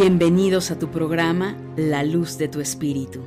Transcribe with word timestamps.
Bienvenidos 0.00 0.70
a 0.70 0.78
tu 0.78 0.92
programa 0.92 1.56
La 1.74 2.04
Luz 2.04 2.38
de 2.38 2.46
tu 2.46 2.60
Espíritu, 2.60 3.18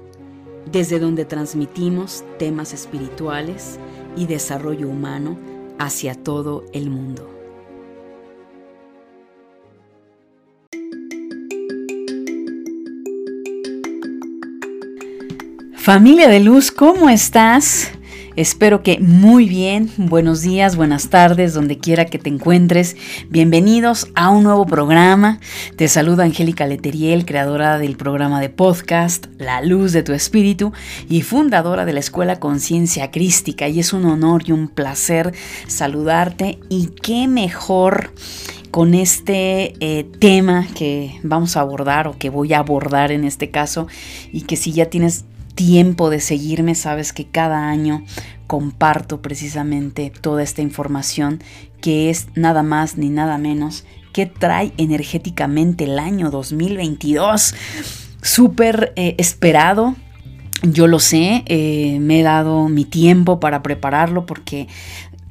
desde 0.71 0.99
donde 0.99 1.25
transmitimos 1.25 2.23
temas 2.39 2.71
espirituales 2.71 3.77
y 4.15 4.25
desarrollo 4.25 4.87
humano 4.87 5.37
hacia 5.79 6.15
todo 6.15 6.63
el 6.71 6.89
mundo. 6.89 7.29
Familia 15.75 16.29
de 16.29 16.39
Luz, 16.39 16.71
¿cómo 16.71 17.09
estás? 17.09 17.91
Espero 18.37 18.81
que 18.81 18.97
muy 18.99 19.49
bien. 19.49 19.91
Buenos 19.97 20.41
días, 20.41 20.77
buenas 20.77 21.09
tardes, 21.09 21.53
donde 21.53 21.79
quiera 21.79 22.05
que 22.05 22.17
te 22.17 22.29
encuentres. 22.29 22.95
Bienvenidos 23.29 24.07
a 24.15 24.29
un 24.29 24.45
nuevo 24.45 24.65
programa. 24.65 25.41
Te 25.75 25.89
saluda 25.89 26.23
Angélica 26.23 26.65
Leteriel, 26.65 27.25
creadora 27.25 27.77
del 27.77 27.97
programa 27.97 28.39
de 28.39 28.49
podcast 28.49 29.27
La 29.37 29.61
Luz 29.61 29.91
de 29.91 30.03
tu 30.03 30.13
Espíritu 30.13 30.71
y 31.09 31.23
fundadora 31.23 31.83
de 31.83 31.91
la 31.91 31.99
Escuela 31.99 32.39
Conciencia 32.39 33.11
Crística. 33.11 33.67
Y 33.67 33.81
es 33.81 33.91
un 33.91 34.05
honor 34.05 34.43
y 34.45 34.53
un 34.53 34.69
placer 34.69 35.33
saludarte. 35.67 36.57
Y 36.69 36.91
qué 37.01 37.27
mejor 37.27 38.13
con 38.71 38.93
este 38.93 39.73
eh, 39.81 40.05
tema 40.19 40.65
que 40.73 41.19
vamos 41.23 41.57
a 41.57 41.59
abordar 41.59 42.07
o 42.07 42.17
que 42.17 42.29
voy 42.29 42.53
a 42.53 42.59
abordar 42.59 43.11
en 43.11 43.25
este 43.25 43.51
caso 43.51 43.87
y 44.31 44.43
que 44.43 44.55
si 44.55 44.71
ya 44.71 44.85
tienes 44.85 45.25
tiempo 45.53 46.09
de 46.09 46.19
seguirme, 46.19 46.75
sabes 46.75 47.13
que 47.13 47.25
cada 47.25 47.69
año 47.69 48.03
comparto 48.47 49.21
precisamente 49.21 50.11
toda 50.21 50.43
esta 50.43 50.61
información 50.61 51.41
que 51.81 52.09
es 52.09 52.27
nada 52.35 52.63
más 52.63 52.97
ni 52.97 53.09
nada 53.09 53.37
menos 53.37 53.85
que 54.13 54.25
trae 54.25 54.73
energéticamente 54.77 55.85
el 55.85 55.99
año 55.99 56.31
2022. 56.31 57.55
Súper 58.21 58.93
eh, 58.95 59.15
esperado, 59.17 59.95
yo 60.63 60.87
lo 60.87 60.99
sé, 60.99 61.43
eh, 61.47 61.97
me 61.99 62.19
he 62.19 62.23
dado 62.23 62.69
mi 62.69 62.85
tiempo 62.85 63.39
para 63.39 63.63
prepararlo 63.63 64.25
porque 64.25 64.67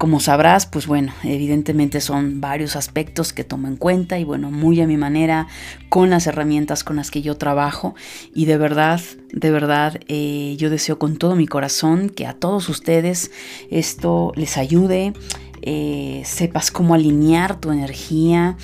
como 0.01 0.19
sabrás, 0.19 0.65
pues 0.65 0.87
bueno, 0.87 1.13
evidentemente 1.25 2.01
son 2.01 2.41
varios 2.41 2.75
aspectos 2.75 3.35
que 3.35 3.45
tomo 3.45 3.69
en 3.69 3.77
cuenta 3.77 4.19
y 4.19 4.25
bueno, 4.25 4.51
muy 4.51 4.81
a 4.81 4.87
mi 4.87 4.97
manera, 4.97 5.47
con 5.91 6.09
las 6.09 6.27
herramientas 6.27 6.85
con 6.85 6.97
las 6.97 7.11
que 7.11 7.21
yo 7.21 7.37
trabajo. 7.37 7.95
Y 8.35 8.47
de 8.47 8.57
verdad, 8.57 8.99
de 9.31 9.51
verdad, 9.51 10.01
eh, 10.09 10.57
yo 10.57 10.71
deseo 10.71 10.99
con 10.99 11.19
todo 11.19 11.37
mi 11.37 11.47
corazón 11.47 12.09
que 12.09 12.27
a 12.27 12.33
todos 12.33 12.71
ustedes 12.71 13.31
esto 13.71 14.33
les 14.37 14.57
ayude, 14.57 15.13
eh, 15.61 16.23
sepas 16.25 16.71
cómo 16.71 16.95
alinear 16.95 17.61
tu 17.61 17.71
energía 17.71 18.57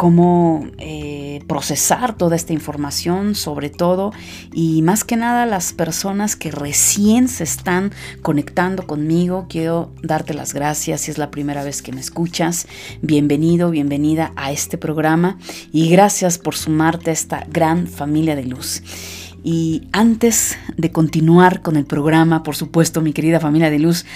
cómo 0.00 0.66
eh, 0.78 1.44
procesar 1.46 2.16
toda 2.16 2.34
esta 2.34 2.54
información, 2.54 3.34
sobre 3.34 3.68
todo, 3.68 4.12
y 4.50 4.80
más 4.80 5.04
que 5.04 5.14
nada 5.14 5.44
las 5.44 5.74
personas 5.74 6.36
que 6.36 6.50
recién 6.50 7.28
se 7.28 7.44
están 7.44 7.92
conectando 8.22 8.86
conmigo, 8.86 9.44
quiero 9.50 9.92
darte 10.02 10.32
las 10.32 10.54
gracias 10.54 11.02
si 11.02 11.10
es 11.10 11.18
la 11.18 11.30
primera 11.30 11.64
vez 11.64 11.82
que 11.82 11.92
me 11.92 12.00
escuchas. 12.00 12.66
Bienvenido, 13.02 13.70
bienvenida 13.70 14.32
a 14.36 14.52
este 14.52 14.78
programa 14.78 15.36
y 15.70 15.90
gracias 15.90 16.38
por 16.38 16.56
sumarte 16.56 17.10
a 17.10 17.12
esta 17.12 17.46
gran 17.50 17.86
familia 17.86 18.36
de 18.36 18.46
luz. 18.46 18.82
Y 19.44 19.88
antes 19.92 20.56
de 20.78 20.92
continuar 20.92 21.60
con 21.60 21.76
el 21.76 21.84
programa, 21.84 22.42
por 22.42 22.56
supuesto, 22.56 23.02
mi 23.02 23.12
querida 23.12 23.38
familia 23.38 23.68
de 23.68 23.78
luz, 23.78 24.06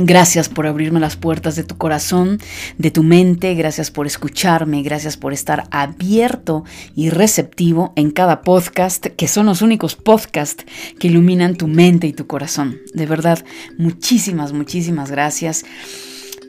Gracias 0.00 0.48
por 0.48 0.68
abrirme 0.68 1.00
las 1.00 1.16
puertas 1.16 1.56
de 1.56 1.64
tu 1.64 1.76
corazón, 1.76 2.38
de 2.78 2.92
tu 2.92 3.02
mente, 3.02 3.54
gracias 3.54 3.90
por 3.90 4.06
escucharme, 4.06 4.82
gracias 4.84 5.16
por 5.16 5.32
estar 5.32 5.64
abierto 5.72 6.62
y 6.94 7.10
receptivo 7.10 7.92
en 7.96 8.12
cada 8.12 8.42
podcast, 8.42 9.06
que 9.06 9.26
son 9.26 9.46
los 9.46 9.60
únicos 9.60 9.96
podcasts 9.96 10.64
que 11.00 11.08
iluminan 11.08 11.56
tu 11.56 11.66
mente 11.66 12.06
y 12.06 12.12
tu 12.12 12.28
corazón. 12.28 12.78
De 12.94 13.06
verdad, 13.06 13.44
muchísimas, 13.76 14.52
muchísimas 14.52 15.10
gracias. 15.10 15.64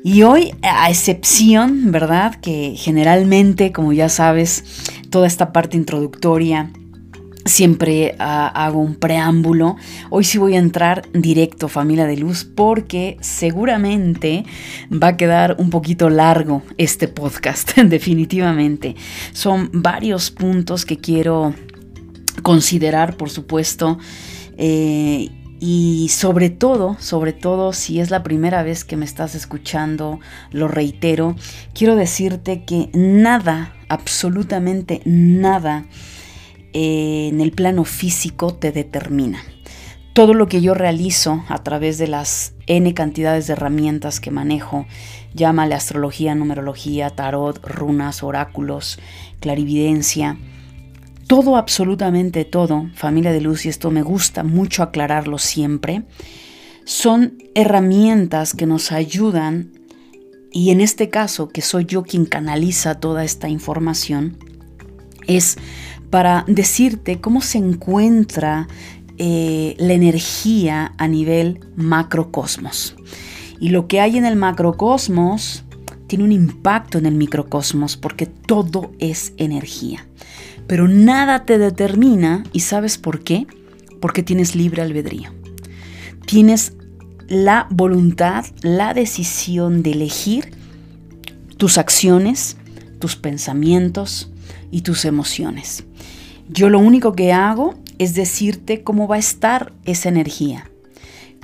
Y 0.04 0.22
hoy, 0.22 0.54
a 0.62 0.92
excepción, 0.92 1.92
¿verdad? 1.92 2.36
Que 2.36 2.76
generalmente, 2.78 3.72
como 3.72 3.94
ya 3.94 4.10
sabes, 4.10 4.64
toda 5.10 5.26
esta 5.26 5.52
parte 5.52 5.76
introductoria 5.76 6.72
siempre 7.46 8.16
ah, 8.20 8.48
hago 8.48 8.80
un 8.80 8.96
preámbulo. 8.96 9.76
Hoy 10.10 10.24
sí 10.24 10.38
voy 10.38 10.56
a 10.56 10.60
entrar 10.60 11.10
directo, 11.14 11.68
familia 11.68 12.06
de 12.06 12.18
luz, 12.18 12.44
porque 12.44 13.18
seguramente 13.22 14.46
va 14.92 15.10
a 15.10 15.18
quedar 15.18 15.56
un 15.60 15.70
poquito 15.70 16.10
largo 16.10 16.64
este 16.78 17.08
podcast, 17.08 17.76
definitivamente. 17.78 18.96
Son 19.34 19.70
varios 19.74 20.32
puntos 20.32 20.86
que 20.86 20.98
quiero 20.98 21.54
considerar, 22.44 23.18
por 23.18 23.30
supuesto. 23.30 23.98
Eh, 24.58 25.30
y 25.62 26.08
sobre 26.10 26.50
todo, 26.50 26.96
sobre 27.00 27.34
todo 27.34 27.74
si 27.74 28.00
es 28.00 28.12
la 28.12 28.24
primera 28.24 28.64
vez 28.64 28.86
que 28.86 28.96
me 28.96 29.04
estás 29.04 29.36
escuchando, 29.36 30.20
lo 30.52 30.70
reitero, 30.70 31.36
quiero 31.74 31.98
decirte 31.98 32.64
que 32.64 32.90
nada, 32.94 33.74
absolutamente 33.90 35.02
nada, 35.04 35.86
en 36.74 37.42
el 37.42 37.52
plano 37.52 37.84
físico 37.84 38.54
te 38.54 38.72
determina. 38.72 39.40
Todo 40.14 40.34
lo 40.34 40.48
que 40.48 40.62
yo 40.62 40.74
realizo 40.74 41.44
a 41.48 41.64
través 41.64 41.98
de 41.98 42.08
las 42.08 42.54
N 42.68 42.94
cantidades 42.94 43.48
de 43.48 43.54
herramientas 43.54 44.20
que 44.20 44.32
manejo, 44.32 44.86
llámale 45.34 45.76
astrología, 45.76 46.36
numerología, 46.36 47.12
tarot, 47.12 47.66
runas, 47.66 48.24
oráculos, 48.24 49.00
clarividencia, 49.40 50.38
todo, 51.28 51.58
absolutamente 51.58 52.44
todo, 52.44 52.90
familia 52.96 53.32
de 53.32 53.42
luz, 53.42 53.66
y 53.66 53.70
esto 53.70 53.92
me 53.92 54.02
gusta 54.02 54.44
mucho 54.44 54.82
aclararlo 54.82 55.38
siempre, 55.38 56.04
son 56.86 57.38
herramientas 57.54 58.56
que 58.56 58.66
nos 58.66 58.92
ayudan, 58.92 59.72
y 60.52 60.72
en 60.72 60.82
este 60.82 61.10
caso, 61.10 61.50
que 61.50 61.62
soy 61.62 61.86
yo 61.86 62.02
quien 62.02 62.26
canaliza 62.26 63.00
toda 63.00 63.24
esta 63.24 63.48
información, 63.48 64.38
es 65.28 65.58
para 66.10 66.46
decirte 66.48 67.20
cómo 67.20 67.42
se 67.42 67.58
encuentra 67.58 68.68
eh, 69.18 69.76
la 69.78 69.94
energía 69.94 70.94
a 70.98 71.08
nivel 71.08 71.60
macrocosmos. 71.76 72.96
Y 73.60 73.70
lo 73.70 73.88
que 73.88 74.00
hay 74.00 74.18
en 74.18 74.26
el 74.26 74.36
macrocosmos 74.36 75.66
tiene 76.08 76.24
un 76.24 76.32
impacto 76.32 76.98
en 76.98 77.06
el 77.06 77.16
microcosmos 77.16 77.98
porque 77.98 78.26
todo 78.26 78.92
es 79.00 79.34
energía. 79.38 80.08
Pero 80.68 80.88
nada 80.88 81.46
te 81.46 81.58
determina 81.58 82.44
y 82.54 82.62
sabes 82.62 82.98
por 82.98 83.24
qué? 83.24 83.46
Porque 84.00 84.24
tienes 84.24 84.56
libre 84.56 84.82
albedrío. 84.82 85.32
Tienes 86.26 86.74
la 87.28 87.68
voluntad, 87.70 88.46
la 88.62 88.94
decisión 88.94 89.84
de 89.84 89.92
elegir 89.92 90.52
tus 91.58 91.78
acciones, 91.78 92.58
tus 93.00 93.16
pensamientos 93.16 94.32
y 94.72 94.82
tus 94.82 95.06
emociones. 95.06 95.84
Yo 96.52 96.70
lo 96.70 96.80
único 96.80 97.14
que 97.14 97.32
hago 97.32 97.76
es 98.00 98.16
decirte 98.16 98.82
cómo 98.84 99.08
va 99.08 99.18
a 99.18 99.20
estar 99.20 99.72
esa 99.86 100.10
energía, 100.10 100.70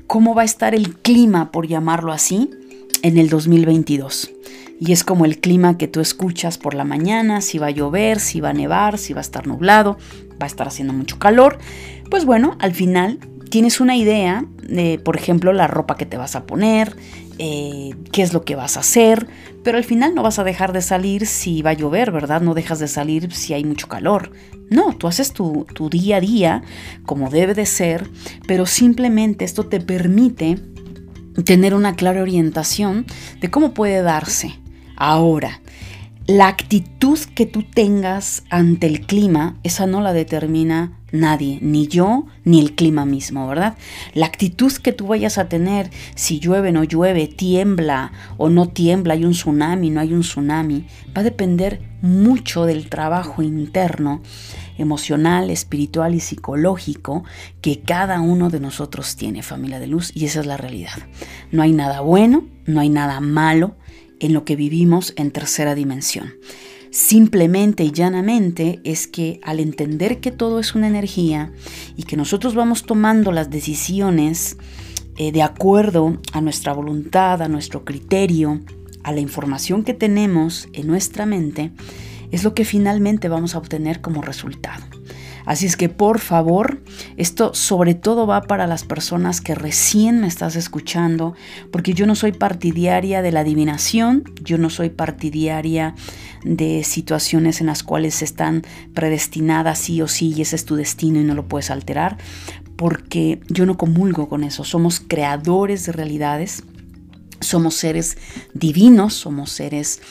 cómo 0.07 0.33
va 0.33 0.41
a 0.41 0.45
estar 0.45 0.73
el 0.73 0.95
clima, 0.97 1.51
por 1.51 1.67
llamarlo 1.67 2.11
así, 2.11 2.49
en 3.03 3.19
el 3.19 3.29
2022. 3.29 4.31
Y 4.79 4.93
es 4.93 5.03
como 5.03 5.25
el 5.25 5.39
clima 5.39 5.77
que 5.77 5.87
tú 5.87 5.99
escuchas 5.99 6.57
por 6.57 6.73
la 6.73 6.85
mañana, 6.85 7.41
si 7.41 7.59
va 7.59 7.67
a 7.67 7.71
llover, 7.71 8.19
si 8.19 8.41
va 8.41 8.49
a 8.49 8.53
nevar, 8.53 8.97
si 8.97 9.13
va 9.13 9.19
a 9.19 9.21
estar 9.21 9.45
nublado, 9.45 9.97
va 10.41 10.45
a 10.45 10.47
estar 10.47 10.67
haciendo 10.67 10.91
mucho 10.91 11.19
calor. 11.19 11.59
Pues 12.09 12.25
bueno, 12.25 12.57
al 12.59 12.73
final 12.73 13.19
tienes 13.55 13.79
una 13.79 13.95
idea 13.95 14.43
de, 14.63 14.99
por 14.99 15.15
ejemplo, 15.15 15.53
la 15.53 15.65
ropa 15.67 15.95
que 15.95 16.05
te 16.05 16.17
vas 16.17 16.35
a 16.35 16.45
poner, 16.45 16.97
eh, 17.39 17.91
qué 18.11 18.21
es 18.21 18.33
lo 18.33 18.43
que 18.43 18.57
vas 18.57 18.75
a 18.75 18.81
hacer, 18.81 19.29
pero 19.63 19.77
al 19.77 19.85
final 19.85 20.13
no 20.13 20.23
vas 20.23 20.39
a 20.39 20.43
dejar 20.43 20.73
de 20.73 20.81
salir 20.81 21.25
si 21.25 21.61
va 21.61 21.69
a 21.69 21.73
llover, 21.73 22.11
¿verdad? 22.11 22.41
No 22.41 22.53
dejas 22.53 22.79
de 22.79 22.89
salir 22.89 23.31
si 23.31 23.53
hay 23.53 23.63
mucho 23.63 23.87
calor. 23.87 24.33
No, 24.69 24.97
tú 24.97 25.07
haces 25.07 25.31
tu, 25.31 25.65
tu 25.73 25.89
día 25.89 26.17
a 26.17 26.19
día 26.19 26.63
como 27.05 27.29
debe 27.29 27.53
de 27.53 27.65
ser, 27.65 28.09
pero 28.45 28.65
simplemente 28.65 29.45
esto 29.45 29.67
te 29.67 29.79
permite 29.79 30.59
tener 31.45 31.75
una 31.75 31.95
clara 31.95 32.23
orientación 32.23 33.05
de 33.39 33.49
cómo 33.49 33.73
puede 33.73 34.01
darse. 34.01 34.59
Ahora, 34.97 35.61
la 36.27 36.47
actitud 36.47 37.19
que 37.35 37.45
tú 37.45 37.61
tengas 37.61 38.43
ante 38.49 38.87
el 38.87 39.01
clima, 39.01 39.57
esa 39.61 39.85
no 39.85 40.01
la 40.01 40.11
determina 40.11 40.99
nadie, 41.11 41.59
ni 41.61 41.87
yo, 41.87 42.25
ni 42.43 42.59
el 42.59 42.73
clima 42.73 43.05
mismo, 43.05 43.47
¿verdad? 43.47 43.77
La 44.15 44.25
actitud 44.25 44.73
que 44.73 44.91
tú 44.91 45.05
vayas 45.07 45.37
a 45.37 45.47
tener, 45.49 45.91
si 46.15 46.39
llueve, 46.39 46.71
no 46.71 46.83
llueve, 46.83 47.27
tiembla 47.27 48.11
o 48.37 48.49
no 48.49 48.69
tiembla, 48.69 49.13
hay 49.13 49.23
un 49.23 49.33
tsunami, 49.33 49.91
no 49.91 50.01
hay 50.01 50.13
un 50.13 50.21
tsunami, 50.21 50.87
va 51.15 51.21
a 51.21 51.23
depender 51.23 51.81
mucho 52.01 52.65
del 52.65 52.89
trabajo 52.89 53.43
interno, 53.43 54.21
emocional, 54.79 55.51
espiritual 55.51 56.15
y 56.15 56.19
psicológico 56.19 57.23
que 57.61 57.81
cada 57.81 58.19
uno 58.19 58.49
de 58.49 58.59
nosotros 58.59 59.15
tiene, 59.15 59.43
familia 59.43 59.79
de 59.79 59.87
luz, 59.87 60.11
y 60.15 60.25
esa 60.25 60.39
es 60.39 60.47
la 60.47 60.57
realidad. 60.57 60.97
No 61.51 61.61
hay 61.61 61.71
nada 61.71 62.01
bueno, 62.01 62.45
no 62.65 62.79
hay 62.81 62.89
nada 62.89 63.19
malo 63.21 63.75
en 64.19 64.33
lo 64.33 64.45
que 64.45 64.55
vivimos 64.55 65.13
en 65.15 65.31
tercera 65.31 65.75
dimensión. 65.75 66.33
Simplemente 66.91 67.83
y 67.83 67.91
llanamente 67.91 68.79
es 68.85 69.07
que 69.07 69.41
al 69.43 69.59
entender 69.59 70.21
que 70.21 70.31
todo 70.31 70.59
es 70.59 70.75
una 70.75 70.87
energía 70.87 71.51
y 71.97 72.03
que 72.03 72.15
nosotros 72.15 72.55
vamos 72.55 72.83
tomando 72.85 73.33
las 73.33 73.49
decisiones 73.49 74.57
eh, 75.17 75.31
de 75.31 75.43
acuerdo 75.43 76.17
a 76.31 76.39
nuestra 76.39 76.71
voluntad, 76.71 77.41
a 77.41 77.49
nuestro 77.49 77.83
criterio, 77.83 78.61
a 79.03 79.11
la 79.11 79.19
información 79.19 79.83
que 79.83 79.93
tenemos 79.93 80.69
en 80.73 80.87
nuestra 80.87 81.25
mente, 81.25 81.71
es 82.31 82.43
lo 82.43 82.53
que 82.53 82.65
finalmente 82.65 83.29
vamos 83.29 83.55
a 83.55 83.57
obtener 83.57 84.01
como 84.01 84.21
resultado. 84.21 84.94
Así 85.45 85.65
es 85.65 85.77
que 85.77 85.89
por 85.89 86.19
favor, 86.19 86.81
esto 87.17 87.53
sobre 87.53 87.93
todo 87.93 88.25
va 88.25 88.41
para 88.41 88.67
las 88.67 88.83
personas 88.83 89.41
que 89.41 89.55
recién 89.55 90.21
me 90.21 90.27
estás 90.27 90.55
escuchando, 90.55 91.35
porque 91.71 91.93
yo 91.93 92.05
no 92.05 92.15
soy 92.15 92.31
partidaria 92.31 93.21
de 93.21 93.31
la 93.31 93.41
adivinación, 93.41 94.23
yo 94.43 94.57
no 94.57 94.69
soy 94.69 94.89
partidaria 94.89 95.95
de 96.43 96.83
situaciones 96.83 97.61
en 97.61 97.67
las 97.67 97.83
cuales 97.83 98.21
están 98.21 98.63
predestinadas 98.93 99.79
sí 99.79 100.01
o 100.01 100.07
sí 100.07 100.33
y 100.35 100.41
ese 100.41 100.55
es 100.55 100.65
tu 100.65 100.75
destino 100.75 101.19
y 101.19 101.23
no 101.23 101.35
lo 101.35 101.47
puedes 101.47 101.69
alterar, 101.69 102.17
porque 102.75 103.39
yo 103.47 103.65
no 103.65 103.77
comulgo 103.77 104.27
con 104.27 104.43
eso, 104.43 104.63
somos 104.63 104.99
creadores 104.99 105.85
de 105.85 105.91
realidades, 105.91 106.63
somos 107.39 107.75
seres 107.75 108.17
divinos, 108.53 109.13
somos 109.13 109.51
seres 109.51 110.01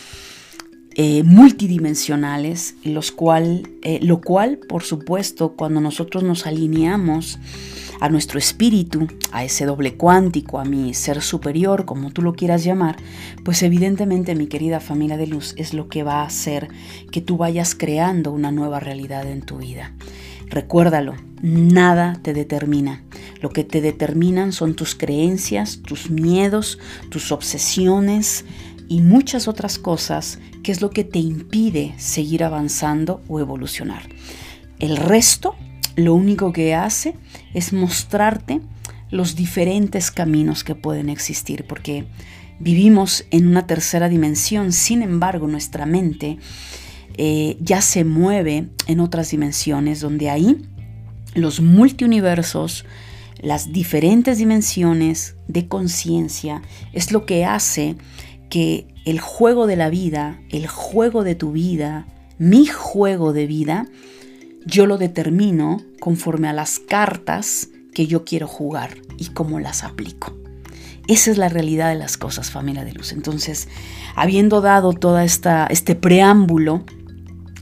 eh, 0.96 1.22
multidimensionales, 1.24 2.76
los 2.84 3.10
cual, 3.10 3.68
eh, 3.82 3.98
lo 4.02 4.20
cual, 4.20 4.58
por 4.58 4.82
supuesto, 4.84 5.54
cuando 5.56 5.80
nosotros 5.80 6.22
nos 6.22 6.46
alineamos 6.46 7.38
a 8.00 8.08
nuestro 8.08 8.38
espíritu, 8.38 9.08
a 9.32 9.44
ese 9.44 9.66
doble 9.66 9.96
cuántico, 9.96 10.58
a 10.58 10.64
mi 10.64 10.94
ser 10.94 11.20
superior, 11.22 11.84
como 11.84 12.12
tú 12.12 12.22
lo 12.22 12.34
quieras 12.34 12.62
llamar, 12.62 12.96
pues 13.44 13.62
evidentemente 13.62 14.34
mi 14.34 14.46
querida 14.46 14.78
familia 14.78 15.16
de 15.16 15.26
luz 15.26 15.54
es 15.56 15.74
lo 15.74 15.88
que 15.88 16.02
va 16.02 16.22
a 16.22 16.26
hacer 16.26 16.68
que 17.10 17.20
tú 17.20 17.36
vayas 17.36 17.74
creando 17.74 18.30
una 18.30 18.52
nueva 18.52 18.78
realidad 18.78 19.28
en 19.28 19.42
tu 19.42 19.58
vida. 19.58 19.92
Recuérdalo, 20.48 21.14
nada 21.42 22.20
te 22.22 22.32
determina. 22.32 23.02
Lo 23.40 23.50
que 23.50 23.64
te 23.64 23.80
determinan 23.80 24.52
son 24.52 24.74
tus 24.74 24.94
creencias, 24.94 25.80
tus 25.82 26.10
miedos, 26.10 26.78
tus 27.10 27.32
obsesiones, 27.32 28.44
y 28.88 29.00
muchas 29.00 29.48
otras 29.48 29.78
cosas 29.78 30.38
que 30.62 30.72
es 30.72 30.80
lo 30.80 30.90
que 30.90 31.04
te 31.04 31.18
impide 31.18 31.94
seguir 31.96 32.44
avanzando 32.44 33.22
o 33.28 33.40
evolucionar. 33.40 34.02
El 34.78 34.96
resto, 34.96 35.54
lo 35.96 36.14
único 36.14 36.52
que 36.52 36.74
hace 36.74 37.14
es 37.54 37.72
mostrarte 37.72 38.60
los 39.10 39.36
diferentes 39.36 40.10
caminos 40.10 40.64
que 40.64 40.74
pueden 40.74 41.08
existir, 41.08 41.66
porque 41.66 42.06
vivimos 42.58 43.24
en 43.30 43.46
una 43.46 43.66
tercera 43.66 44.08
dimensión, 44.08 44.72
sin 44.72 45.02
embargo 45.02 45.46
nuestra 45.46 45.86
mente 45.86 46.38
eh, 47.16 47.56
ya 47.60 47.80
se 47.80 48.04
mueve 48.04 48.68
en 48.86 49.00
otras 49.00 49.30
dimensiones, 49.30 50.00
donde 50.00 50.30
ahí 50.30 50.62
los 51.34 51.60
multiuniversos, 51.60 52.84
las 53.40 53.72
diferentes 53.72 54.38
dimensiones 54.38 55.36
de 55.46 55.68
conciencia, 55.68 56.62
es 56.92 57.12
lo 57.12 57.24
que 57.26 57.44
hace 57.44 57.96
que 58.54 58.86
el 59.04 59.18
juego 59.18 59.66
de 59.66 59.74
la 59.74 59.90
vida, 59.90 60.38
el 60.48 60.68
juego 60.68 61.24
de 61.24 61.34
tu 61.34 61.50
vida, 61.50 62.06
mi 62.38 62.66
juego 62.66 63.32
de 63.32 63.48
vida, 63.48 63.88
yo 64.64 64.86
lo 64.86 64.96
determino 64.96 65.82
conforme 65.98 66.46
a 66.46 66.52
las 66.52 66.78
cartas 66.78 67.70
que 67.92 68.06
yo 68.06 68.24
quiero 68.24 68.46
jugar 68.46 68.98
y 69.18 69.30
cómo 69.30 69.58
las 69.58 69.82
aplico. 69.82 70.38
Esa 71.08 71.32
es 71.32 71.36
la 71.36 71.48
realidad 71.48 71.88
de 71.88 71.96
las 71.96 72.16
cosas, 72.16 72.52
familia 72.52 72.84
de 72.84 72.92
luz. 72.92 73.10
Entonces, 73.10 73.66
habiendo 74.14 74.60
dado 74.60 74.92
todo 74.92 75.18
este 75.18 75.96
preámbulo, 75.96 76.84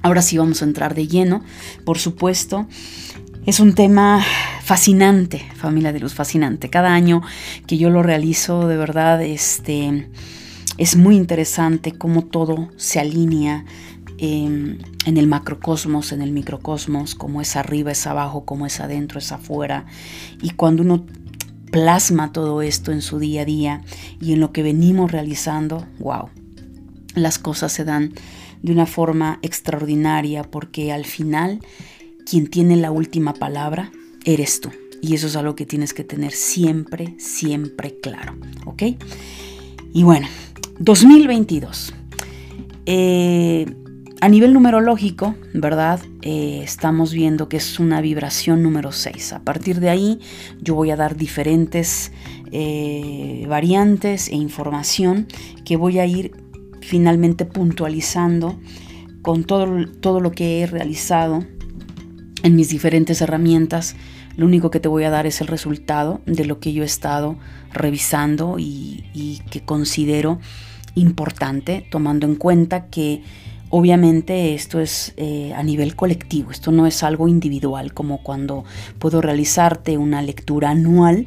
ahora 0.03 0.21
sí 0.21 0.37
vamos 0.37 0.61
a 0.61 0.67
entrar 0.67 0.95
de 0.95 1.09
lleno. 1.09 1.43
Por 1.87 1.99
supuesto, 2.01 2.69
es 3.47 3.61
un 3.61 3.75
tema 3.75 4.23
fascinante, 4.63 5.43
familia 5.57 5.95
de 5.95 6.01
luz, 6.01 6.13
fascinante. 6.13 6.69
Cada 6.69 6.93
año 6.93 7.23
que 7.67 7.79
yo 7.79 7.89
lo 7.89 8.03
realizo, 8.03 8.69
de 8.69 8.77
verdad, 8.77 9.23
este 9.23 10.11
es 10.79 10.97
muy 10.97 11.17
interesante 11.17 11.93
cómo 11.93 12.25
todo 12.25 12.71
se 12.77 12.99
alinea 12.99 13.65
em, 14.19 14.79
en 15.05 15.17
el 15.17 15.27
macrocosmos, 15.27 16.13
en 16.13 16.23
el 16.23 16.33
microcosmos, 16.33 17.15
cómo 17.15 17.41
es 17.41 17.57
arriba, 17.57 17.93
es 17.93 18.07
abajo, 18.07 18.45
cómo 18.45 18.67
es 18.67 18.81
adentro, 18.81 19.19
es 19.19 19.33
afuera. 19.33 19.87
Y 20.41 20.51
cuando 20.51 20.83
uno 20.83 21.05
plasma 21.71 22.33
todo 22.33 22.63
esto 22.63 22.93
en 22.93 23.03
su 23.03 23.19
día 23.19 23.43
a 23.43 23.45
día 23.45 23.81
y 24.21 24.33
en 24.33 24.41
lo 24.41 24.53
que 24.53 24.63
venimos 24.63 25.11
realizando, 25.11 25.87
wow, 25.99 26.29
las 27.15 27.39
cosas 27.39 27.73
se 27.73 27.85
dan 27.85 28.13
de 28.63 28.73
una 28.73 28.87
forma 28.87 29.39
extraordinaria 29.43 30.45
porque 30.45 30.93
al 30.93 31.05
final 31.05 31.61
quien 32.25 32.47
tiene 32.47 32.77
la 32.77 32.91
última 32.91 33.35
palabra 33.35 33.91
eres 34.25 34.61
tú. 34.61 34.71
Y 35.01 35.15
eso 35.15 35.27
es 35.27 35.35
algo 35.35 35.57
que 35.57 35.67
tienes 35.67 35.95
que 35.95 36.05
tener 36.05 36.31
siempre, 36.33 37.17
siempre 37.19 37.99
claro. 37.99 38.37
¿Ok? 38.67 38.83
Y 39.93 40.05
bueno, 40.05 40.29
2022. 40.83 41.95
Eh, 42.87 43.67
a 44.21 44.29
nivel 44.29 44.53
numerológico, 44.53 45.37
¿verdad? 45.55 46.01
Eh, 46.23 46.61
estamos 46.65 47.13
viendo 47.13 47.49
que 47.49 47.59
es 47.59 47.79
una 47.79 48.01
vibración 48.01 48.65
número 48.65 48.91
6. 48.91 49.33
A 49.35 49.45
partir 49.45 49.79
de 49.79 49.91
ahí 49.91 50.19
yo 50.61 50.75
voy 50.75 50.91
a 50.91 50.97
dar 50.97 51.17
diferentes 51.17 52.11
eh, 52.51 53.45
variantes 53.49 54.29
e 54.29 54.35
información 54.35 55.29
que 55.65 55.77
voy 55.77 56.01
a 56.01 56.07
ir 56.07 56.33
finalmente 56.81 57.45
puntualizando 57.45 58.59
con 59.23 59.45
todo, 59.45 59.87
todo 60.01 60.19
lo 60.19 60.33
que 60.33 60.63
he 60.63 60.67
realizado 60.67 61.47
en 62.43 62.57
mis 62.57 62.71
diferentes 62.71 63.21
herramientas. 63.21 63.95
Lo 64.37 64.47
único 64.47 64.73
que 64.73 64.81
te 64.81 64.89
voy 64.89 65.05
a 65.05 65.11
dar 65.11 65.27
es 65.27 65.41
el 65.41 65.47
resultado 65.47 66.23
de 66.27 66.45
lo 66.45 66.59
que 66.59 66.73
yo 66.73 66.83
he 66.83 66.87
estado 66.87 67.37
revisando 67.73 68.59
y, 68.59 69.05
y 69.15 69.43
que 69.49 69.65
considero 69.65 70.41
importante, 70.95 71.87
tomando 71.91 72.27
en 72.27 72.37
cuenta 72.37 72.87
que 72.87 73.23
obviamente 73.71 74.55
esto 74.55 74.81
es 74.81 75.15
eh, 75.17 75.55
a 75.55 75.63
nivel 75.63 75.97
colectivo, 75.97 76.51
esto 76.51 76.73
no 76.73 76.87
es 76.87 77.03
algo 77.03 77.29
individual, 77.29 77.95
como 77.95 78.23
cuando 78.23 78.65
puedo 78.99 79.21
realizarte 79.21 79.97
una 79.97 80.21
lectura 80.21 80.71
anual, 80.71 81.27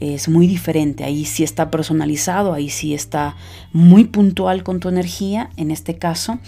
es 0.00 0.28
muy 0.28 0.48
diferente, 0.48 1.04
ahí 1.04 1.24
sí 1.24 1.44
está 1.44 1.70
personalizado, 1.70 2.52
ahí 2.52 2.68
sí 2.68 2.94
está 2.94 3.36
muy 3.72 4.04
puntual 4.04 4.64
con 4.64 4.80
tu 4.80 4.88
energía, 4.88 5.50
en 5.56 5.70
este 5.70 5.96
caso 5.96 6.40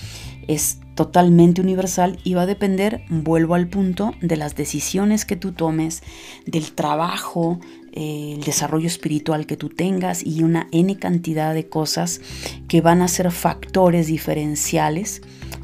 es 0.49 0.81
totalmente 0.95 1.61
universal 1.61 2.19
y 2.25 2.35
va 2.35 2.43
a 2.43 2.47
depender, 2.47 3.05
vuelvo 3.09 3.55
al 3.55 3.69
punto, 3.69 4.15
de 4.21 4.37
las 4.37 4.57
decisiones 4.57 5.25
que 5.25 5.37
tú 5.37 5.53
tomes, 5.53 6.03
del 6.47 6.73
trabajo, 6.73 7.61
eh, 7.99 8.35
el 8.37 8.45
desarrollo 8.45 8.87
espiritual 8.87 9.47
que 9.47 9.57
tú 9.57 9.71
tengas 9.71 10.23
y 10.23 10.43
una 10.43 10.69
N 10.71 10.99
cantidad 10.99 11.55
de 11.55 11.67
cosas 11.67 12.21
que 12.69 12.83
van 12.83 13.01
a 13.01 13.09
ser 13.09 13.31
factores 13.31 14.07
diferenciales 14.07 15.23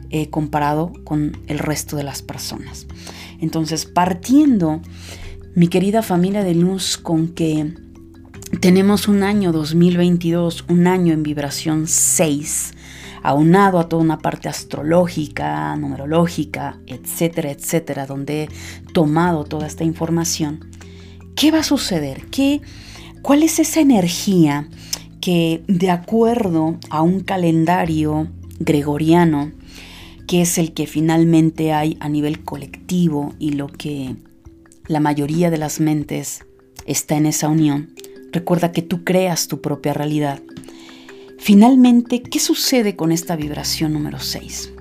eh, 0.08 0.30
comparado 0.30 0.94
con 1.04 1.36
el 1.46 1.58
resto 1.58 1.94
de 1.96 2.04
las 2.04 2.22
personas. 2.22 2.86
Entonces, 3.38 3.84
partiendo, 3.84 4.80
mi 5.54 5.68
querida 5.68 6.00
familia 6.00 6.42
de 6.42 6.54
luz, 6.54 6.96
con 6.96 7.28
que 7.28 7.74
tenemos 8.60 9.08
un 9.08 9.24
año 9.24 9.52
2022, 9.52 10.64
un 10.70 10.86
año 10.86 11.12
en 11.12 11.22
vibración 11.22 11.86
6, 11.86 12.72
aunado 13.22 13.78
a 13.78 13.90
toda 13.90 14.02
una 14.02 14.20
parte 14.20 14.48
astrológica, 14.48 15.76
numerológica, 15.76 16.78
etcétera, 16.86 17.50
etcétera, 17.50 18.06
donde 18.06 18.44
he 18.44 18.48
tomado 18.92 19.44
toda 19.44 19.66
esta 19.66 19.84
información, 19.84 20.70
¿qué 21.34 21.50
va 21.50 21.60
a 21.60 21.64
suceder? 21.64 22.26
¿Qué, 22.26 22.60
¿Cuál 23.22 23.42
es 23.42 23.58
esa 23.58 23.80
energía 23.80 24.68
que 25.20 25.62
de 25.68 25.90
acuerdo 25.90 26.78
a 26.90 27.02
un 27.02 27.20
calendario 27.20 28.28
gregoriano, 28.58 29.52
que 30.26 30.42
es 30.42 30.58
el 30.58 30.72
que 30.72 30.86
finalmente 30.86 31.72
hay 31.72 31.96
a 32.00 32.08
nivel 32.08 32.44
colectivo 32.44 33.34
y 33.38 33.52
lo 33.52 33.68
que 33.68 34.16
la 34.86 35.00
mayoría 35.00 35.50
de 35.50 35.58
las 35.58 35.80
mentes 35.80 36.44
está 36.86 37.16
en 37.16 37.26
esa 37.26 37.48
unión, 37.48 37.94
recuerda 38.32 38.72
que 38.72 38.82
tú 38.82 39.04
creas 39.04 39.46
tu 39.46 39.60
propia 39.60 39.94
realidad. 39.94 40.42
Finalmente, 41.38 42.22
¿qué 42.22 42.38
sucede 42.38 42.96
con 42.96 43.12
esta 43.12 43.36
vibración 43.36 43.92
número 43.92 44.18
6? 44.18 44.72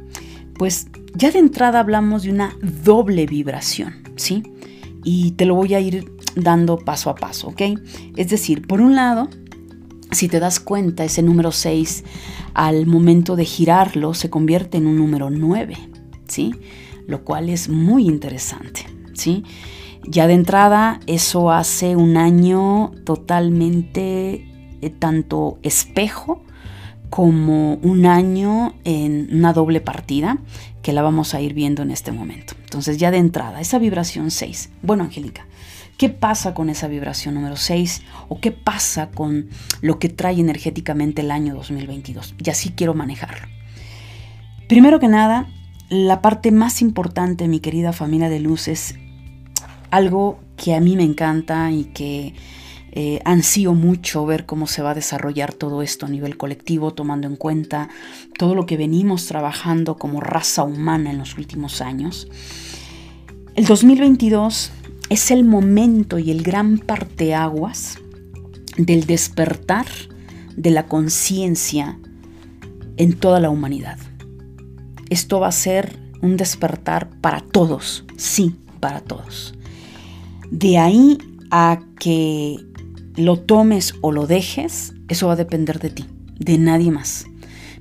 Pues 0.58 0.88
ya 1.16 1.32
de 1.32 1.40
entrada 1.40 1.80
hablamos 1.80 2.24
de 2.24 2.32
una 2.32 2.56
doble 2.62 3.26
vibración, 3.26 4.04
¿sí? 4.16 4.44
Y 5.04 5.32
te 5.32 5.46
lo 5.46 5.56
voy 5.56 5.74
a 5.74 5.80
ir 5.80 6.12
dando 6.36 6.78
paso 6.78 7.10
a 7.10 7.16
paso, 7.16 7.50
¿ok? 7.50 7.62
Es 8.16 8.30
decir, 8.30 8.66
por 8.66 8.82
un 8.82 8.96
lado, 8.96 9.30
si 10.12 10.28
te 10.28 10.40
das 10.40 10.60
cuenta, 10.60 11.04
ese 11.04 11.24
número 11.24 11.52
6 11.52 12.04
al 12.54 12.86
momento 12.86 13.36
de 13.36 13.46
girarlo 13.46 14.14
se 14.14 14.30
convierte 14.30 14.78
en 14.78 14.88
un 14.88 14.98
número 14.98 15.30
9, 15.30 15.78
¿sí? 16.28 16.54
Lo 17.08 17.24
cual 17.24 17.50
es 17.50 17.70
muy 17.70 18.06
interesante, 18.06 18.86
¿sí? 19.14 19.44
Ya 20.08 20.28
de 20.28 20.34
entrada, 20.34 21.00
eso 21.08 21.52
hace 21.52 21.96
un 21.96 22.18
año 22.18 22.92
totalmente 23.06 24.48
eh, 24.82 24.90
tanto 24.90 25.60
espejo 25.62 26.44
como 27.12 27.76
un 27.76 28.06
año 28.06 28.74
en 28.84 29.28
una 29.32 29.54
doble 29.54 29.82
partida 29.82 30.40
que 30.82 30.94
la 30.94 31.02
vamos 31.02 31.34
a 31.34 31.42
ir 31.42 31.54
viendo 31.54 31.84
en 31.84 31.92
este 31.92 32.12
momento. 32.12 32.54
Entonces 32.64 32.98
ya 32.98 33.12
de 33.12 33.18
entrada, 33.18 33.62
esa 33.62 33.78
vibración 33.78 34.32
6. 34.32 34.72
Bueno, 34.82 35.04
Angélica, 35.04 35.46
¿qué 36.02 36.10
pasa 36.10 36.56
con 36.56 36.72
esa 36.72 36.88
vibración 36.88 37.36
número 37.36 37.56
6? 37.56 38.02
¿O 38.28 38.40
qué 38.40 38.52
pasa 38.52 39.12
con 39.12 39.50
lo 39.82 40.00
que 40.00 40.10
trae 40.10 40.40
energéticamente 40.40 41.22
el 41.22 41.30
año 41.30 41.54
2022? 41.54 42.34
Y 42.44 42.50
así 42.50 42.72
quiero 42.72 42.96
manejarlo. 42.96 43.48
Primero 44.68 45.00
que 45.00 45.08
nada, 45.08 45.48
la 45.90 46.24
parte 46.24 46.52
más 46.52 46.82
importante, 46.82 47.48
mi 47.48 47.60
querida 47.60 47.94
familia 47.94 48.30
de 48.30 48.40
luz, 48.40 48.68
es 48.68 48.96
algo 49.92 50.40
que 50.58 50.74
a 50.74 50.80
mí 50.80 50.96
me 50.96 51.04
encanta 51.04 51.70
y 51.70 51.84
que 51.84 52.34
eh, 52.94 53.22
ansío 53.24 53.76
mucho 53.76 54.26
ver 54.26 54.48
cómo 54.48 54.66
se 54.66 54.82
va 54.82 54.92
a 54.92 54.96
desarrollar 54.96 55.54
todo 55.54 55.84
esto 55.84 56.08
a 56.08 56.10
nivel 56.10 56.36
colectivo, 56.36 56.96
tomando 56.96 57.28
en 57.28 57.36
cuenta 57.36 57.90
todo 58.40 58.56
lo 58.56 58.66
que 58.66 58.76
venimos 58.76 59.28
trabajando 59.28 59.98
como 59.98 60.20
raza 60.20 60.64
humana 60.64 61.12
en 61.12 61.20
los 61.20 61.38
últimos 61.38 61.80
años. 61.80 62.28
El 63.54 63.66
2022 63.66 64.72
es 65.12 65.30
el 65.30 65.44
momento 65.44 66.20
y 66.20 66.32
el 66.32 66.42
gran 66.42 66.78
parteaguas 66.78 67.98
del 68.78 69.06
despertar 69.06 69.86
de 70.56 70.72
la 70.72 70.86
conciencia 70.86 72.00
en 72.96 73.18
toda 73.18 73.42
la 73.42 73.50
humanidad. 73.50 74.00
Esto 75.10 75.42
va 75.42 75.50
a 75.50 75.52
ser 75.52 76.00
un 76.22 76.38
despertar 76.38 77.10
para 77.20 77.42
todos, 77.42 78.06
sí, 78.16 78.56
para 78.80 79.02
todos. 79.02 79.54
De 80.50 80.78
ahí 80.78 81.18
a 81.52 81.82
que 82.00 82.66
lo 83.18 83.38
tomes 83.38 83.96
o 84.00 84.14
lo 84.14 84.28
dejes, 84.28 84.94
eso 85.10 85.28
va 85.28 85.34
a 85.34 85.36
depender 85.36 85.80
de 85.80 85.90
ti, 85.90 86.06
de 86.40 86.58
nadie 86.58 86.90
más. 86.90 87.26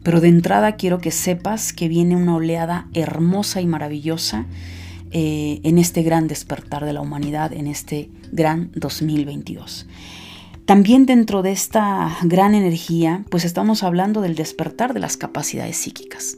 Pero 0.03 0.21
de 0.21 0.27
entrada 0.27 0.75
quiero 0.75 0.99
que 0.99 1.13
sepas 1.13 1.73
que 1.73 1.87
viene 1.87 2.17
una 2.17 2.35
oleada 2.35 2.89
hermosa 2.93 3.61
y 3.61 3.69
maravillosa 3.69 4.47
eh, 5.12 5.61
en 5.64 5.79
este 5.79 6.02
gran 6.02 6.29
despertar 6.29 6.85
de 6.85 6.93
la 6.93 7.00
humanidad, 7.00 7.52
en 7.52 7.67
este 7.67 8.11
gran 8.33 8.71
2022. 8.75 9.87
También 10.67 11.05
dentro 11.05 11.43
de 11.43 11.50
esta 11.50 12.17
gran 12.23 12.55
energía, 12.55 13.25
pues 13.29 13.45
estamos 13.45 13.83
hablando 13.83 14.21
del 14.21 14.37
despertar 14.37 14.95
de 14.95 15.00
las 15.00 15.17
capacidades 15.17 15.76
psíquicas. 15.76 16.37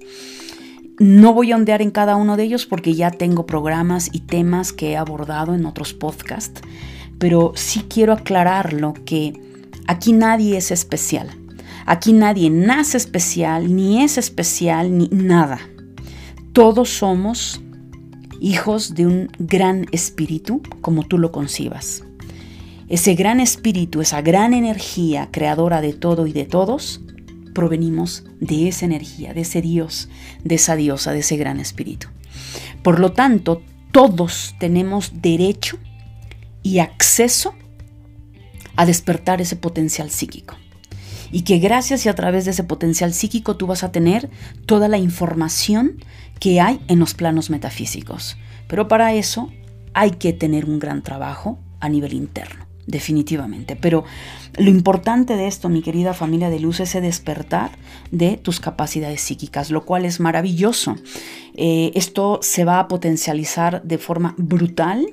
No 0.99 1.35
voy 1.35 1.53
a 1.53 1.57
ondear 1.57 1.83
en 1.83 1.91
cada 1.91 2.17
uno 2.17 2.39
de 2.39 2.45
ellos 2.45 2.65
porque 2.65 2.95
ya 2.95 3.11
tengo 3.11 3.45
programas 3.45 4.09
y 4.11 4.21
temas 4.21 4.73
que 4.73 4.93
he 4.93 4.97
abordado 4.97 5.55
en 5.55 5.67
otros 5.67 5.93
podcasts, 5.93 6.63
pero 7.19 7.53
sí 7.57 7.85
quiero 7.89 8.15
aclararlo 8.15 8.95
que 9.05 9.35
aquí 9.87 10.13
nadie 10.13 10.57
es 10.57 10.71
especial. 10.71 11.29
Aquí 11.85 12.13
nadie 12.13 12.49
nace 12.49 12.97
especial, 12.97 13.75
ni 13.75 14.03
es 14.03 14.17
especial, 14.17 14.97
ni 14.97 15.09
nada. 15.09 15.59
Todos 16.53 16.89
somos 16.89 17.61
hijos 18.43 18.95
de 18.95 19.07
un 19.07 19.31
gran 19.39 19.87
espíritu, 19.93 20.63
como 20.81 21.05
tú 21.05 21.17
lo 21.17 21.31
concibas. 21.31 22.03
Ese 22.89 23.15
gran 23.15 23.41
espíritu, 23.41 24.03
esa 24.03 24.21
gran 24.21 24.53
energía 24.53 25.29
creadora 25.31 25.81
de 25.81 25.93
todo 25.93 26.27
y 26.27 26.33
de 26.33 26.45
todos, 26.45 27.01
provenimos 27.55 28.25
de 28.41 28.69
esa 28.69 28.85
energía, 28.85 29.33
de 29.33 29.43
ese 29.43 29.63
Dios, 29.63 30.09
de 30.43 30.57
esa 30.57 30.75
diosa, 30.75 31.13
de 31.13 31.21
ese 31.21 31.37
gran 31.37 31.61
espíritu. 31.61 32.09
Por 32.83 32.99
lo 32.99 33.13
tanto, 33.13 33.63
todos 33.93 34.55
tenemos 34.59 35.23
derecho 35.23 35.79
y 36.63 36.81
acceso 36.81 37.55
a 38.75 38.87
despertar 38.87 39.41
ese 39.41 39.57
potencial 39.57 40.11
psíquico. 40.11 40.57
Y 41.31 41.43
que 41.43 41.59
gracias 41.59 42.05
y 42.05 42.09
a 42.09 42.15
través 42.15 42.45
de 42.45 42.51
ese 42.51 42.65
potencial 42.65 43.15
psíquico 43.15 43.57
tú 43.57 43.67
vas 43.67 43.85
a 43.85 43.93
tener 43.93 44.29
toda 44.67 44.89
la 44.89 44.99
información 44.99 45.97
que 46.43 46.61
hay 46.61 46.81
en 46.89 46.99
los 46.99 47.15
planos 47.15 47.51
metafísicos. 47.51 48.37
Pero 48.67 48.89
para 48.89 49.15
eso 49.15 49.53
hay 49.95 50.11
que 50.11 50.33
tener 50.33 50.65
un 50.65 50.81
gran 50.81 51.05
trabajo 51.05 51.61
a 51.79 51.89
nivel 51.89 52.15
interno 52.15 52.67
definitivamente. 52.85 53.77
Pero 53.77 54.03
lo 54.57 54.69
importante 54.69 55.37
de 55.37 55.47
esto, 55.47 55.69
mi 55.69 55.83
querida 55.83 56.15
familia 56.15 56.51
de 56.51 56.59
luz, 56.59 56.81
es 56.81 56.97
el 56.97 57.03
despertar 57.03 57.71
de 58.11 58.37
tus 58.37 58.59
capacidades 58.59 59.21
psíquicas, 59.21 59.71
lo 59.71 59.85
cual 59.85 60.05
es 60.05 60.19
maravilloso. 60.19 60.97
Eh, 61.55 61.93
esto 61.95 62.41
se 62.43 62.65
va 62.65 62.81
a 62.81 62.89
potencializar 62.89 63.83
de 63.85 63.99
forma 63.99 64.35
brutal. 64.37 65.07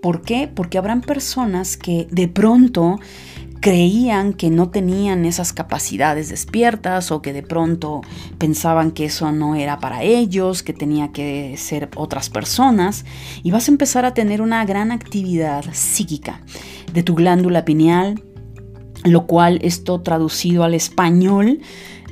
¿Por 0.00 0.22
qué? 0.22 0.48
Porque 0.52 0.78
habrán 0.78 1.00
personas 1.00 1.76
que 1.76 2.08
de 2.10 2.26
pronto 2.26 2.98
creían 3.62 4.32
que 4.32 4.50
no 4.50 4.70
tenían 4.70 5.24
esas 5.24 5.52
capacidades 5.52 6.28
despiertas 6.28 7.12
o 7.12 7.22
que 7.22 7.32
de 7.32 7.44
pronto 7.44 8.02
pensaban 8.36 8.90
que 8.90 9.04
eso 9.04 9.30
no 9.30 9.54
era 9.54 9.78
para 9.78 10.02
ellos, 10.02 10.64
que 10.64 10.72
tenía 10.72 11.12
que 11.12 11.56
ser 11.56 11.88
otras 11.94 12.28
personas 12.28 13.04
y 13.44 13.52
vas 13.52 13.68
a 13.68 13.70
empezar 13.70 14.04
a 14.04 14.14
tener 14.14 14.42
una 14.42 14.64
gran 14.64 14.90
actividad 14.90 15.64
psíquica 15.72 16.40
de 16.92 17.04
tu 17.04 17.14
glándula 17.14 17.64
pineal, 17.64 18.20
lo 19.04 19.28
cual 19.28 19.60
esto 19.62 20.00
traducido 20.00 20.64
al 20.64 20.74
español 20.74 21.60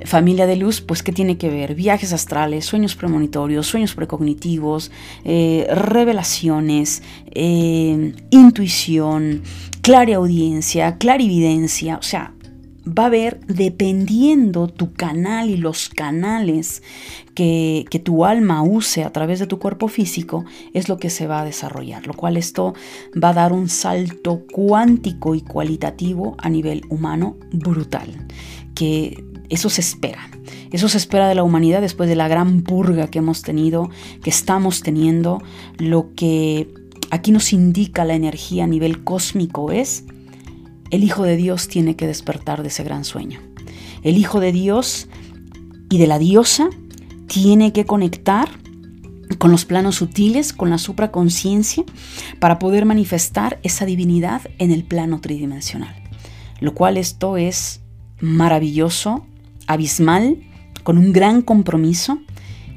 familia 0.04 0.46
de 0.46 0.56
luz, 0.56 0.80
pues 0.80 1.02
¿qué 1.02 1.12
tiene 1.12 1.36
que 1.36 1.50
ver? 1.50 1.74
Viajes 1.74 2.12
astrales, 2.12 2.64
sueños 2.64 2.96
premonitorios, 2.96 3.66
sueños 3.66 3.94
precognitivos, 3.94 4.90
eh, 5.24 5.66
revelaciones, 5.70 7.02
eh, 7.32 8.14
intuición, 8.30 9.42
clariaudiencia, 9.82 10.98
clarividencia, 10.98 11.96
o 11.98 12.02
sea, 12.02 12.34
va 12.86 13.04
a 13.04 13.06
haber, 13.06 13.40
dependiendo 13.46 14.68
tu 14.68 14.92
canal 14.92 15.50
y 15.50 15.56
los 15.56 15.88
canales 15.88 16.82
que, 17.34 17.84
que, 17.90 17.98
tu 17.98 18.24
alma 18.24 18.62
use 18.62 19.04
a 19.04 19.12
través 19.12 19.38
de 19.38 19.46
tu 19.46 19.58
cuerpo 19.58 19.88
físico, 19.88 20.44
es 20.72 20.88
lo 20.88 20.96
que 20.96 21.10
se 21.10 21.26
va 21.26 21.40
a 21.40 21.44
desarrollar, 21.44 22.06
lo 22.06 22.14
cual 22.14 22.36
esto 22.36 22.74
va 23.22 23.30
a 23.30 23.34
dar 23.34 23.52
un 23.52 23.68
salto 23.68 24.44
cuántico 24.50 25.34
y 25.34 25.42
cualitativo 25.42 26.36
a 26.38 26.48
nivel 26.48 26.82
humano 26.88 27.36
brutal, 27.52 28.26
que 28.74 29.29
eso 29.50 29.68
se 29.68 29.80
espera. 29.80 30.30
Eso 30.70 30.88
se 30.88 30.98
espera 30.98 31.28
de 31.28 31.34
la 31.34 31.42
humanidad 31.42 31.80
después 31.80 32.08
de 32.08 32.16
la 32.16 32.28
gran 32.28 32.62
purga 32.62 33.08
que 33.08 33.18
hemos 33.18 33.42
tenido, 33.42 33.90
que 34.22 34.30
estamos 34.30 34.82
teniendo. 34.82 35.42
Lo 35.78 36.14
que 36.14 36.72
aquí 37.10 37.32
nos 37.32 37.52
indica 37.52 38.04
la 38.04 38.14
energía 38.14 38.64
a 38.64 38.68
nivel 38.68 39.02
cósmico 39.02 39.72
es, 39.72 40.04
el 40.90 41.04
Hijo 41.04 41.24
de 41.24 41.36
Dios 41.36 41.68
tiene 41.68 41.96
que 41.96 42.06
despertar 42.06 42.62
de 42.62 42.68
ese 42.68 42.84
gran 42.84 43.04
sueño. 43.04 43.40
El 44.02 44.16
Hijo 44.16 44.40
de 44.40 44.52
Dios 44.52 45.08
y 45.90 45.98
de 45.98 46.06
la 46.06 46.18
diosa 46.18 46.70
tiene 47.26 47.72
que 47.72 47.84
conectar 47.84 48.48
con 49.38 49.50
los 49.50 49.64
planos 49.64 49.96
sutiles, 49.96 50.52
con 50.52 50.70
la 50.70 50.78
supraconciencia, 50.78 51.84
para 52.38 52.58
poder 52.58 52.84
manifestar 52.84 53.58
esa 53.62 53.86
divinidad 53.86 54.42
en 54.58 54.70
el 54.70 54.84
plano 54.84 55.20
tridimensional. 55.20 55.94
Lo 56.60 56.74
cual 56.74 56.96
esto 56.96 57.36
es 57.36 57.80
maravilloso 58.20 59.26
abismal, 59.72 60.38
con 60.82 60.98
un 60.98 61.12
gran 61.12 61.42
compromiso, 61.42 62.18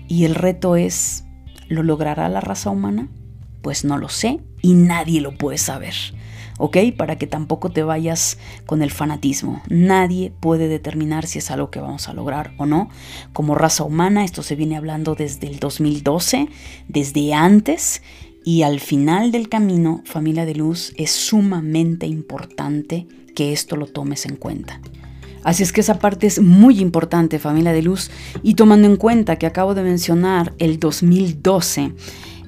y 0.08 0.26
el 0.26 0.36
reto 0.36 0.76
es, 0.76 1.26
¿lo 1.68 1.84
logrará 1.84 2.30
la 2.30 2.42
raza 2.42 2.70
humana? 2.70 3.10
Pues 3.62 3.86
no 3.86 3.98
lo 3.98 4.10
sé 4.10 4.40
y 4.62 4.74
nadie 4.74 5.22
lo 5.22 5.38
puede 5.38 5.58
saber. 5.58 5.94
¿ok? 6.58 6.78
Para 6.98 7.18
que 7.18 7.28
tampoco 7.28 7.72
te 7.72 7.84
vayas 7.84 8.38
con 8.66 8.82
el 8.82 8.92
fanatismo. 8.92 9.62
Nadie 9.70 10.32
puede 10.40 10.68
determinar 10.68 11.26
si 11.26 11.40
es 11.40 11.52
algo 11.52 11.72
que 11.72 11.80
vamos 11.80 12.08
a 12.08 12.14
lograr 12.14 12.54
o 12.58 12.66
no. 12.66 12.90
Como 13.34 13.56
raza 13.56 13.84
humana, 13.84 14.24
esto 14.24 14.44
se 14.44 14.56
viene 14.56 14.78
hablando 14.78 15.16
desde 15.16 15.48
el 15.48 15.60
2012, 15.60 16.50
desde 16.88 17.34
antes, 17.34 18.02
y 18.46 18.64
al 18.64 18.80
final 18.80 19.32
del 19.32 19.50
camino, 19.50 20.02
familia 20.06 20.46
de 20.46 20.56
luz, 20.56 20.94
es 20.98 21.12
sumamente 21.12 22.08
importante 22.08 23.08
que 23.36 23.54
esto 23.54 23.78
lo 23.78 23.88
tomes 23.88 24.26
en 24.26 24.36
cuenta. 24.36 24.80
Así 25.44 25.64
es 25.64 25.72
que 25.72 25.82
esa 25.82 26.00
parte 26.00 26.28
es 26.28 26.42
muy 26.42 26.80
importante, 26.80 27.40
familia 27.40 27.74
de 27.74 27.82
luz, 27.82 28.12
y 28.42 28.56
tomando 28.56 28.88
en 28.88 28.96
cuenta 28.96 29.38
que 29.38 29.46
acabo 29.46 29.76
de 29.76 29.84
mencionar 29.84 30.54
el 30.58 30.80
2012, 30.80 31.94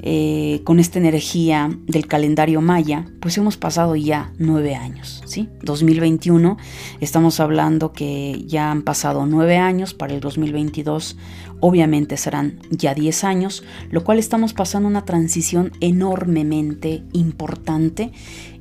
eh, 0.07 0.61
con 0.65 0.79
esta 0.79 0.99
energía 0.99 1.75
del 1.87 2.05
calendario 2.05 2.61
maya, 2.61 3.07
pues 3.19 3.39
hemos 3.39 3.57
pasado 3.57 3.95
ya 3.95 4.31
nueve 4.37 4.75
años, 4.75 5.23
¿sí? 5.25 5.49
2021, 5.63 6.57
estamos 7.01 7.39
hablando 7.39 7.91
que 7.91 8.43
ya 8.45 8.69
han 8.69 8.83
pasado 8.83 9.25
nueve 9.25 9.57
años, 9.57 9.95
para 9.95 10.13
el 10.13 10.19
2022 10.19 11.17
obviamente 11.59 12.17
serán 12.17 12.59
ya 12.69 12.93
diez 12.93 13.23
años, 13.23 13.63
lo 13.89 14.03
cual 14.03 14.19
estamos 14.19 14.53
pasando 14.53 14.87
una 14.87 15.05
transición 15.05 15.71
enormemente 15.79 17.03
importante. 17.11 18.11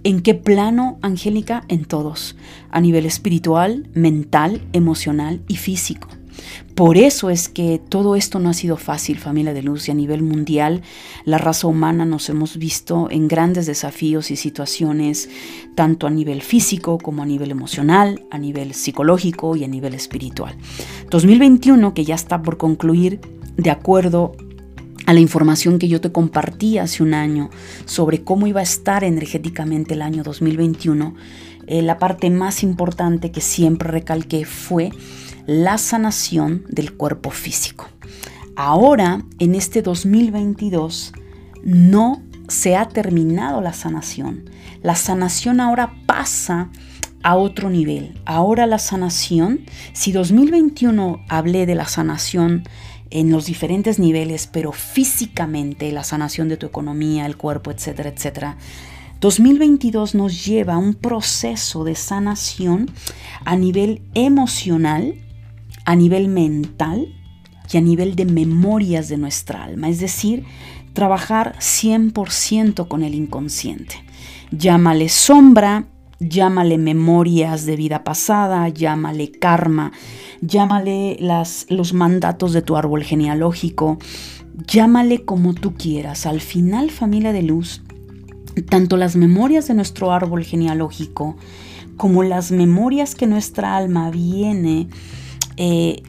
¿En 0.07 0.21
qué 0.21 0.35
plano, 0.35 0.99
Angélica? 1.01 1.65
En 1.69 1.87
todos, 1.87 2.37
a 2.71 2.83
nivel 2.83 3.07
espiritual, 3.07 3.89
mental, 3.95 4.61
emocional 4.75 5.41
y 5.49 5.57
físico. 5.57 6.09
Por 6.75 6.99
eso 6.99 7.31
es 7.31 7.49
que 7.49 7.81
todo 7.89 8.15
esto 8.15 8.39
no 8.39 8.51
ha 8.51 8.53
sido 8.53 8.77
fácil, 8.77 9.19
familia 9.19 9.55
de 9.55 9.63
luz, 9.63 9.89
y 9.89 9.93
a 9.93 9.95
nivel 9.95 10.23
mundial 10.23 10.83
la 11.25 11.39
raza 11.39 11.69
humana 11.69 12.05
nos 12.05 12.29
hemos 12.29 12.59
visto 12.59 13.09
en 13.11 13.29
grandes 13.29 13.65
desafíos 13.65 14.31
y 14.31 14.37
situaciones, 14.37 15.31
tanto 15.75 16.07
a 16.07 16.11
nivel 16.11 16.43
físico 16.43 16.99
como 16.99 17.23
a 17.23 17.27
nivel 17.27 17.51
emocional, 17.51 18.27
a 18.31 18.37
nivel 18.37 18.75
psicológico 18.75 19.57
y 19.57 19.65
a 19.65 19.69
nivel 19.69 19.95
espiritual. 19.95 20.55
2021, 21.09 21.95
que 21.95 22.05
ya 22.05 22.15
está 22.15 22.43
por 22.43 22.59
concluir, 22.59 23.21
de 23.57 23.71
acuerdo 23.71 24.33
a 25.07 25.13
la 25.13 25.21
información 25.21 25.79
que 25.79 25.89
yo 25.89 26.01
te 26.01 26.13
compartí 26.13 26.79
hace 26.79 27.03
un 27.03 27.15
año 27.15 27.51
sobre 27.85 28.23
cómo 28.23 28.47
iba 28.47 28.61
a 28.61 28.65
estar 28.65 29.05
energéticamente 29.05 29.95
el 29.95 30.03
año 30.03 30.23
2021, 30.23 31.15
eh, 31.67 31.83
la 31.83 31.99
parte 31.99 32.31
más 32.31 32.63
importante 32.63 33.31
que 33.31 33.41
siempre 33.41 33.91
recalqué 33.91 34.45
fue 34.45 34.91
la 35.47 35.79
sanación 35.79 36.65
del 36.69 36.95
cuerpo 36.95 37.31
físico. 37.31 37.87
Ahora, 38.57 39.23
en 39.39 39.55
este 39.55 39.83
2022, 39.83 41.13
no 41.65 42.23
se 42.49 42.77
ha 42.77 42.89
terminado 42.89 43.61
la 43.61 43.73
sanación. 43.73 44.49
La 44.83 44.95
sanación 44.95 45.61
ahora 45.61 45.95
pasa 46.07 46.71
a 47.23 47.37
otro 47.37 47.71
nivel. 47.71 48.21
Ahora 48.27 48.67
la 48.67 48.79
sanación, 48.79 49.61
si 49.93 50.13
2021 50.13 51.25
hablé 51.29 51.67
de 51.67 51.75
la 51.75 51.87
sanación 51.87 52.65
en 53.15 53.31
los 53.31 53.47
diferentes 53.47 54.01
niveles, 54.01 54.49
pero 54.49 54.73
físicamente 54.73 55.91
la 55.93 56.03
sanación 56.03 56.49
de 56.49 56.57
tu 56.57 56.67
economía, 56.67 57.27
el 57.27 57.37
cuerpo, 57.37 57.71
etcétera, 57.71 58.11
etcétera. 58.11 58.59
2022 59.21 60.17
nos 60.17 60.45
lleva 60.45 60.75
a 60.75 60.79
un 60.79 60.95
proceso 60.95 61.85
de 61.85 61.95
sanación 61.95 62.91
a 63.45 63.55
nivel 63.55 64.03
emocional, 64.15 65.15
a 65.85 65.95
nivel 65.95 66.27
mental 66.27 67.15
y 67.73 67.77
a 67.77 67.81
nivel 67.81 68.17
de 68.17 68.25
memorias 68.27 69.09
de 69.09 69.17
nuestra 69.17 69.63
alma, 69.63 69.89
es 69.89 70.01
decir, 70.01 70.45
trabajar 70.93 71.55
100% 71.61 72.89
con 72.89 73.05
el 73.05 73.15
inconsciente. 73.15 73.95
Llámale 74.51 75.09
sombra, 75.09 75.87
llámale 76.29 76.79
memorias 76.79 77.67
de 77.67 77.77
vida 77.77 78.05
pasada, 78.05 78.69
llámale 78.69 79.31
karma, 79.31 79.93
llámale 80.41 81.17
las, 81.21 81.67
los 81.69 81.93
mandatos 81.93 82.53
de 82.53 82.63
tu 82.63 82.77
árbol 82.77 83.03
genealógico, 83.03 83.99
llámale 84.67 85.25
como 85.25 85.55
tú 85.55 85.75
quieras. 85.75 86.27
Al 86.27 86.41
final, 86.41 86.91
familia 86.91 87.33
de 87.33 87.43
luz, 87.43 87.83
tanto 88.69 88.97
las 88.97 89.17
memorias 89.17 89.69
de 89.69 89.75
nuestro 89.75 90.13
árbol 90.13 90.45
genealógico 90.45 91.37
como 91.97 92.23
las 92.23 92.51
memorias 92.51 93.15
que 93.15 93.27
nuestra 93.27 93.77
alma 93.77 94.11
viene 94.11 94.89
eh, 95.57 96.03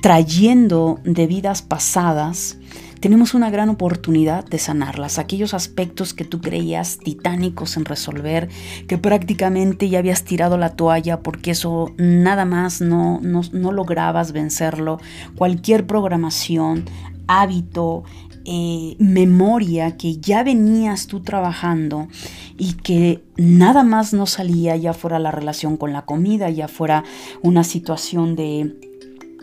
trayendo 0.00 1.00
de 1.04 1.26
vidas 1.26 1.62
pasadas, 1.62 2.58
tenemos 3.00 3.34
una 3.34 3.50
gran 3.50 3.68
oportunidad 3.68 4.44
de 4.44 4.58
sanarlas. 4.58 5.18
Aquellos 5.18 5.54
aspectos 5.54 6.14
que 6.14 6.24
tú 6.24 6.40
creías 6.40 6.98
titánicos 6.98 7.76
en 7.76 7.84
resolver, 7.84 8.48
que 8.88 8.98
prácticamente 8.98 9.88
ya 9.88 9.98
habías 9.98 10.24
tirado 10.24 10.56
la 10.56 10.70
toalla 10.70 11.20
porque 11.20 11.52
eso 11.52 11.92
nada 11.96 12.44
más 12.44 12.80
no, 12.80 13.20
no, 13.20 13.72
lograbas 13.72 14.32
vencerlo. 14.32 14.98
Cualquier 15.36 15.86
programación, 15.86 16.84
hábito, 17.26 18.04
eh, 18.44 18.94
memoria 18.98 19.96
que 19.96 20.18
ya 20.18 20.44
venías 20.44 21.08
tú 21.08 21.20
trabajando 21.20 22.08
y 22.56 22.74
que 22.74 23.24
nada 23.36 23.82
más 23.82 24.12
no 24.12 24.26
salía, 24.26 24.76
ya 24.76 24.94
fuera 24.94 25.18
la 25.18 25.32
relación 25.32 25.76
con 25.76 25.92
la 25.92 26.04
comida, 26.04 26.48
ya 26.50 26.68
fuera 26.68 27.02
una 27.42 27.64
situación 27.64 28.36
de, 28.36 28.76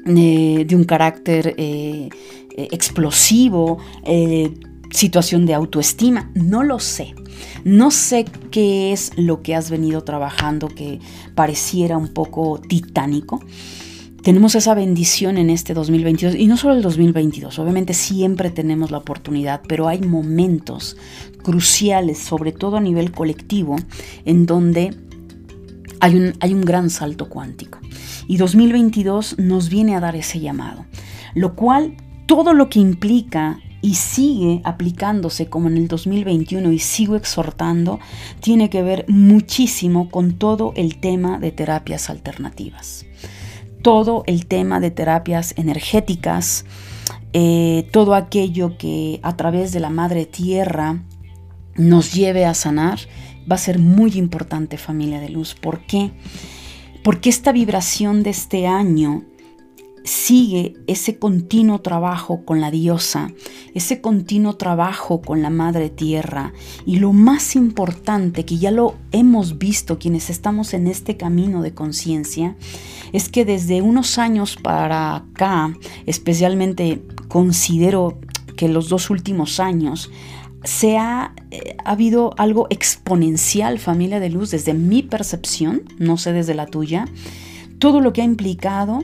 de, 0.06 0.76
un 0.76 0.84
carácter 0.84 1.54
eh, 1.58 2.10
eh, 2.56 2.68
explosivo, 2.72 3.80
eh, 4.04 4.54
situación 4.92 5.46
de 5.46 5.56
autoestima, 5.56 6.30
no 6.36 6.64
lo 6.64 6.80
sé. 6.80 7.16
No 7.64 7.90
sé 7.90 8.26
qué 8.52 8.92
es 8.92 9.12
lo 9.18 9.42
que 9.42 9.56
has 9.56 9.72
venido 9.72 10.04
trabajando 10.04 10.68
que 10.68 11.00
pareciera 11.34 11.98
un 11.98 12.10
poco 12.10 12.60
titánico. 12.60 13.40
Tenemos 14.22 14.54
esa 14.56 14.76
bendición 14.76 15.38
en 15.38 15.50
este 15.50 15.74
2022 15.74 16.36
y 16.36 16.48
no 16.48 16.56
solo 16.56 16.76
el 16.76 16.82
2022, 16.82 17.60
obviamente 17.60 17.94
siempre 17.94 18.52
tenemos 18.52 18.92
la 18.92 19.00
oportunidad, 19.00 19.62
pero 19.68 19.88
hay 19.89 20.00
momentos 20.00 20.96
cruciales, 21.42 22.20
sobre 22.20 22.52
todo 22.54 22.78
a 22.78 22.82
nivel 22.82 23.12
colectivo, 23.12 23.76
en 24.24 24.46
donde 24.46 24.96
hay 26.00 26.16
un, 26.16 26.34
hay 26.39 26.54
un 26.54 26.62
gran 26.62 26.89
salto 26.89 27.28
cuántico. 27.30 27.80
Y 28.28 28.38
2022 28.38 29.39
nos 29.39 29.70
viene 29.70 29.96
a 29.96 30.00
dar 30.00 30.16
ese 30.16 30.39
llamado, 30.39 30.86
lo 31.34 31.56
cual 31.56 31.98
todo 32.36 32.54
lo 32.54 32.67
que 32.67 32.80
implica 32.80 33.60
y 33.84 33.93
sigue 33.93 34.62
aplicándose 34.63 35.52
como 35.52 35.67
en 35.67 35.78
el 35.78 35.88
2021 35.88 36.72
y 36.72 36.80
sigo 36.80 37.15
exhortando, 37.15 38.00
tiene 38.39 38.72
que 38.72 38.82
ver 38.82 39.06
muchísimo 39.08 40.10
con 40.10 40.34
todo 40.39 40.74
el 40.76 41.00
tema 41.00 41.38
de 41.38 41.52
terapias 41.52 42.10
alternativas. 42.10 43.06
Todo 43.84 44.24
el 44.26 44.48
tema 44.48 44.80
de 44.80 44.89
terapias 44.89 45.54
energéticas, 45.58 46.65
eh, 47.34 47.88
todo 47.91 48.15
aquello 48.15 48.80
que 48.80 49.19
a 49.22 49.38
través 49.38 49.72
de 49.72 49.82
la 49.82 49.91
Madre 49.91 50.26
Tierra 50.26 51.04
nos 51.76 52.15
lleve 52.15 52.46
a 52.46 52.56
sanar, 52.56 52.98
va 53.50 53.58
a 53.58 53.60
ser 53.60 53.78
muy 53.78 54.13
importante 54.13 54.80
familia 54.80 55.19
de 55.19 55.30
luz. 55.30 55.54
¿Por 55.54 55.86
qué? 55.86 56.13
Porque 57.04 57.30
esta 57.30 57.52
vibración 57.52 58.24
de 58.24 58.32
este 58.32 58.65
año 58.65 59.24
sigue 60.04 60.76
ese 60.88 61.18
continuo 61.18 61.80
trabajo 61.80 62.44
con 62.46 62.60
la 62.60 62.72
diosa, 62.72 63.32
ese 63.74 64.02
continuo 64.02 64.56
trabajo 64.56 65.22
con 65.22 65.42
la 65.42 65.50
madre 65.50 65.89
tierra. 65.89 66.54
Y 66.86 66.98
lo 66.98 67.13
más 67.13 67.56
importante 67.56 68.46
que 68.46 68.58
ya 68.58 68.72
lo 68.72 68.96
hemos 69.12 69.58
visto 69.58 70.00
quienes 70.00 70.30
estamos 70.30 70.74
en 70.74 70.88
este 70.88 71.18
camino 71.18 71.62
de 71.62 71.74
conciencia 71.74 72.56
es 73.13 73.30
que 73.30 73.46
desde 73.46 73.82
unos 73.82 74.18
años 74.18 74.58
para 74.62 75.16
acá, 75.16 75.74
especialmente 76.06 77.02
considero 77.28 78.20
que 78.58 78.68
los 78.68 78.89
dos 78.89 79.10
últimos 79.10 79.60
años, 79.60 80.12
se 80.63 80.98
ha, 80.98 81.34
eh, 81.52 81.76
ha, 81.84 81.92
habido 81.92 82.34
algo 82.38 82.68
exponencial, 82.70 83.80
familia 83.80 84.20
de 84.20 84.30
luz, 84.30 84.52
desde 84.52 84.74
mi 84.74 85.04
percepción, 85.04 85.84
no 85.98 86.18
sé 86.18 86.32
desde 86.32 86.54
la 86.54 86.68
tuya, 86.68 87.06
todo 87.80 88.00
lo 88.00 88.13
que 88.13 88.22
ha 88.22 88.26
implicado 88.26 89.04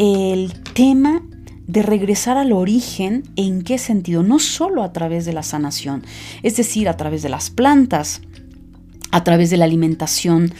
el 0.00 0.54
tema 0.72 1.22
de 1.66 1.82
regresar 1.82 2.38
al 2.38 2.52
origen, 2.52 3.22
¿en 3.36 3.60
qué 3.60 3.76
sentido? 3.76 4.22
No 4.22 4.38
solo 4.38 4.82
a 4.82 4.94
través 4.94 5.26
de 5.26 5.34
la 5.34 5.42
sanación, 5.42 6.04
es 6.42 6.56
decir, 6.56 6.88
a 6.88 6.96
través 6.96 7.20
de 7.20 7.28
las 7.28 7.50
plantas, 7.50 8.22
a 9.12 9.22
través 9.24 9.50
de 9.50 9.58
la 9.58 9.66
alimentación 9.66 10.54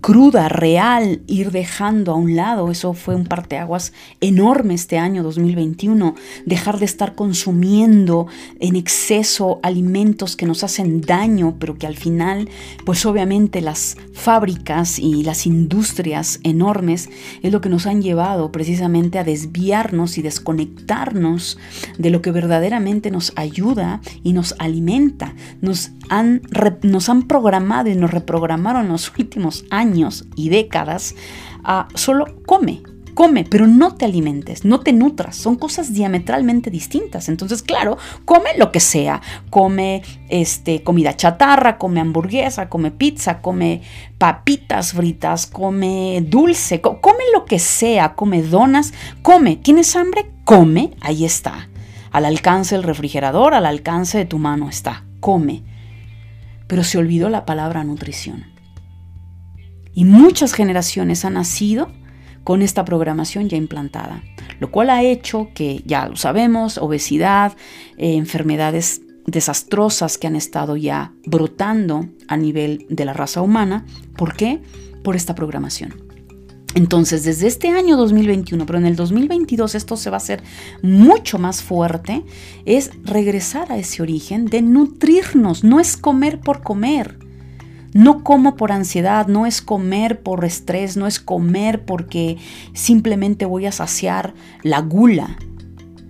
cruda, 0.00 0.48
real, 0.48 1.22
ir 1.26 1.50
dejando 1.50 2.12
a 2.12 2.14
un 2.14 2.36
lado. 2.36 2.70
Eso 2.70 2.92
fue 2.92 3.14
un 3.14 3.24
parteaguas 3.24 3.92
enorme 4.20 4.74
este 4.74 4.98
año 4.98 5.22
2021. 5.22 6.14
Dejar 6.46 6.78
de 6.78 6.84
estar 6.84 7.14
consumiendo 7.14 8.26
en 8.60 8.76
exceso 8.76 9.60
alimentos 9.62 10.36
que 10.36 10.46
nos 10.46 10.64
hacen 10.64 11.00
daño, 11.00 11.56
pero 11.58 11.78
que 11.78 11.86
al 11.86 11.96
final, 11.96 12.48
pues 12.84 13.04
obviamente 13.06 13.60
las 13.60 13.96
fábricas 14.12 14.98
y 14.98 15.22
las 15.24 15.46
industrias 15.46 16.40
enormes 16.42 17.08
es 17.42 17.52
lo 17.52 17.60
que 17.60 17.68
nos 17.68 17.86
han 17.86 18.02
llevado 18.02 18.52
precisamente 18.52 19.18
a 19.18 19.24
desviarnos 19.24 20.18
y 20.18 20.22
desconectarnos 20.22 21.58
de 21.98 22.10
lo 22.10 22.22
que 22.22 22.30
verdaderamente 22.30 23.10
nos 23.10 23.32
ayuda 23.36 24.00
y 24.22 24.32
nos 24.32 24.54
alimenta. 24.58 25.34
Nos 25.60 25.90
han, 26.08 26.42
nos 26.82 27.08
han 27.08 27.22
programado 27.24 27.90
y 27.90 27.94
nos 27.94 28.10
reprogramaron 28.10 28.88
los 28.88 29.12
últimos 29.18 29.64
años 29.70 29.87
y 30.36 30.48
décadas 30.48 31.14
a 31.64 31.88
solo 31.94 32.26
come, 32.46 32.82
come, 33.18 33.44
pero 33.44 33.66
no 33.66 33.96
te 33.96 34.04
alimentes, 34.04 34.64
no 34.64 34.78
te 34.78 34.92
nutras, 34.92 35.34
son 35.34 35.56
cosas 35.56 35.92
diametralmente 35.92 36.70
distintas. 36.70 37.28
Entonces, 37.28 37.62
claro, 37.62 37.98
come 38.24 38.50
lo 38.56 38.70
que 38.70 38.78
sea, 38.78 39.20
come 39.50 40.02
este, 40.28 40.84
comida 40.84 41.16
chatarra, 41.16 41.78
come 41.78 42.00
hamburguesa, 42.00 42.68
come 42.68 42.92
pizza, 42.92 43.40
come 43.40 43.82
papitas 44.18 44.92
fritas, 44.92 45.48
come 45.48 46.22
dulce, 46.28 46.80
come 46.80 47.24
lo 47.34 47.44
que 47.44 47.58
sea, 47.58 48.14
come 48.14 48.40
donas, 48.42 48.92
come, 49.22 49.56
¿tienes 49.56 49.96
hambre? 49.96 50.30
Come, 50.44 50.92
ahí 51.00 51.24
está. 51.24 51.68
Al 52.12 52.24
alcance 52.24 52.76
del 52.76 52.84
refrigerador, 52.84 53.52
al 53.52 53.66
alcance 53.66 54.18
de 54.18 54.26
tu 54.26 54.38
mano 54.38 54.68
está, 54.68 55.04
come. 55.18 55.64
Pero 56.68 56.84
se 56.84 56.98
olvidó 56.98 57.30
la 57.30 57.44
palabra 57.44 57.82
nutrición. 57.82 58.57
Y 59.98 60.04
muchas 60.04 60.52
generaciones 60.52 61.24
han 61.24 61.34
nacido 61.34 61.90
con 62.44 62.62
esta 62.62 62.84
programación 62.84 63.48
ya 63.48 63.56
implantada, 63.56 64.22
lo 64.60 64.70
cual 64.70 64.90
ha 64.90 65.02
hecho 65.02 65.48
que, 65.56 65.82
ya 65.86 66.06
lo 66.06 66.14
sabemos, 66.14 66.78
obesidad, 66.78 67.56
eh, 67.96 68.14
enfermedades 68.14 69.02
desastrosas 69.26 70.16
que 70.16 70.28
han 70.28 70.36
estado 70.36 70.76
ya 70.76 71.14
brotando 71.26 72.06
a 72.28 72.36
nivel 72.36 72.86
de 72.88 73.06
la 73.06 73.12
raza 73.12 73.42
humana. 73.42 73.86
¿Por 74.16 74.36
qué? 74.36 74.62
Por 75.02 75.16
esta 75.16 75.34
programación. 75.34 75.96
Entonces, 76.76 77.24
desde 77.24 77.48
este 77.48 77.70
año 77.70 77.96
2021, 77.96 78.66
pero 78.66 78.78
en 78.78 78.86
el 78.86 78.94
2022 78.94 79.74
esto 79.74 79.96
se 79.96 80.10
va 80.10 80.18
a 80.18 80.18
hacer 80.18 80.44
mucho 80.80 81.40
más 81.40 81.60
fuerte, 81.60 82.24
es 82.66 82.92
regresar 83.02 83.72
a 83.72 83.78
ese 83.78 84.00
origen 84.00 84.44
de 84.44 84.62
nutrirnos, 84.62 85.64
no 85.64 85.80
es 85.80 85.96
comer 85.96 86.38
por 86.38 86.62
comer. 86.62 87.27
No 87.94 88.22
como 88.22 88.56
por 88.56 88.72
ansiedad, 88.72 89.26
no 89.28 89.46
es 89.46 89.62
comer 89.62 90.22
por 90.22 90.44
estrés, 90.44 90.96
no 90.96 91.06
es 91.06 91.20
comer 91.20 91.84
porque 91.84 92.36
simplemente 92.74 93.46
voy 93.46 93.66
a 93.66 93.72
saciar 93.72 94.34
la 94.62 94.80
gula. 94.80 95.38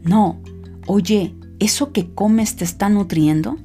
No, 0.02 0.40
oye, 0.86 1.34
¿eso 1.58 1.92
que 1.92 2.12
comes 2.12 2.56
te 2.56 2.64
está 2.64 2.88
nutriendo? 2.88 3.58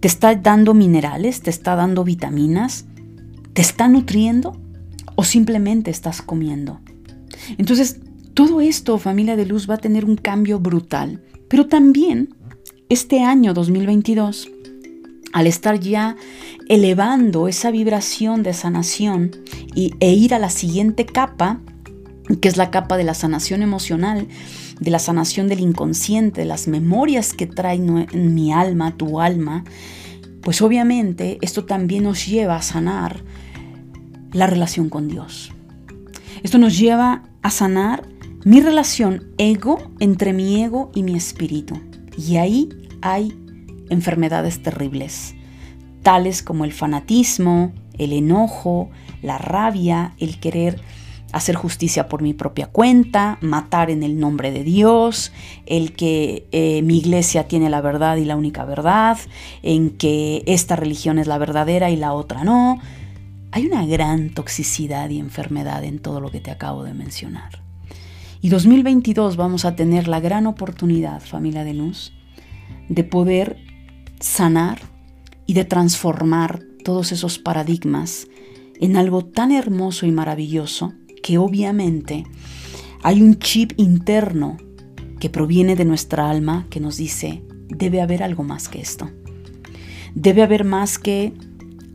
¿Te 0.00 0.08
está 0.08 0.34
dando 0.34 0.74
minerales? 0.74 1.42
¿Te 1.42 1.50
está 1.50 1.76
dando 1.76 2.04
vitaminas? 2.04 2.86
¿Te 3.52 3.62
está 3.62 3.88
nutriendo? 3.88 4.60
¿O 5.14 5.24
simplemente 5.24 5.90
estás 5.90 6.22
comiendo? 6.22 6.80
Entonces, 7.56 8.00
todo 8.34 8.60
esto, 8.60 8.98
familia 8.98 9.36
de 9.36 9.46
luz, 9.46 9.68
va 9.68 9.74
a 9.74 9.78
tener 9.78 10.04
un 10.04 10.16
cambio 10.16 10.60
brutal. 10.60 11.22
Pero 11.48 11.66
también, 11.66 12.34
este 12.88 13.22
año 13.22 13.54
2022, 13.54 14.50
al 15.32 15.46
estar 15.46 15.78
ya 15.78 16.16
elevando 16.68 17.48
esa 17.48 17.70
vibración 17.70 18.42
de 18.42 18.52
sanación 18.54 19.30
y, 19.74 19.94
e 20.00 20.12
ir 20.12 20.34
a 20.34 20.38
la 20.38 20.50
siguiente 20.50 21.06
capa, 21.06 21.60
que 22.40 22.48
es 22.48 22.56
la 22.56 22.70
capa 22.70 22.96
de 22.96 23.04
la 23.04 23.14
sanación 23.14 23.62
emocional, 23.62 24.28
de 24.80 24.90
la 24.90 24.98
sanación 24.98 25.48
del 25.48 25.60
inconsciente, 25.60 26.42
de 26.42 26.46
las 26.46 26.68
memorias 26.68 27.32
que 27.32 27.46
trae 27.46 27.76
en 27.76 28.34
mi 28.34 28.52
alma, 28.52 28.96
tu 28.96 29.20
alma, 29.20 29.64
pues 30.42 30.62
obviamente 30.62 31.38
esto 31.40 31.64
también 31.64 32.04
nos 32.04 32.26
lleva 32.26 32.56
a 32.56 32.62
sanar 32.62 33.22
la 34.32 34.46
relación 34.46 34.88
con 34.88 35.08
Dios. 35.08 35.52
Esto 36.42 36.58
nos 36.58 36.78
lleva 36.78 37.24
a 37.42 37.50
sanar 37.50 38.06
mi 38.44 38.60
relación 38.60 39.32
ego 39.38 39.90
entre 39.98 40.32
mi 40.32 40.62
ego 40.62 40.90
y 40.94 41.02
mi 41.02 41.16
espíritu. 41.16 41.80
Y 42.16 42.36
ahí 42.36 42.68
hay 43.00 43.36
enfermedades 43.90 44.62
terribles, 44.62 45.34
tales 46.02 46.42
como 46.42 46.64
el 46.64 46.72
fanatismo, 46.72 47.72
el 47.98 48.12
enojo, 48.12 48.90
la 49.22 49.38
rabia, 49.38 50.14
el 50.18 50.38
querer 50.40 50.80
hacer 51.32 51.56
justicia 51.56 52.08
por 52.08 52.22
mi 52.22 52.32
propia 52.32 52.68
cuenta, 52.68 53.38
matar 53.40 53.90
en 53.90 54.02
el 54.02 54.18
nombre 54.18 54.50
de 54.50 54.64
Dios, 54.64 55.32
el 55.66 55.92
que 55.92 56.46
eh, 56.52 56.82
mi 56.82 56.98
iglesia 56.98 57.46
tiene 57.46 57.68
la 57.68 57.80
verdad 57.80 58.16
y 58.16 58.24
la 58.24 58.36
única 58.36 58.64
verdad, 58.64 59.18
en 59.62 59.90
que 59.90 60.42
esta 60.46 60.76
religión 60.76 61.18
es 61.18 61.26
la 61.26 61.38
verdadera 61.38 61.90
y 61.90 61.96
la 61.96 62.12
otra 62.12 62.44
no. 62.44 62.80
Hay 63.50 63.66
una 63.66 63.86
gran 63.86 64.30
toxicidad 64.30 65.10
y 65.10 65.18
enfermedad 65.18 65.84
en 65.84 65.98
todo 65.98 66.20
lo 66.20 66.30
que 66.30 66.40
te 66.40 66.50
acabo 66.50 66.84
de 66.84 66.94
mencionar. 66.94 67.62
Y 68.40 68.50
2022 68.50 69.36
vamos 69.36 69.64
a 69.64 69.74
tener 69.74 70.06
la 70.06 70.20
gran 70.20 70.46
oportunidad, 70.46 71.20
familia 71.20 71.64
de 71.64 71.74
luz, 71.74 72.12
de 72.88 73.04
poder 73.04 73.58
sanar 74.20 74.80
y 75.46 75.54
de 75.54 75.64
transformar 75.64 76.62
todos 76.84 77.12
esos 77.12 77.38
paradigmas 77.38 78.28
en 78.80 78.96
algo 78.96 79.24
tan 79.24 79.52
hermoso 79.52 80.06
y 80.06 80.12
maravilloso 80.12 80.92
que 81.22 81.38
obviamente 81.38 82.24
hay 83.02 83.22
un 83.22 83.38
chip 83.38 83.72
interno 83.76 84.56
que 85.20 85.30
proviene 85.30 85.76
de 85.76 85.84
nuestra 85.84 86.30
alma 86.30 86.66
que 86.70 86.80
nos 86.80 86.96
dice, 86.96 87.42
debe 87.68 88.00
haber 88.00 88.22
algo 88.22 88.44
más 88.44 88.68
que 88.68 88.80
esto. 88.80 89.10
Debe 90.14 90.42
haber 90.42 90.64
más 90.64 90.98
que 90.98 91.32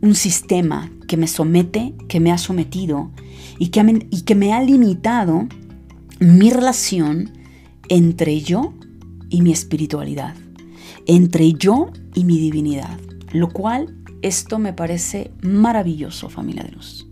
un 0.00 0.14
sistema 0.14 0.90
que 1.08 1.16
me 1.16 1.26
somete, 1.26 1.94
que 2.08 2.20
me 2.20 2.32
ha 2.32 2.38
sometido 2.38 3.10
y 3.58 3.68
que, 3.68 3.82
me, 3.82 4.06
y 4.10 4.22
que 4.22 4.34
me 4.34 4.52
ha 4.52 4.62
limitado 4.62 5.48
mi 6.20 6.50
relación 6.50 7.30
entre 7.88 8.40
yo 8.40 8.74
y 9.30 9.42
mi 9.42 9.52
espiritualidad, 9.52 10.34
entre 11.06 11.52
yo 11.52 11.90
y 12.14 12.24
mi 12.24 12.38
divinidad, 12.38 12.98
lo 13.32 13.50
cual 13.50 13.96
esto 14.22 14.58
me 14.58 14.72
parece 14.72 15.32
maravilloso, 15.42 16.30
familia 16.30 16.64
de 16.64 16.72
luz, 16.72 17.06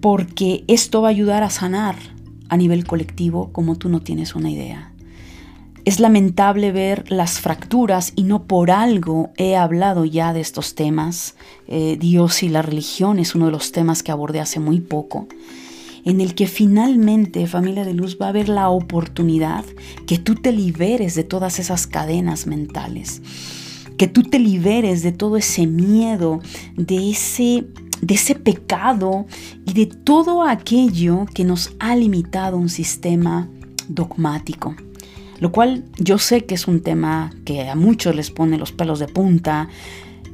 porque 0.00 0.64
esto 0.68 1.02
va 1.02 1.08
a 1.08 1.10
ayudar 1.10 1.42
a 1.42 1.50
sanar 1.50 1.96
a 2.48 2.56
nivel 2.56 2.86
colectivo 2.86 3.50
como 3.52 3.76
tú 3.76 3.88
no 3.88 4.00
tienes 4.00 4.34
una 4.34 4.50
idea. 4.50 4.92
Es 5.84 6.00
lamentable 6.00 6.70
ver 6.70 7.10
las 7.10 7.40
fracturas 7.40 8.12
y 8.14 8.24
no 8.24 8.44
por 8.44 8.70
algo 8.70 9.30
he 9.38 9.56
hablado 9.56 10.04
ya 10.04 10.34
de 10.34 10.40
estos 10.40 10.74
temas. 10.74 11.34
Eh, 11.66 11.96
Dios 11.98 12.42
y 12.42 12.50
la 12.50 12.60
religión 12.60 13.18
es 13.18 13.34
uno 13.34 13.46
de 13.46 13.52
los 13.52 13.72
temas 13.72 14.02
que 14.02 14.12
abordé 14.12 14.40
hace 14.40 14.60
muy 14.60 14.80
poco, 14.80 15.28
en 16.04 16.20
el 16.20 16.34
que 16.34 16.46
finalmente, 16.46 17.46
familia 17.46 17.84
de 17.84 17.94
luz, 17.94 18.18
va 18.20 18.26
a 18.26 18.28
haber 18.30 18.48
la 18.48 18.68
oportunidad 18.68 19.64
que 20.06 20.18
tú 20.18 20.34
te 20.34 20.52
liberes 20.52 21.14
de 21.14 21.24
todas 21.24 21.58
esas 21.58 21.86
cadenas 21.86 22.46
mentales, 22.46 23.22
que 23.98 24.08
tú 24.08 24.22
te 24.22 24.38
liberes 24.38 25.02
de 25.02 25.12
todo 25.12 25.36
ese 25.36 25.66
miedo, 25.66 26.40
de 26.76 27.10
ese 27.10 27.66
de 28.00 28.14
ese 28.14 28.36
pecado 28.36 29.26
y 29.66 29.72
de 29.72 29.86
todo 29.86 30.44
aquello 30.44 31.26
que 31.34 31.42
nos 31.42 31.72
ha 31.80 31.96
limitado 31.96 32.56
un 32.56 32.68
sistema 32.68 33.48
dogmático 33.88 34.76
lo 35.40 35.52
cual 35.52 35.84
yo 35.98 36.18
sé 36.18 36.44
que 36.44 36.54
es 36.54 36.66
un 36.66 36.82
tema 36.82 37.30
que 37.44 37.68
a 37.68 37.74
muchos 37.74 38.14
les 38.14 38.30
pone 38.30 38.58
los 38.58 38.72
pelos 38.72 38.98
de 38.98 39.08
punta, 39.08 39.68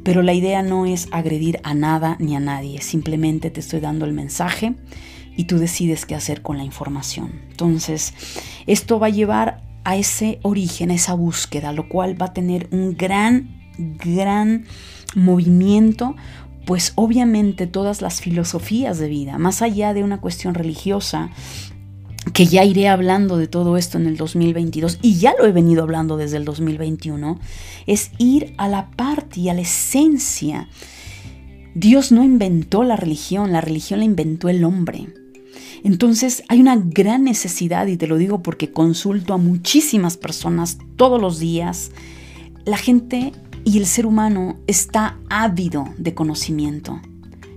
pero 0.03 0.23
la 0.23 0.33
idea 0.33 0.63
no 0.63 0.87
es 0.87 1.09
agredir 1.11 1.61
a 1.63 1.75
nada 1.75 2.17
ni 2.19 2.37
a 2.37 2.41
nadie, 2.41 2.81
simplemente 2.81 3.51
te 3.51 3.61
estoy 3.61 3.81
dando 3.81 4.05
el 4.05 4.13
mensaje 4.13 4.75
y 5.37 5.45
tú 5.45 5.59
decides 5.59 6.07
qué 6.07 6.15
hacer 6.15 6.43
con 6.43 6.59
la 6.59 6.65
información. 6.65 7.41
Entonces, 7.51 8.15
esto 8.67 8.99
va 8.99 9.09
a 9.09 9.11
llevar 9.11 9.63
a 9.85 9.97
ese 9.97 10.39
origen, 10.43 10.91
a 10.91 10.95
esa 10.95 11.15
búsqueda, 11.15 11.73
lo 11.73 11.89
cual 11.89 12.21
va 12.21 12.27
a 12.27 12.33
tener 12.33 12.69
un 12.71 12.97
gran, 12.97 13.71
gran 13.79 14.65
movimiento, 15.15 16.17
pues 16.67 16.93
obviamente 16.97 17.67
todas 17.67 18.01
las 18.01 18.21
filosofías 18.21 18.99
de 18.99 19.09
vida, 19.09 19.39
más 19.39 19.63
allá 19.63 19.95
de 19.95 20.03
una 20.03 20.21
cuestión 20.21 20.55
religiosa, 20.55 21.31
que 22.33 22.47
ya 22.47 22.65
iré 22.65 22.89
hablando 22.89 23.37
de 23.37 23.47
todo 23.47 23.77
esto 23.77 23.99
en 23.99 24.07
el 24.07 24.17
2022 24.17 24.99
y 25.03 25.17
ya 25.17 25.35
lo 25.39 25.47
he 25.47 25.53
venido 25.53 25.83
hablando 25.83 26.17
desde 26.17 26.39
el 26.39 26.45
2021, 26.45 27.39
es 27.87 28.11
ir 28.19 28.55
a 28.57 28.69
la 28.69 28.91
parte 28.91 29.41
y 29.41 29.51
a 29.51 29.55
la 29.55 29.61
esencia. 29.61 30.69
Dios 31.75 32.13
no 32.13 32.25
inventó 32.25 32.83
la 32.83 32.97
religión, 32.97 33.53
la 33.53 33.61
religión 33.61 33.99
la 33.99 34.07
inventó 34.07 34.49
el 34.49 34.65
hombre. 34.65 35.09
Entonces 35.85 36.43
hay 36.49 36.61
una 36.61 36.77
gran 36.77 37.25
necesidad, 37.25 37.87
y 37.87 37.99
te 37.99 38.07
lo 38.07 38.17
digo 38.17 38.43
porque 38.43 38.73
consulto 38.73 39.35
a 39.35 39.39
muchísimas 39.39 40.17
personas 40.17 40.79
todos 40.97 41.21
los 41.21 41.39
días, 41.39 41.93
la 42.65 42.79
gente 42.79 43.33
y 43.65 43.79
el 43.79 43.87
ser 43.87 44.07
humano 44.07 44.57
está 44.67 45.19
ávido 45.29 45.87
de 45.99 46.15
conocimiento. 46.15 47.01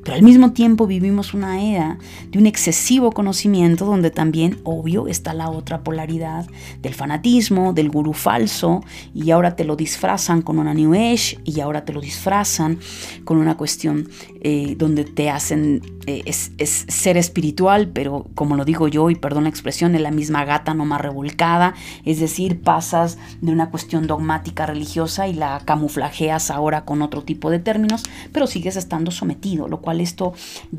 Pero 0.08 0.16
al 0.16 0.24
mismo 0.24 0.54
tiempo 0.54 0.88
vivimos 0.88 1.34
una 1.34 1.62
era 1.62 1.98
de 2.32 2.40
un 2.40 2.46
excesivo 2.48 3.12
conocimiento 3.12 3.84
donde 3.84 4.10
también, 4.10 4.58
obvio, 4.64 5.10
está 5.10 5.34
la 5.34 5.50
otra 5.50 5.84
polaridad 5.84 6.48
del 6.82 6.94
fanatismo, 6.94 7.74
del 7.74 7.90
gurú 7.90 8.14
falso, 8.14 8.86
y 9.14 9.32
ahora 9.32 9.58
te 9.58 9.66
lo 9.66 9.76
disfrazan 9.76 10.42
con 10.42 10.60
una 10.60 10.74
New 10.74 10.94
Age, 10.94 11.40
y 11.44 11.60
ahora 11.60 11.84
te 11.84 11.92
lo 11.92 12.00
disfrazan 12.00 12.80
con 13.26 13.38
una 13.38 13.58
cuestión 13.58 14.08
eh, 14.40 14.76
donde 14.78 15.04
te 15.04 15.30
hacen 15.30 15.82
eh, 16.06 16.24
es, 16.26 16.54
ser 16.88 17.18
espiritual, 17.18 17.90
pero 17.90 18.28
como 18.34 18.56
lo 18.56 18.64
digo 18.64 18.88
yo, 18.88 19.10
y 19.10 19.16
perdón 19.16 19.44
la 19.44 19.50
expresión, 19.50 19.94
es 19.94 20.00
la 20.00 20.12
misma 20.12 20.46
gata 20.46 20.74
no 20.74 20.86
más 20.86 21.02
revolcada, 21.02 21.74
es 22.06 22.22
decir, 22.22 22.62
pasas 22.62 23.18
de 23.42 23.52
una 23.52 23.72
cuestión 23.72 24.08
dogmática 24.08 24.66
religiosa 24.66 25.28
y 25.28 25.34
la 25.34 25.62
camuflajeas 25.66 26.50
ahora 26.50 26.86
con 26.86 27.02
otro 27.02 27.24
tipo 27.24 27.50
de 27.50 27.60
términos, 27.60 28.04
pero 28.32 28.48
sigues 28.48 28.78
estando 28.78 29.12
sometido, 29.12 29.68
lo 29.68 29.82
cual 29.82 29.97
esto 30.02 30.34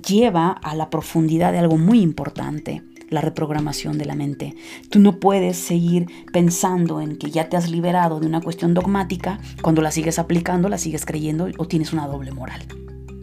lleva 0.07 0.51
a 0.51 0.75
la 0.75 0.91
profundidad 0.91 1.53
de 1.53 1.59
algo 1.59 1.77
muy 1.77 2.01
importante 2.01 2.83
la 3.11 3.21
reprogramación 3.21 3.99
de 3.99 4.05
la 4.05 4.15
mente. 4.15 4.55
Tú 4.91 4.99
no 4.99 5.19
puedes 5.19 5.57
seguir 5.57 6.07
pensando 6.33 7.01
en 7.01 7.17
que 7.17 7.31
ya 7.31 7.49
te 7.49 7.57
has 7.57 7.71
liberado 7.71 8.21
de 8.21 8.27
una 8.27 8.41
cuestión 8.41 8.75
dogmática 8.75 9.41
cuando 9.63 9.83
la 9.83 9.91
sigues 9.91 10.19
aplicando, 10.19 10.69
la 10.69 10.79
sigues 10.79 11.07
creyendo 11.07 11.49
o 11.57 11.67
tienes 11.67 11.93
una 11.93 12.07
doble 12.07 12.33
moral. 12.33 12.67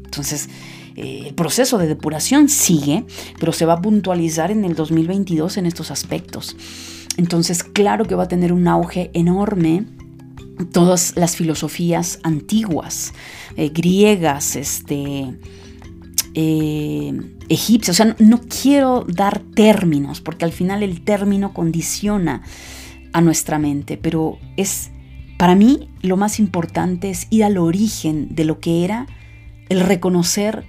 Entonces, 0.03 0.49
eh, 0.95 1.25
el 1.27 1.35
proceso 1.35 1.77
de 1.77 1.87
depuración 1.87 2.49
sigue, 2.49 3.05
pero 3.39 3.51
se 3.51 3.65
va 3.65 3.73
a 3.73 3.81
puntualizar 3.81 4.51
en 4.51 4.65
el 4.65 4.75
2022 4.75 5.57
en 5.57 5.65
estos 5.65 5.91
aspectos. 5.91 6.55
Entonces, 7.17 7.63
claro 7.63 8.05
que 8.05 8.15
va 8.15 8.23
a 8.23 8.27
tener 8.27 8.53
un 8.53 8.67
auge 8.67 9.11
enorme 9.13 9.85
todas 10.71 11.17
las 11.17 11.35
filosofías 11.35 12.19
antiguas, 12.23 13.13
eh, 13.57 13.69
griegas, 13.69 14.55
este, 14.55 15.37
eh, 16.35 17.13
egipcio. 17.49 17.91
O 17.91 17.95
sea, 17.95 18.15
no, 18.19 18.41
quiero 18.41 19.05
dar 19.07 19.39
términos, 19.55 20.21
porque 20.21 20.45
al 20.45 20.51
final 20.51 20.83
el 20.83 21.01
término 21.01 21.53
condiciona 21.53 22.43
a 23.13 23.21
nuestra 23.21 23.57
mente, 23.57 23.97
pero 23.97 24.37
es, 24.57 24.91
para 25.37 25.55
mí, 25.55 25.89
lo 26.01 26.17
más 26.17 26.39
importante 26.39 27.09
es 27.09 27.27
ir 27.29 27.45
al 27.45 27.57
origen 27.57 28.35
de 28.35 28.45
lo 28.45 28.59
que 28.59 28.83
era 28.83 29.07
el 29.69 29.79
reconocer 29.79 30.65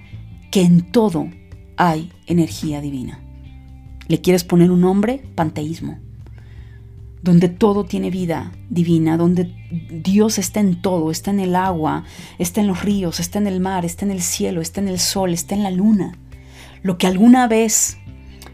que 0.49 0.61
en 0.61 0.81
todo 0.91 1.29
hay 1.75 2.11
energía 2.25 2.81
divina. 2.81 3.21
¿Le 4.07 4.21
quieres 4.21 4.45
poner 4.45 4.71
un 4.71 4.81
nombre? 4.81 5.21
Panteísmo. 5.35 5.99
Donde 7.21 7.49
todo 7.49 7.83
tiene 7.83 8.09
vida 8.09 8.51
divina, 8.69 9.17
donde 9.17 9.53
Dios 9.91 10.37
está 10.37 10.59
en 10.59 10.81
todo, 10.81 11.11
está 11.11 11.31
en 11.31 11.39
el 11.39 11.55
agua, 11.55 12.03
está 12.37 12.61
en 12.61 12.67
los 12.67 12.83
ríos, 12.83 13.19
está 13.19 13.39
en 13.39 13.47
el 13.47 13.59
mar, 13.59 13.85
está 13.85 14.05
en 14.05 14.11
el 14.11 14.21
cielo, 14.21 14.61
está 14.61 14.81
en 14.81 14.87
el 14.87 14.99
sol, 14.99 15.33
está 15.33 15.55
en 15.55 15.63
la 15.63 15.71
luna. 15.71 16.17
Lo 16.83 16.97
que 16.97 17.07
alguna 17.07 17.47
vez 17.47 17.97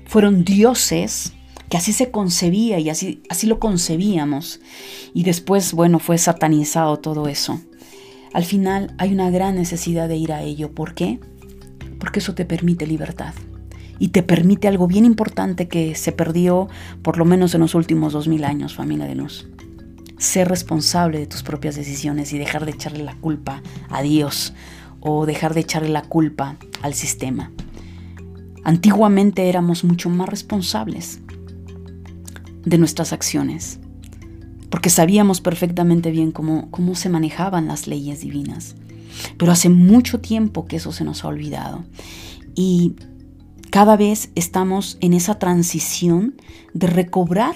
fueron 0.05 0.43
dioses, 0.43 1.33
que 1.69 1.77
así 1.77 1.93
se 1.93 2.09
concebía 2.09 2.79
y 2.79 2.89
así, 2.89 3.21
así 3.29 3.47
lo 3.47 3.59
concebíamos, 3.59 4.61
y 5.13 5.23
después, 5.23 5.73
bueno, 5.73 5.99
fue 5.99 6.17
satanizado 6.17 6.99
todo 6.99 7.27
eso. 7.27 7.61
Al 8.33 8.45
final 8.45 8.95
hay 8.97 9.13
una 9.13 9.29
gran 9.29 9.55
necesidad 9.55 10.07
de 10.07 10.17
ir 10.17 10.31
a 10.31 10.41
ello. 10.41 10.73
¿Por 10.73 10.95
qué? 10.95 11.19
Porque 11.99 12.19
eso 12.19 12.33
te 12.33 12.45
permite 12.45 12.87
libertad 12.87 13.33
y 13.99 14.09
te 14.09 14.23
permite 14.23 14.67
algo 14.67 14.87
bien 14.87 15.05
importante 15.05 15.67
que 15.67 15.95
se 15.95 16.11
perdió 16.11 16.67
por 17.01 17.17
lo 17.17 17.25
menos 17.25 17.53
en 17.53 17.61
los 17.61 17.75
últimos 17.75 18.13
dos 18.13 18.27
mil 18.27 18.43
años, 18.43 18.75
familia 18.75 19.05
de 19.05 19.15
luz. 19.15 19.47
Ser 20.17 20.47
responsable 20.47 21.19
de 21.19 21.27
tus 21.27 21.43
propias 21.43 21.75
decisiones 21.75 22.33
y 22.33 22.37
dejar 22.37 22.65
de 22.65 22.71
echarle 22.71 23.03
la 23.03 23.15
culpa 23.15 23.61
a 23.89 24.01
Dios 24.01 24.53
o 24.99 25.25
dejar 25.25 25.53
de 25.53 25.61
echarle 25.61 25.89
la 25.89 26.03
culpa 26.03 26.55
al 26.81 26.93
sistema. 26.93 27.51
Antiguamente 28.63 29.49
éramos 29.49 29.83
mucho 29.83 30.09
más 30.09 30.29
responsables 30.29 31.19
de 32.65 32.77
nuestras 32.77 33.11
acciones, 33.11 33.79
porque 34.69 34.89
sabíamos 34.89 35.41
perfectamente 35.41 36.11
bien 36.11 36.31
cómo, 36.31 36.71
cómo 36.71 36.95
se 36.95 37.09
manejaban 37.09 37.67
las 37.67 37.87
leyes 37.87 38.21
divinas. 38.21 38.75
Pero 39.37 39.51
hace 39.51 39.69
mucho 39.69 40.21
tiempo 40.21 40.65
que 40.65 40.77
eso 40.77 40.91
se 40.91 41.03
nos 41.03 41.23
ha 41.23 41.27
olvidado. 41.27 41.83
Y 42.55 42.95
cada 43.73 43.97
vez 43.97 44.29
estamos 44.35 44.99
en 45.01 45.13
esa 45.13 45.39
transición 45.39 46.35
de 46.75 46.85
recobrar 46.85 47.55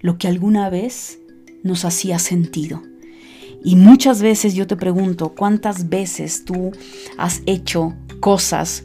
lo 0.00 0.16
que 0.16 0.26
alguna 0.26 0.70
vez 0.70 1.18
nos 1.62 1.84
hacía 1.84 2.18
sentido. 2.18 2.80
Y 3.62 3.76
muchas 3.76 4.22
veces 4.22 4.54
yo 4.54 4.66
te 4.66 4.76
pregunto, 4.76 5.34
¿cuántas 5.34 5.90
veces 5.90 6.46
tú 6.46 6.72
has 7.18 7.42
hecho 7.44 7.92
cosas 8.20 8.84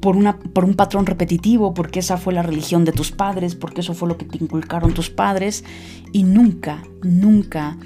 por, 0.00 0.16
una, 0.16 0.38
por 0.38 0.64
un 0.64 0.72
patrón 0.72 1.04
repetitivo, 1.04 1.74
porque 1.74 1.98
esa 1.98 2.16
fue 2.16 2.32
la 2.32 2.42
religión 2.42 2.86
de 2.86 2.92
tus 2.92 3.12
padres, 3.12 3.54
porque 3.54 3.82
eso 3.82 3.92
fue 3.92 4.08
lo 4.08 4.16
que 4.16 4.24
te 4.24 4.42
inculcaron 4.42 4.94
tus 4.94 5.10
padres, 5.10 5.64
y 6.12 6.22
nunca, 6.22 6.82
nunca 7.02 7.76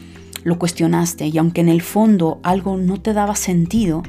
lo 0.45 0.57
cuestionaste, 0.57 1.27
y 1.27 1.37
aunque 1.37 1.63
en 1.63 1.69
el 1.69 1.83
fondo 1.83 2.39
algo 2.45 2.77
no 2.77 3.01
te 3.01 3.13
daba 3.13 3.35
sentido, 3.35 4.05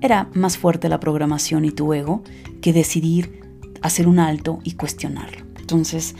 era 0.00 0.30
más 0.32 0.56
fuerte 0.56 0.88
la 0.88 0.98
programación 0.98 1.66
y 1.66 1.72
tu 1.72 1.92
ego 1.92 2.22
que 2.62 2.72
decidir 2.72 3.39
hacer 3.82 4.08
un 4.08 4.18
alto 4.18 4.60
y 4.64 4.72
cuestionarlo. 4.72 5.44
Entonces 5.58 6.16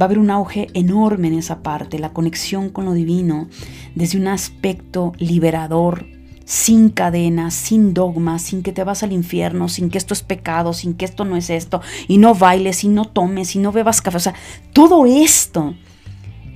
va 0.00 0.04
a 0.04 0.06
haber 0.06 0.18
un 0.18 0.30
auge 0.30 0.68
enorme 0.74 1.28
en 1.28 1.34
esa 1.34 1.62
parte, 1.62 1.98
la 1.98 2.12
conexión 2.12 2.70
con 2.70 2.84
lo 2.84 2.92
divino, 2.92 3.48
desde 3.94 4.18
un 4.18 4.28
aspecto 4.28 5.12
liberador, 5.18 6.06
sin 6.44 6.90
cadenas, 6.90 7.54
sin 7.54 7.94
dogmas, 7.94 8.42
sin 8.42 8.62
que 8.62 8.72
te 8.72 8.84
vas 8.84 9.02
al 9.02 9.12
infierno, 9.12 9.68
sin 9.68 9.90
que 9.90 9.98
esto 9.98 10.14
es 10.14 10.22
pecado, 10.22 10.72
sin 10.72 10.94
que 10.94 11.04
esto 11.04 11.24
no 11.24 11.36
es 11.36 11.50
esto, 11.50 11.80
y 12.08 12.18
no 12.18 12.34
bailes, 12.34 12.84
y 12.84 12.88
no 12.88 13.06
tomes, 13.06 13.54
y 13.56 13.58
no 13.58 13.72
bebas 13.72 14.02
café. 14.02 14.16
O 14.16 14.20
sea, 14.20 14.34
todo 14.72 15.06
esto 15.06 15.74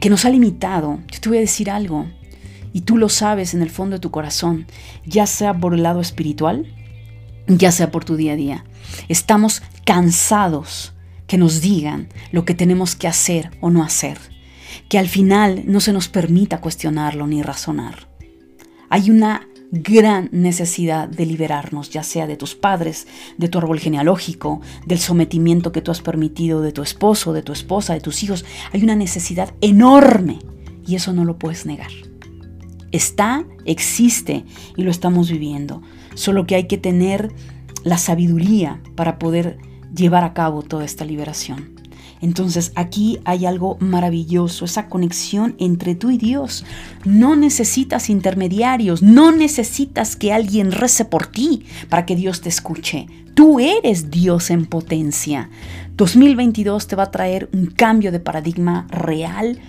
que 0.00 0.10
nos 0.10 0.24
ha 0.24 0.30
limitado, 0.30 1.00
yo 1.10 1.20
te 1.20 1.28
voy 1.28 1.38
a 1.38 1.42
decir 1.42 1.70
algo, 1.70 2.06
y 2.72 2.82
tú 2.82 2.96
lo 2.96 3.08
sabes 3.08 3.54
en 3.54 3.62
el 3.62 3.70
fondo 3.70 3.96
de 3.96 4.00
tu 4.00 4.10
corazón, 4.10 4.66
ya 5.06 5.26
sea 5.26 5.58
por 5.58 5.74
el 5.74 5.82
lado 5.82 6.00
espiritual, 6.00 6.66
ya 7.46 7.72
sea 7.72 7.90
por 7.90 8.04
tu 8.04 8.16
día 8.16 8.32
a 8.32 8.36
día. 8.36 8.64
Estamos 9.08 9.62
cansados 9.88 10.92
que 11.26 11.38
nos 11.38 11.62
digan 11.62 12.10
lo 12.30 12.44
que 12.44 12.52
tenemos 12.52 12.94
que 12.94 13.08
hacer 13.08 13.52
o 13.62 13.70
no 13.70 13.82
hacer, 13.82 14.18
que 14.90 14.98
al 14.98 15.08
final 15.08 15.62
no 15.64 15.80
se 15.80 15.94
nos 15.94 16.08
permita 16.08 16.60
cuestionarlo 16.60 17.26
ni 17.26 17.40
razonar. 17.40 18.06
Hay 18.90 19.10
una 19.10 19.48
gran 19.72 20.28
necesidad 20.30 21.08
de 21.08 21.24
liberarnos, 21.24 21.88
ya 21.88 22.02
sea 22.02 22.26
de 22.26 22.36
tus 22.36 22.54
padres, 22.54 23.06
de 23.38 23.48
tu 23.48 23.56
árbol 23.56 23.80
genealógico, 23.80 24.60
del 24.84 24.98
sometimiento 24.98 25.72
que 25.72 25.80
tú 25.80 25.90
has 25.90 26.02
permitido 26.02 26.60
de 26.60 26.72
tu 26.72 26.82
esposo, 26.82 27.32
de 27.32 27.42
tu 27.42 27.54
esposa, 27.54 27.94
de 27.94 28.02
tus 28.02 28.22
hijos. 28.22 28.44
Hay 28.74 28.82
una 28.82 28.94
necesidad 28.94 29.54
enorme 29.62 30.38
y 30.86 30.96
eso 30.96 31.14
no 31.14 31.24
lo 31.24 31.38
puedes 31.38 31.64
negar. 31.64 31.92
Está, 32.92 33.46
existe 33.64 34.44
y 34.76 34.82
lo 34.82 34.90
estamos 34.90 35.30
viviendo. 35.30 35.80
Solo 36.12 36.46
que 36.46 36.56
hay 36.56 36.66
que 36.66 36.76
tener 36.76 37.32
la 37.84 37.96
sabiduría 37.96 38.82
para 38.94 39.18
poder 39.18 39.56
llevar 39.94 40.24
a 40.24 40.34
cabo 40.34 40.62
toda 40.62 40.84
esta 40.84 41.04
liberación. 41.04 41.78
Entonces 42.20 42.72
aquí 42.74 43.20
hay 43.24 43.46
algo 43.46 43.76
maravilloso, 43.80 44.64
esa 44.64 44.88
conexión 44.88 45.54
entre 45.58 45.94
tú 45.94 46.10
y 46.10 46.18
Dios. 46.18 46.64
No 47.04 47.36
necesitas 47.36 48.10
intermediarios, 48.10 49.02
no 49.02 49.30
necesitas 49.32 50.16
que 50.16 50.32
alguien 50.32 50.72
rece 50.72 51.04
por 51.04 51.26
ti 51.26 51.64
para 51.88 52.06
que 52.06 52.16
Dios 52.16 52.40
te 52.40 52.48
escuche. 52.48 53.06
Tú 53.34 53.60
eres 53.60 54.10
Dios 54.10 54.50
en 54.50 54.66
potencia. 54.66 55.48
2022 55.96 56.88
te 56.88 56.96
va 56.96 57.04
a 57.04 57.10
traer 57.10 57.48
un 57.52 57.66
cambio 57.66 58.10
de 58.10 58.20
paradigma 58.20 58.86
real, 58.90 59.60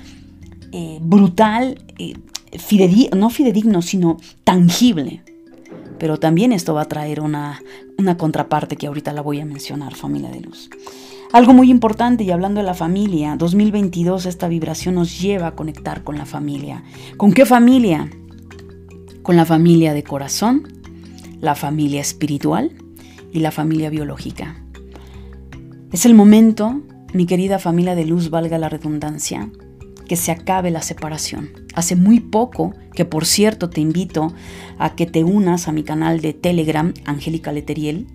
eh, 0.72 0.98
brutal, 1.02 1.80
eh, 2.00 2.14
no 3.16 3.30
fidedigno, 3.30 3.82
sino 3.84 4.18
tangible. 4.44 5.22
Pero 6.00 6.18
también 6.18 6.52
esto 6.52 6.74
va 6.74 6.84
a 6.84 6.88
traer 6.88 7.20
una, 7.20 7.62
una 8.00 8.18
contraparte 8.18 8.78
que 8.78 8.88
ahorita 8.88 9.14
la 9.14 9.22
voy 9.22 9.42
a 9.42 9.46
mencionar, 9.46 9.94
familia 9.94 10.30
de 10.30 10.40
luz. 10.40 10.70
Algo 11.32 11.54
muy 11.54 11.70
importante 11.70 12.24
y 12.24 12.32
hablando 12.32 12.62
de 12.62 12.66
la 12.66 12.74
familia, 12.74 13.36
2022 13.36 14.26
esta 14.26 14.48
vibración 14.48 14.96
nos 14.96 15.20
lleva 15.20 15.48
a 15.48 15.56
conectar 15.56 16.04
con 16.04 16.18
la 16.18 16.26
familia. 16.26 16.84
¿Con 17.18 17.34
qué 17.34 17.46
familia? 17.46 18.10
Con 19.22 19.36
la 19.36 19.46
familia 19.46 19.94
de 19.94 20.04
corazón, 20.04 20.68
la 21.42 21.54
familia 21.56 22.02
espiritual 22.02 22.72
y 23.32 23.42
la 23.42 23.52
familia 23.52 23.90
biológica. 23.90 24.64
Es 25.92 26.06
el 26.06 26.16
momento, 26.16 26.82
mi 27.14 27.26
querida 27.26 27.60
familia 27.60 27.96
de 27.96 28.06
luz, 28.06 28.30
valga 28.30 28.58
la 28.58 28.70
redundancia, 28.70 29.52
que 30.10 30.18
se 30.18 30.32
acabe 30.32 30.72
la 30.72 30.82
separación. 30.82 31.52
Hace 31.76 31.96
muy 31.96 32.20
poco, 32.20 32.74
que 32.94 33.06
por 33.06 33.28
cierto 33.28 33.70
te 33.70 33.80
invito 33.80 34.34
a 34.80 34.96
que 34.96 35.06
te 35.06 35.24
unas 35.24 35.68
a 35.68 35.72
mi 35.72 35.84
canal 35.84 36.20
de 36.20 36.34
Telegram, 36.34 36.94
Angélica 37.06 37.52
Leteriel, 37.52 38.08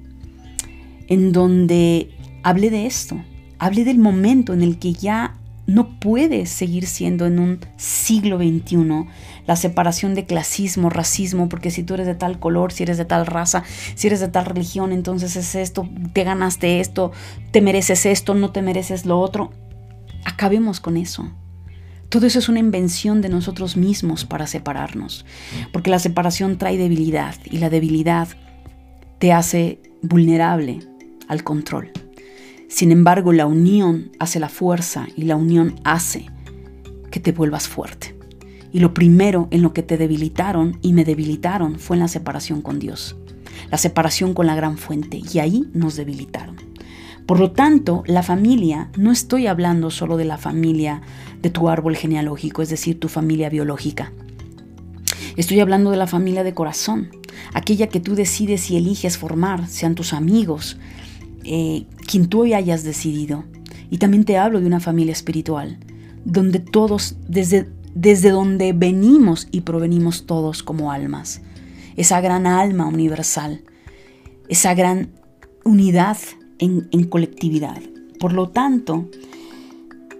en 1.06 1.32
donde 1.32 2.10
hablé 2.42 2.70
de 2.70 2.86
esto, 2.86 3.22
hablé 3.60 3.84
del 3.84 3.98
momento 3.98 4.52
en 4.52 4.62
el 4.62 4.80
que 4.80 4.92
ya 4.92 5.38
no 5.66 6.00
puede 6.00 6.46
seguir 6.46 6.86
siendo 6.86 7.26
en 7.26 7.38
un 7.38 7.60
siglo 7.76 8.38
XXI 8.38 9.06
la 9.46 9.54
separación 9.54 10.16
de 10.16 10.26
clasismo, 10.26 10.90
racismo, 10.90 11.48
porque 11.48 11.70
si 11.70 11.84
tú 11.84 11.94
eres 11.94 12.08
de 12.08 12.16
tal 12.16 12.40
color, 12.40 12.72
si 12.72 12.82
eres 12.82 12.98
de 12.98 13.04
tal 13.04 13.24
raza, 13.24 13.62
si 13.94 14.08
eres 14.08 14.18
de 14.18 14.28
tal 14.28 14.46
religión, 14.46 14.90
entonces 14.90 15.36
es 15.36 15.54
esto, 15.54 15.88
te 16.12 16.24
ganaste 16.24 16.80
esto, 16.80 17.12
te 17.52 17.60
mereces 17.60 18.04
esto, 18.04 18.34
no 18.34 18.50
te 18.50 18.62
mereces 18.62 19.06
lo 19.06 19.20
otro. 19.20 19.52
Acabemos 20.24 20.80
con 20.80 20.96
eso. 20.96 21.30
Todo 22.08 22.26
eso 22.26 22.38
es 22.38 22.48
una 22.48 22.60
invención 22.60 23.20
de 23.20 23.28
nosotros 23.28 23.76
mismos 23.76 24.24
para 24.24 24.46
separarnos, 24.46 25.24
porque 25.72 25.90
la 25.90 25.98
separación 25.98 26.58
trae 26.58 26.76
debilidad 26.76 27.34
y 27.44 27.58
la 27.58 27.70
debilidad 27.70 28.28
te 29.18 29.32
hace 29.32 29.80
vulnerable 30.02 30.80
al 31.28 31.42
control. 31.42 31.90
Sin 32.68 32.92
embargo, 32.92 33.32
la 33.32 33.46
unión 33.46 34.10
hace 34.18 34.40
la 34.40 34.48
fuerza 34.48 35.06
y 35.16 35.22
la 35.22 35.36
unión 35.36 35.76
hace 35.84 36.26
que 37.10 37.20
te 37.20 37.32
vuelvas 37.32 37.68
fuerte. 37.68 38.16
Y 38.72 38.80
lo 38.80 38.92
primero 38.92 39.46
en 39.52 39.62
lo 39.62 39.72
que 39.72 39.84
te 39.84 39.96
debilitaron 39.96 40.78
y 40.82 40.92
me 40.92 41.04
debilitaron 41.04 41.78
fue 41.78 41.96
en 41.96 42.00
la 42.00 42.08
separación 42.08 42.60
con 42.60 42.80
Dios, 42.80 43.16
la 43.70 43.78
separación 43.78 44.34
con 44.34 44.46
la 44.46 44.56
gran 44.56 44.78
fuente, 44.78 45.20
y 45.32 45.38
ahí 45.38 45.70
nos 45.72 45.94
debilitaron. 45.94 46.56
Por 47.26 47.40
lo 47.40 47.52
tanto, 47.52 48.02
la 48.06 48.22
familia, 48.22 48.90
no 48.98 49.10
estoy 49.10 49.46
hablando 49.46 49.90
solo 49.90 50.18
de 50.18 50.26
la 50.26 50.36
familia 50.36 51.00
de 51.40 51.48
tu 51.48 51.68
árbol 51.70 51.96
genealógico, 51.96 52.60
es 52.60 52.68
decir, 52.68 53.00
tu 53.00 53.08
familia 53.08 53.48
biológica. 53.48 54.12
Estoy 55.36 55.60
hablando 55.60 55.90
de 55.90 55.96
la 55.96 56.06
familia 56.06 56.44
de 56.44 56.52
corazón, 56.52 57.10
aquella 57.54 57.88
que 57.88 58.00
tú 58.00 58.14
decides 58.14 58.70
y 58.70 58.76
eliges 58.76 59.16
formar, 59.16 59.68
sean 59.68 59.94
tus 59.94 60.12
amigos, 60.12 60.76
eh, 61.44 61.86
quien 62.06 62.28
tú 62.28 62.44
hayas 62.44 62.84
decidido. 62.84 63.44
Y 63.90 63.98
también 63.98 64.24
te 64.24 64.36
hablo 64.36 64.60
de 64.60 64.66
una 64.66 64.80
familia 64.80 65.12
espiritual, 65.12 65.78
donde 66.26 66.58
todos, 66.58 67.16
desde, 67.26 67.70
desde 67.94 68.30
donde 68.30 68.74
venimos 68.74 69.48
y 69.50 69.62
provenimos 69.62 70.26
todos 70.26 70.62
como 70.62 70.92
almas, 70.92 71.40
esa 71.96 72.20
gran 72.20 72.46
alma 72.46 72.86
universal, 72.86 73.62
esa 74.48 74.74
gran 74.74 75.10
unidad 75.64 76.18
en, 76.58 77.04
colectividad. 77.04 77.80
Por 78.18 78.32
lo 78.32 78.48
tanto, 78.48 79.08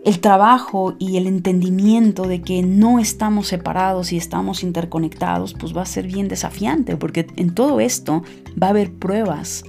el 0.05 0.21
trabajo 0.21 0.97
y 0.99 1.17
el 1.17 1.27
entendimiento 1.27 2.25
de 2.25 2.43
que 2.43 2.63
no 2.63 2.99
estamos 2.99 3.49
separados 3.49 4.13
y 4.13 4.17
estamos 4.17 4.63
interconectados, 4.63 5.55
pues 5.55 5.77
va 5.77 5.83
a 5.83 5.87
ser 5.87 6.07
bien 6.07 6.29
desafiante, 6.29 6.97
porque 6.97 7.27
en 7.37 7.55
todo 7.55 7.81
esto 7.81 8.23
va 8.61 8.69
a 8.69 8.71
haber 8.71 8.93
pruebas. 8.93 9.65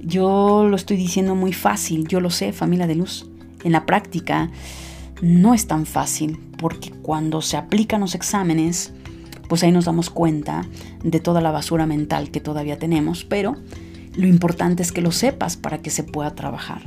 Yo 0.00 0.66
lo 0.68 0.76
estoy 0.76 0.96
diciendo 0.96 1.34
muy 1.34 1.52
fácil, 1.52 2.06
yo 2.08 2.20
lo 2.20 2.30
sé, 2.30 2.52
familia 2.52 2.86
de 2.86 2.96
luz. 2.96 3.26
En 3.64 3.72
la 3.72 3.86
práctica 3.86 4.50
no 5.22 5.54
es 5.54 5.66
tan 5.68 5.86
fácil 5.86 6.38
porque 6.58 6.90
cuando 6.90 7.40
se 7.40 7.56
aplican 7.56 8.00
los 8.00 8.14
exámenes, 8.14 8.92
pues 9.48 9.62
ahí 9.62 9.70
nos 9.70 9.84
damos 9.84 10.10
cuenta 10.10 10.66
de 11.04 11.20
toda 11.20 11.40
la 11.40 11.50
basura 11.50 11.86
mental 11.86 12.30
que 12.30 12.40
todavía 12.40 12.78
tenemos, 12.78 13.24
pero 13.24 13.56
lo 14.14 14.26
importante 14.26 14.82
es 14.82 14.92
que 14.92 15.00
lo 15.00 15.12
sepas 15.12 15.56
para 15.56 15.78
que 15.78 15.90
se 15.90 16.04
pueda 16.04 16.34
trabajar. 16.34 16.82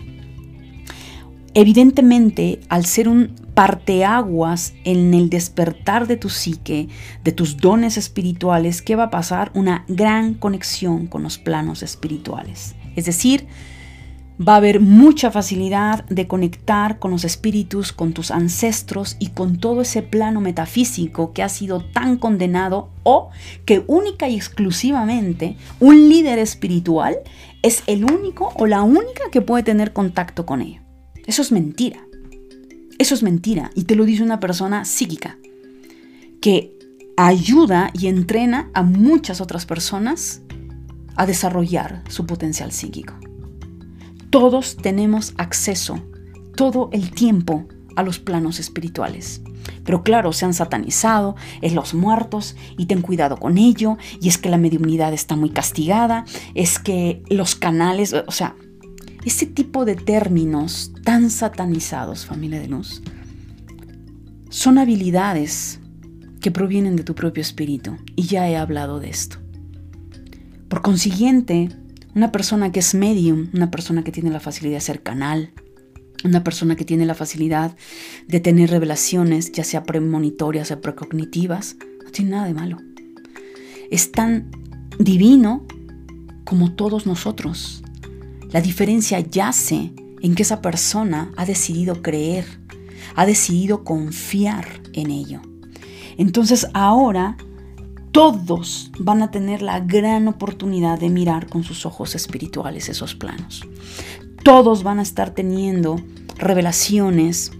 Evidentemente, 1.53 2.59
al 2.67 2.85
ser 2.85 3.07
un 3.07 3.33
parteaguas 3.53 4.73
en 4.83 5.13
el 5.13 5.29
despertar 5.29 6.05
de 6.07 6.17
tu 6.17 6.29
psique, 6.29 6.89
de 7.23 7.31
tus 7.31 7.55
dones 7.55 7.95
espirituales, 7.95 8.81
¿qué 8.81 8.97
va 8.97 9.03
a 9.03 9.09
pasar? 9.09 9.51
Una 9.53 9.85
gran 9.87 10.33
conexión 10.33 11.07
con 11.07 11.23
los 11.23 11.37
planos 11.37 11.81
espirituales. 11.81 12.75
Es 12.97 13.05
decir, 13.05 13.47
va 14.39 14.53
a 14.53 14.57
haber 14.57 14.79
mucha 14.79 15.31
facilidad 15.31 16.05
de 16.05 16.27
conectar 16.27 16.99
con 16.99 17.11
los 17.11 17.23
espíritus, 17.23 17.93
con 17.93 18.13
tus 18.13 18.31
ancestros 18.31 19.15
y 19.19 19.29
con 19.29 19.57
todo 19.57 19.81
ese 19.81 20.01
plano 20.01 20.41
metafísico 20.41 21.31
que 21.33 21.43
ha 21.43 21.49
sido 21.49 21.81
tan 21.81 22.17
condenado 22.17 22.89
o 23.03 23.29
que 23.65 23.83
única 23.87 24.27
y 24.27 24.35
exclusivamente 24.35 25.55
un 25.79 26.09
líder 26.09 26.39
espiritual 26.39 27.17
es 27.61 27.83
el 27.87 28.03
único 28.03 28.51
o 28.55 28.67
la 28.67 28.83
única 28.83 29.23
que 29.31 29.41
puede 29.41 29.63
tener 29.63 29.93
contacto 29.93 30.45
con 30.45 30.61
ello. 30.61 30.81
Eso 31.25 31.41
es 31.41 31.51
mentira. 31.51 32.05
Eso 32.97 33.15
es 33.15 33.23
mentira. 33.23 33.71
Y 33.75 33.83
te 33.83 33.95
lo 33.95 34.05
dice 34.05 34.23
una 34.23 34.39
persona 34.39 34.85
psíquica 34.85 35.37
que 36.41 36.73
ayuda 37.17 37.89
y 37.93 38.07
entrena 38.07 38.69
a 38.73 38.83
muchas 38.83 39.41
otras 39.41 39.65
personas 39.65 40.41
a 41.15 41.25
desarrollar 41.25 42.03
su 42.09 42.25
potencial 42.25 42.71
psíquico. 42.71 43.15
Todos 44.35 44.75
tenemos 44.75 45.33
acceso 45.37 45.97
todo 46.57 46.89
el 46.91 47.11
tiempo 47.11 47.69
a 47.95 48.03
los 48.03 48.19
planos 48.19 48.59
espirituales. 48.59 49.41
Pero 49.85 50.03
claro, 50.03 50.33
se 50.33 50.43
han 50.43 50.53
satanizado, 50.53 51.37
es 51.61 51.71
los 51.71 51.93
muertos 51.93 52.57
y 52.77 52.87
ten 52.87 53.01
cuidado 53.01 53.37
con 53.37 53.57
ello, 53.57 53.97
y 54.19 54.27
es 54.27 54.37
que 54.37 54.49
la 54.49 54.57
mediunidad 54.57 55.13
está 55.13 55.37
muy 55.37 55.51
castigada, 55.51 56.25
es 56.53 56.79
que 56.79 57.23
los 57.29 57.55
canales, 57.55 58.13
o 58.13 58.31
sea, 58.31 58.57
ese 59.23 59.45
tipo 59.45 59.85
de 59.85 59.95
términos 59.95 60.91
tan 61.05 61.29
satanizados, 61.29 62.25
familia 62.25 62.59
de 62.59 62.67
luz, 62.67 63.03
son 64.49 64.79
habilidades 64.79 65.79
que 66.41 66.51
provienen 66.51 66.97
de 66.97 67.05
tu 67.05 67.15
propio 67.15 67.39
espíritu, 67.39 67.95
y 68.17 68.23
ya 68.23 68.49
he 68.49 68.57
hablado 68.57 68.99
de 68.99 69.11
esto. 69.11 69.37
Por 70.67 70.81
consiguiente, 70.81 71.69
una 72.15 72.31
persona 72.31 72.71
que 72.71 72.79
es 72.79 72.95
medium, 72.95 73.49
una 73.53 73.69
persona 73.69 74.03
que 74.03 74.11
tiene 74.11 74.29
la 74.29 74.39
facilidad 74.39 74.77
de 74.77 74.81
ser 74.81 75.03
canal, 75.03 75.51
una 76.23 76.43
persona 76.43 76.75
que 76.75 76.85
tiene 76.85 77.05
la 77.05 77.13
facilidad 77.13 77.75
de 78.27 78.39
tener 78.39 78.69
revelaciones, 78.69 79.51
ya 79.51 79.65
sea 79.65 79.83
premonitorias 79.83 80.71
o 80.71 80.81
precognitivas, 80.81 81.75
no 82.03 82.11
tiene 82.11 82.31
nada 82.31 82.47
de 82.47 82.53
malo. 82.53 82.77
Es 83.91 84.11
tan 84.13 84.49
divino 84.97 85.65
como 86.45 86.73
todos 86.73 87.05
nosotros. 87.05 87.83
La 88.49 88.61
diferencia 88.61 89.19
yace 89.19 89.93
en 90.21 90.35
que 90.35 90.43
esa 90.43 90.61
persona 90.61 91.31
ha 91.35 91.45
decidido 91.45 92.01
creer, 92.01 92.45
ha 93.15 93.25
decidido 93.25 93.83
confiar 93.83 94.65
en 94.93 95.11
ello. 95.11 95.41
Entonces 96.17 96.67
ahora 96.73 97.35
todos 98.15 98.91
van 98.97 99.21
a 99.21 99.29
tener 99.29 99.61
la 99.61 99.81
gran 99.81 100.29
oportunidad 100.29 100.97
de 100.97 101.09
mirar 101.09 101.47
con 101.47 101.65
sus 101.65 101.85
ojos 101.85 102.15
espirituales 102.15 102.87
esos 102.87 103.13
planos. 103.13 103.67
Todos 104.41 104.83
van 104.83 104.99
a 104.99 105.01
estar 105.01 105.31
teniendo 105.31 105.97
revelaciones, 106.37 107.51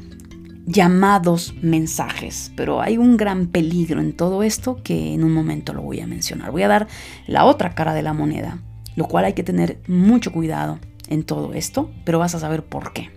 llamados 0.65 1.53
mensajes, 1.61 2.53
pero 2.55 2.81
hay 2.81 2.97
un 2.97 3.17
gran 3.17 3.47
peligro 3.47 3.99
en 3.99 4.15
todo 4.15 4.43
esto 4.43 4.81
que 4.81 5.13
en 5.13 5.25
un 5.25 5.33
momento 5.33 5.73
lo 5.73 5.81
voy 5.81 5.99
a 5.99 6.07
mencionar. 6.07 6.51
Voy 6.51 6.63
a 6.63 6.69
dar 6.69 6.87
la 7.27 7.43
otra 7.43 7.75
cara 7.75 7.93
de 7.93 8.03
la 8.03 8.13
moneda 8.13 8.61
lo 8.95 9.07
cual 9.07 9.25
hay 9.25 9.33
que 9.33 9.43
tener 9.43 9.79
mucho 9.87 10.31
cuidado 10.31 10.79
en 11.07 11.23
todo 11.23 11.53
esto, 11.53 11.91
pero 12.03 12.19
vas 12.19 12.33
a 12.35 12.39
saber 12.39 12.63
por 12.63 12.93
qué. 12.93 13.11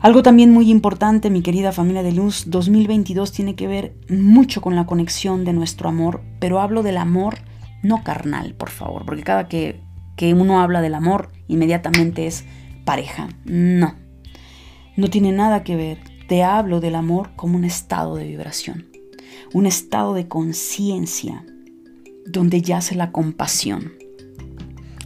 Algo 0.00 0.22
también 0.22 0.50
muy 0.50 0.70
importante, 0.70 1.30
mi 1.30 1.42
querida 1.42 1.72
familia 1.72 2.02
de 2.02 2.12
luz, 2.12 2.44
2022 2.48 3.32
tiene 3.32 3.54
que 3.54 3.66
ver 3.66 3.96
mucho 4.08 4.60
con 4.60 4.76
la 4.76 4.86
conexión 4.86 5.44
de 5.44 5.52
nuestro 5.52 5.88
amor, 5.88 6.22
pero 6.38 6.60
hablo 6.60 6.82
del 6.82 6.98
amor 6.98 7.38
no 7.82 8.04
carnal, 8.04 8.54
por 8.54 8.70
favor, 8.70 9.06
porque 9.06 9.22
cada 9.22 9.48
que, 9.48 9.80
que 10.16 10.34
uno 10.34 10.60
habla 10.60 10.80
del 10.80 10.94
amor, 10.94 11.30
inmediatamente 11.48 12.26
es 12.26 12.44
pareja. 12.84 13.28
No, 13.44 13.94
no 14.96 15.08
tiene 15.08 15.32
nada 15.32 15.64
que 15.64 15.76
ver. 15.76 15.98
Te 16.28 16.42
hablo 16.42 16.80
del 16.80 16.94
amor 16.94 17.30
como 17.36 17.56
un 17.56 17.64
estado 17.64 18.16
de 18.16 18.26
vibración, 18.26 18.86
un 19.54 19.66
estado 19.66 20.12
de 20.12 20.28
conciencia 20.28 21.44
donde 22.26 22.60
yace 22.60 22.96
la 22.96 23.12
compasión, 23.12 23.92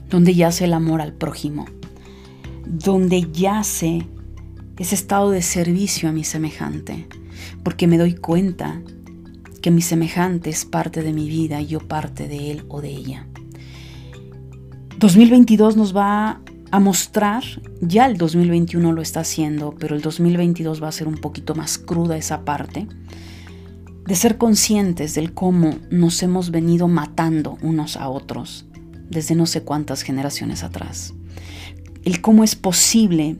donde 0.08 0.34
yace 0.34 0.64
el 0.64 0.72
amor 0.72 1.00
al 1.00 1.12
prójimo, 1.12 1.66
donde 2.66 3.30
yace 3.30 4.06
ese 4.80 4.94
estado 4.94 5.30
de 5.30 5.42
servicio 5.42 6.08
a 6.08 6.12
mi 6.12 6.24
semejante, 6.24 7.06
porque 7.62 7.86
me 7.86 7.98
doy 7.98 8.14
cuenta 8.14 8.80
que 9.60 9.70
mi 9.70 9.82
semejante 9.82 10.48
es 10.48 10.64
parte 10.64 11.02
de 11.02 11.12
mi 11.12 11.28
vida 11.28 11.60
y 11.60 11.66
yo 11.66 11.80
parte 11.80 12.28
de 12.28 12.50
él 12.50 12.64
o 12.68 12.80
de 12.80 12.88
ella. 12.88 13.26
2022 14.98 15.76
nos 15.76 15.94
va 15.94 16.40
a 16.70 16.80
mostrar, 16.80 17.44
ya 17.82 18.06
el 18.06 18.16
2021 18.16 18.92
lo 18.92 19.02
está 19.02 19.20
haciendo, 19.20 19.74
pero 19.78 19.94
el 19.94 20.00
2022 20.00 20.82
va 20.82 20.88
a 20.88 20.92
ser 20.92 21.08
un 21.08 21.16
poquito 21.16 21.54
más 21.54 21.76
cruda 21.76 22.16
esa 22.16 22.46
parte, 22.46 22.88
de 24.06 24.16
ser 24.16 24.38
conscientes 24.38 25.14
del 25.14 25.34
cómo 25.34 25.76
nos 25.90 26.22
hemos 26.22 26.50
venido 26.50 26.88
matando 26.88 27.58
unos 27.60 27.98
a 27.98 28.08
otros 28.08 28.64
desde 29.10 29.34
no 29.34 29.44
sé 29.44 29.62
cuántas 29.62 30.00
generaciones 30.00 30.64
atrás. 30.64 31.12
El 32.02 32.22
cómo 32.22 32.44
es 32.44 32.54
posible 32.56 33.36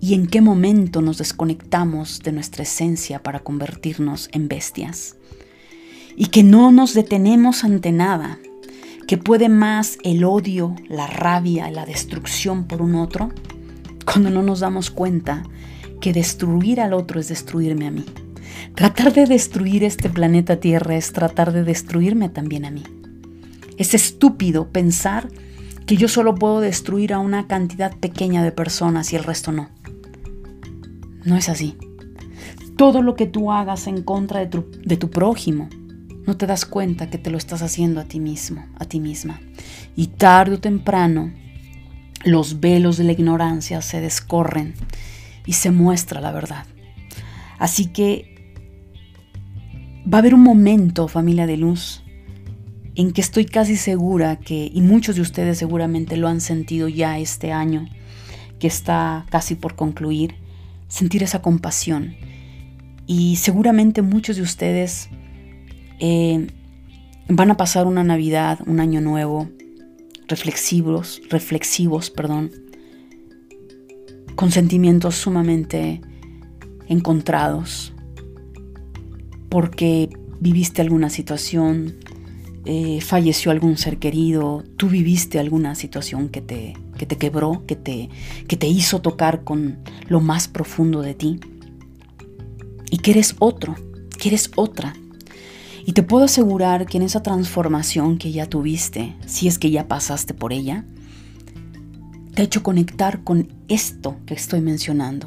y 0.00 0.14
en 0.14 0.26
qué 0.26 0.40
momento 0.40 1.00
nos 1.02 1.18
desconectamos 1.18 2.20
de 2.20 2.32
nuestra 2.32 2.62
esencia 2.62 3.22
para 3.22 3.40
convertirnos 3.40 4.28
en 4.32 4.48
bestias. 4.48 5.16
Y 6.16 6.26
que 6.26 6.42
no 6.42 6.72
nos 6.72 6.94
detenemos 6.94 7.64
ante 7.64 7.92
nada, 7.92 8.38
que 9.06 9.18
puede 9.18 9.48
más 9.48 9.98
el 10.02 10.24
odio, 10.24 10.74
la 10.88 11.06
rabia, 11.06 11.70
la 11.70 11.86
destrucción 11.86 12.64
por 12.64 12.82
un 12.82 12.94
otro, 12.94 13.30
cuando 14.04 14.30
no 14.30 14.42
nos 14.42 14.60
damos 14.60 14.90
cuenta 14.90 15.44
que 16.00 16.12
destruir 16.12 16.80
al 16.80 16.92
otro 16.92 17.20
es 17.20 17.28
destruirme 17.28 17.86
a 17.86 17.90
mí. 17.90 18.04
Tratar 18.74 19.12
de 19.12 19.26
destruir 19.26 19.84
este 19.84 20.08
planeta 20.08 20.56
Tierra 20.56 20.96
es 20.96 21.12
tratar 21.12 21.52
de 21.52 21.64
destruirme 21.64 22.28
también 22.28 22.64
a 22.64 22.70
mí. 22.70 22.82
Es 23.76 23.94
estúpido 23.94 24.68
pensar 24.70 25.28
que 25.86 25.96
yo 25.96 26.08
solo 26.08 26.34
puedo 26.34 26.60
destruir 26.60 27.12
a 27.12 27.18
una 27.18 27.46
cantidad 27.46 27.96
pequeña 27.96 28.42
de 28.42 28.52
personas 28.52 29.12
y 29.12 29.16
el 29.16 29.24
resto 29.24 29.52
no. 29.52 29.68
No 31.26 31.36
es 31.36 31.48
así. 31.48 31.76
Todo 32.76 33.02
lo 33.02 33.16
que 33.16 33.26
tú 33.26 33.50
hagas 33.50 33.88
en 33.88 34.02
contra 34.02 34.46
de 34.46 34.96
tu, 34.96 35.10
prójimo, 35.10 35.68
no 36.24 36.36
te 36.36 36.46
das 36.46 36.64
cuenta 36.64 37.10
que 37.10 37.18
te 37.18 37.30
lo 37.30 37.36
estás 37.36 37.62
haciendo 37.62 38.00
a 38.00 38.04
ti 38.04 38.20
mismo, 38.20 38.64
a 38.78 38.84
ti 38.84 39.00
misma. 39.00 39.40
Y 39.96 40.06
tarde 40.06 40.54
o 40.54 40.60
temprano, 40.60 41.32
los 42.24 42.60
velos 42.60 42.96
de 42.96 43.04
la 43.04 43.12
ignorancia 43.12 43.82
se 43.82 44.00
descorren 44.00 44.74
y 45.44 45.54
se 45.54 45.72
muestra 45.72 46.20
la 46.20 46.30
verdad. 46.30 46.64
Así 47.58 47.86
que 47.86 48.54
va 50.02 50.18
a 50.18 50.20
haber 50.20 50.34
un 50.34 50.42
momento, 50.42 51.08
familia 51.08 51.48
de 51.48 51.56
luz, 51.56 52.04
en 52.94 53.12
que 53.12 53.20
estoy 53.20 53.46
casi 53.46 53.76
segura 53.76 54.36
que, 54.36 54.70
y 54.72 54.80
muchos 54.80 55.16
de 55.16 55.22
ustedes 55.22 55.58
seguramente 55.58 56.16
lo 56.16 56.28
han 56.28 56.40
sentido 56.40 56.88
ya 56.88 57.18
este 57.18 57.52
año, 57.52 57.88
que 58.60 58.68
está 58.68 59.26
casi 59.30 59.56
por 59.56 59.74
concluir, 59.74 60.45
sentir 60.88 61.22
esa 61.22 61.42
compasión. 61.42 62.16
Y 63.06 63.36
seguramente 63.36 64.02
muchos 64.02 64.36
de 64.36 64.42
ustedes 64.42 65.08
eh, 66.00 66.46
van 67.28 67.50
a 67.50 67.56
pasar 67.56 67.86
una 67.86 68.04
Navidad, 68.04 68.60
un 68.66 68.80
año 68.80 69.00
nuevo, 69.00 69.48
reflexivos, 70.28 71.22
reflexivos, 71.30 72.10
perdón, 72.10 72.50
con 74.34 74.50
sentimientos 74.50 75.14
sumamente 75.14 76.00
encontrados, 76.88 77.94
porque 79.48 80.10
viviste 80.40 80.82
alguna 80.82 81.10
situación, 81.10 81.96
eh, 82.64 83.00
falleció 83.00 83.50
algún 83.50 83.76
ser 83.76 83.98
querido, 83.98 84.64
tú 84.76 84.88
viviste 84.88 85.38
alguna 85.38 85.74
situación 85.74 86.28
que 86.28 86.40
te, 86.40 86.74
que 86.96 87.06
te 87.06 87.16
quebró, 87.16 87.64
que 87.66 87.76
te, 87.76 88.08
que 88.48 88.56
te 88.56 88.66
hizo 88.66 89.00
tocar 89.00 89.44
con 89.44 89.78
lo 90.08 90.20
más 90.20 90.48
profundo 90.48 91.02
de 91.02 91.14
ti. 91.14 91.40
Y 92.90 92.98
que 92.98 93.12
eres 93.12 93.36
otro, 93.38 93.74
que 94.18 94.28
eres 94.28 94.50
otra. 94.56 94.94
Y 95.84 95.92
te 95.92 96.02
puedo 96.02 96.24
asegurar 96.24 96.86
que 96.86 96.96
en 96.96 97.04
esa 97.04 97.22
transformación 97.22 98.18
que 98.18 98.32
ya 98.32 98.46
tuviste, 98.46 99.14
si 99.26 99.46
es 99.46 99.58
que 99.58 99.70
ya 99.70 99.86
pasaste 99.86 100.34
por 100.34 100.52
ella, 100.52 100.84
te 102.34 102.42
ha 102.42 102.44
hecho 102.44 102.62
conectar 102.62 103.22
con 103.24 103.48
esto 103.68 104.16
que 104.26 104.34
estoy 104.34 104.60
mencionando, 104.60 105.26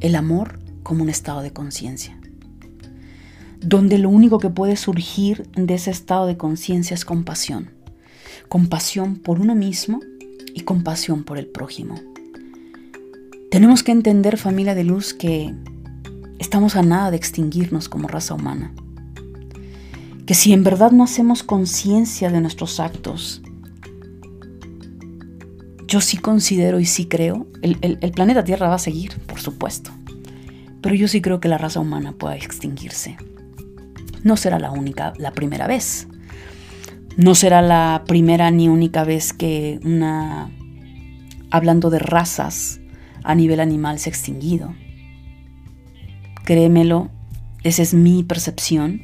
el 0.00 0.14
amor 0.14 0.58
como 0.82 1.02
un 1.02 1.08
estado 1.08 1.42
de 1.42 1.52
conciencia, 1.52 2.18
donde 3.60 3.98
lo 3.98 4.08
único 4.10 4.38
que 4.38 4.50
puede 4.50 4.76
surgir 4.76 5.48
de 5.52 5.74
ese 5.74 5.90
estado 5.90 6.26
de 6.26 6.36
conciencia 6.36 6.94
es 6.94 7.04
compasión, 7.04 7.70
compasión 8.48 9.16
por 9.16 9.40
uno 9.40 9.54
mismo 9.54 10.00
y 10.54 10.62
compasión 10.62 11.24
por 11.24 11.38
el 11.38 11.46
prójimo. 11.46 12.00
Tenemos 13.50 13.82
que 13.82 13.92
entender, 13.92 14.36
familia 14.36 14.74
de 14.74 14.84
luz, 14.84 15.12
que 15.12 15.54
estamos 16.38 16.76
a 16.76 16.82
nada 16.82 17.10
de 17.10 17.16
extinguirnos 17.16 17.88
como 17.88 18.08
raza 18.08 18.34
humana. 18.34 18.72
Que 20.26 20.34
si 20.34 20.52
en 20.52 20.62
verdad 20.62 20.92
no 20.92 21.04
hacemos 21.04 21.42
conciencia 21.42 22.30
de 22.30 22.40
nuestros 22.40 22.78
actos, 22.78 23.42
yo 25.90 26.00
sí 26.00 26.16
considero 26.16 26.78
y 26.78 26.86
sí 26.86 27.06
creo, 27.06 27.48
el, 27.62 27.98
planeta 28.12 28.44
Tierra 28.44 28.68
va 28.68 28.76
a 28.76 28.78
seguir, 28.78 29.18
por 29.26 29.40
supuesto, 29.40 29.90
pero 30.80 30.94
yo 30.94 31.08
sí 31.08 31.20
creo 31.20 31.40
que 31.40 31.48
la 31.48 31.58
raza 31.58 31.80
humana 31.80 32.12
pueda 32.12 32.36
extinguirse. 32.36 33.16
No 34.22 34.36
será 34.36 34.60
la 34.60 34.70
única, 34.70 35.12
la 35.18 35.32
primera 35.32 35.66
vez. 35.66 36.06
No 37.16 37.34
será 37.34 37.60
la 37.60 38.04
primera 38.06 38.50
ni 38.50 38.68
única 38.68 39.04
vez 39.04 39.32
que 39.32 39.80
una, 39.84 40.50
hablando 41.50 41.90
de 41.90 41.98
razas, 41.98 42.80
a 43.24 43.34
nivel 43.34 43.60
animal 43.60 43.98
se 43.98 44.08
ha 44.08 44.12
extinguido. 44.12 44.74
Créemelo, 46.44 47.10
esa 47.62 47.82
es 47.82 47.94
mi 47.94 48.22
percepción, 48.22 49.02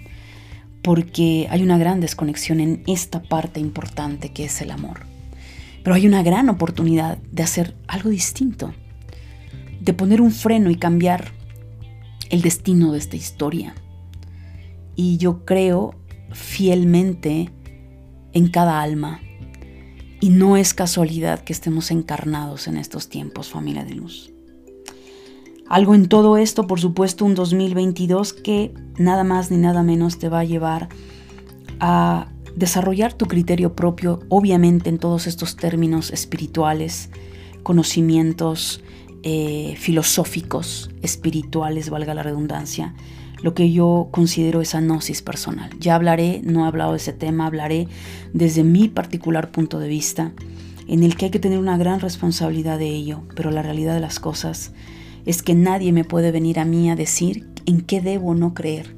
porque 0.83 1.47
hay 1.51 1.63
una 1.63 1.79
gran 1.79 2.01
desconexión 2.01 2.61
en 2.61 2.83
esta 2.87 3.23
parte 3.23 3.61
importante 3.61 4.31
que 4.31 4.45
es 4.45 4.61
el 4.63 4.71
amor. 4.71 5.01
Pero 5.83 5.95
hay 5.95 6.07
una 6.07 6.23
gran 6.23 6.49
oportunidad 6.49 7.19
de 7.19 7.43
hacer 7.43 7.77
algo 7.87 8.11
distinto, 8.11 8.73
de 9.81 9.93
poner 9.93 10.21
un 10.21 10.31
freno 10.31 10.71
y 10.71 10.77
cambiar 10.77 11.33
el 12.31 12.43
destino 12.43 12.93
de 12.93 12.99
esta 12.99 13.17
historia. 13.17 13.75
Y 14.95 15.19
yo 15.19 15.45
creo 15.45 15.95
fielmente 16.33 17.51
en 18.37 18.49
cada 18.49 18.83
alma, 18.83 19.23
y 20.21 20.29
no 20.29 20.59
es 20.59 20.75
casualidad 20.75 21.41
que 21.41 21.55
estemos 21.55 21.91
encarnados 21.91 22.69
en 22.69 22.77
estos 22.77 23.09
tiempos, 23.09 23.49
familia 23.49 23.83
de 23.83 23.95
luz. 23.95 24.31
Algo 25.69 25.95
en 25.95 26.07
todo 26.07 26.37
esto, 26.37 26.67
por 26.67 26.79
supuesto, 26.79 27.25
un 27.25 27.35
2022 27.35 28.35
que 28.35 28.75
nada 28.99 29.25
más 29.25 29.51
ni 29.51 29.57
nada 29.57 29.83
menos 29.83 30.19
te 30.19 30.29
va 30.29 30.41
a 30.41 30.45
llevar 30.45 30.91
a 31.81 32.29
desarrollar 32.55 33.15
tu 33.15 33.25
criterio 33.25 33.75
propio, 33.75 34.21
obviamente 34.29 34.91
en 34.91 34.99
todos 34.99 35.27
estos 35.27 35.57
términos 35.57 36.11
espirituales, 36.11 37.09
conocimientos 37.63 38.83
eh, 39.23 39.77
filosóficos, 39.79 40.91
espirituales, 41.01 41.89
valga 41.89 42.13
la 42.13 42.23
redundancia, 42.23 42.95
lo 43.43 43.55
que 43.55 43.71
yo 43.71 44.09
considero 44.11 44.61
esa 44.61 44.81
gnosis 44.81 45.23
personal. 45.23 45.71
Ya 45.79 45.95
hablaré, 45.95 46.41
no 46.45 46.65
he 46.65 46.69
hablado 46.69 46.93
de 46.93 46.99
ese 46.99 47.13
tema, 47.13 47.47
hablaré 47.47 47.89
desde 48.33 48.65
mi 48.65 48.89
particular 48.89 49.51
punto 49.51 49.79
de 49.79 49.89
vista, 49.89 50.33
en 50.89 51.03
el 51.03 51.17
que 51.17 51.27
hay 51.27 51.31
que 51.31 51.39
tener 51.39 51.59
una 51.59 51.77
gran 51.77 52.01
responsabilidad 52.01 52.79
de 52.79 52.89
ello, 52.89 53.23
pero 53.35 53.51
la 53.51 53.63
realidad 53.63 53.95
de 53.95 54.01
las 54.01 54.21
cosas 54.21 54.73
es 55.25 55.43
que 55.43 55.55
nadie 55.55 55.93
me 55.93 56.05
puede 56.05 56.31
venir 56.31 56.59
a 56.61 56.65
mí 56.65 56.91
a 56.91 56.97
decir 56.97 57.49
en 57.67 57.81
qué 57.81 58.01
debo 58.01 58.35
no 58.35 58.55
creer, 58.55 58.95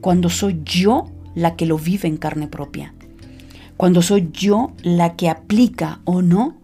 cuando 0.00 0.30
soy 0.30 0.60
yo 0.64 1.10
la 1.34 1.56
que 1.56 1.66
lo 1.66 1.78
vive 1.78 2.08
en 2.08 2.16
carne 2.16 2.48
propia, 2.48 2.94
cuando 3.76 4.02
soy 4.02 4.30
yo 4.32 4.72
la 4.82 5.16
que 5.16 5.28
aplica 5.28 6.00
o 6.04 6.22
no 6.22 6.56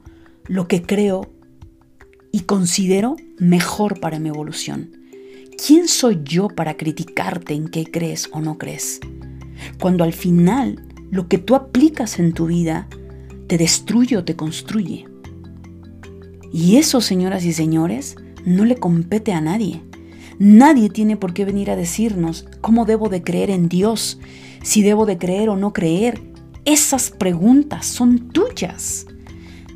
lo 0.47 0.69
que 0.69 0.83
creo 0.83 1.31
y 2.33 2.41
considero 2.41 3.17
mejor 3.39 4.01
para 4.01 4.19
mi 4.19 4.29
evolución. 4.31 4.96
¿Quién 5.57 5.89
soy 5.89 6.21
yo 6.23 6.49
para 6.49 6.77
criticarte 6.77 7.55
en 7.55 7.69
qué 7.69 7.87
crees 7.87 8.29
o 8.33 8.41
no 8.41 8.59
crees? 8.59 9.01
Cuando 9.81 10.05
al 10.05 10.13
final 10.13 10.85
lo 11.11 11.29
que 11.29 11.39
tú 11.39 11.55
aplicas 11.55 12.19
en 12.19 12.35
tu 12.35 12.47
vida 12.47 12.89
te 13.47 13.57
destruye 13.57 14.19
o 14.19 14.25
te 14.25 14.37
construye. 14.37 15.07
Y 16.53 16.77
eso, 16.77 17.01
señoras 17.01 17.45
y 17.45 17.55
señores, 17.55 18.17
no 18.45 18.67
le 18.67 18.77
compete 18.77 19.33
a 19.33 19.41
nadie. 19.41 19.83
Nadie 20.39 20.91
tiene 20.91 21.17
por 21.17 21.33
qué 21.33 21.47
venir 21.47 21.71
a 21.71 21.77
decirnos 21.77 22.47
cómo 22.61 22.85
debo 22.85 23.09
de 23.09 23.23
creer 23.23 23.49
en 23.49 23.71
Dios, 23.71 24.19
si 24.63 24.83
debo 24.83 25.07
de 25.07 25.17
creer 25.17 25.49
o 25.49 25.57
no 25.57 25.73
creer. 25.73 26.21
Esas 26.67 27.11
preguntas 27.11 27.87
son 27.87 28.29
tuyas. 28.29 29.07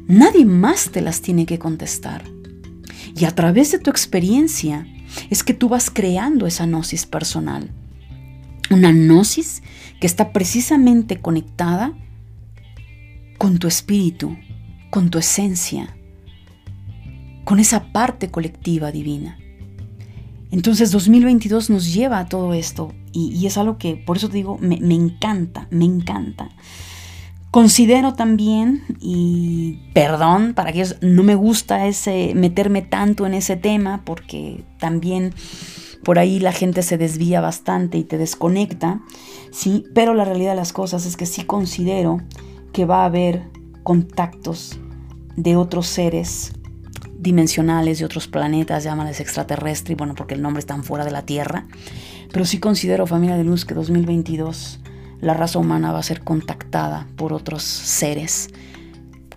Nadie 0.06 0.44
más 0.44 0.90
te 0.90 1.00
las 1.00 1.22
tiene 1.22 1.46
que 1.46 1.58
contestar. 1.58 2.24
Y 3.16 3.24
a 3.24 3.30
través 3.30 3.72
de 3.72 3.78
tu 3.78 3.90
experiencia, 3.90 4.86
es 5.30 5.42
que 5.42 5.54
tú 5.54 5.68
vas 5.68 5.90
creando 5.90 6.46
esa 6.46 6.66
gnosis 6.66 7.06
personal. 7.06 7.70
Una 8.70 8.92
gnosis 8.92 9.62
que 10.00 10.06
está 10.06 10.32
precisamente 10.32 11.20
conectada 11.20 11.92
con 13.38 13.58
tu 13.58 13.68
espíritu, 13.68 14.36
con 14.90 15.10
tu 15.10 15.18
esencia, 15.18 15.96
con 17.44 17.58
esa 17.58 17.92
parte 17.92 18.30
colectiva 18.30 18.92
divina. 18.92 19.38
Entonces 20.50 20.90
2022 20.90 21.70
nos 21.70 21.92
lleva 21.92 22.18
a 22.18 22.28
todo 22.28 22.54
esto 22.54 22.92
y, 23.12 23.46
es 23.46 23.58
algo 23.58 23.78
que, 23.78 23.96
por 23.96 24.16
eso 24.16 24.28
te 24.28 24.36
digo, 24.36 24.58
me, 24.58 24.78
me 24.80 24.94
encanta, 24.94 25.66
me 25.70 25.84
encanta. 25.84 26.48
Considero 27.50 28.14
también, 28.14 28.84
y 29.00 29.80
perdón, 29.92 30.54
para 30.54 30.70
que 30.70 30.84
no 31.00 31.24
me 31.24 31.34
gusta 31.34 31.86
ese 31.86 32.32
meterme 32.36 32.80
tanto 32.80 33.26
en 33.26 33.34
ese 33.34 33.56
tema, 33.56 34.02
porque 34.04 34.64
también 34.78 35.34
por 36.04 36.20
ahí 36.20 36.38
la 36.38 36.52
gente 36.52 36.82
se 36.82 36.96
desvía 36.96 37.40
bastante 37.40 37.98
y 37.98 38.04
te 38.04 38.18
desconecta, 38.18 39.00
sí, 39.50 39.84
pero 39.94 40.14
la 40.14 40.24
realidad 40.24 40.50
de 40.50 40.56
las 40.56 40.72
cosas 40.72 41.06
es 41.06 41.16
que 41.16 41.26
sí 41.26 41.42
considero 41.42 42.20
que 42.72 42.84
va 42.84 43.02
a 43.02 43.06
haber 43.06 43.50
contactos 43.82 44.78
de 45.36 45.56
otros 45.56 45.88
seres 45.88 46.52
dimensionales, 47.18 47.98
de 47.98 48.04
otros 48.04 48.28
planetas, 48.28 48.84
llámales 48.84 49.18
extraterrestre, 49.18 49.96
bueno, 49.96 50.14
porque 50.14 50.34
el 50.34 50.42
nombre 50.42 50.60
está 50.60 50.80
fuera 50.84 51.04
de 51.04 51.10
la 51.10 51.26
Tierra, 51.26 51.66
pero 52.32 52.44
sí 52.44 52.60
considero, 52.60 53.08
familia 53.08 53.36
de 53.36 53.42
luz, 53.42 53.64
que 53.64 53.74
2022 53.74 54.80
la 55.20 55.34
raza 55.34 55.58
humana 55.58 55.92
va 55.92 55.98
a 55.98 56.04
ser 56.04 56.22
contactada 56.22 57.06
por 57.16 57.32
otros 57.32 57.62
seres. 57.62 58.48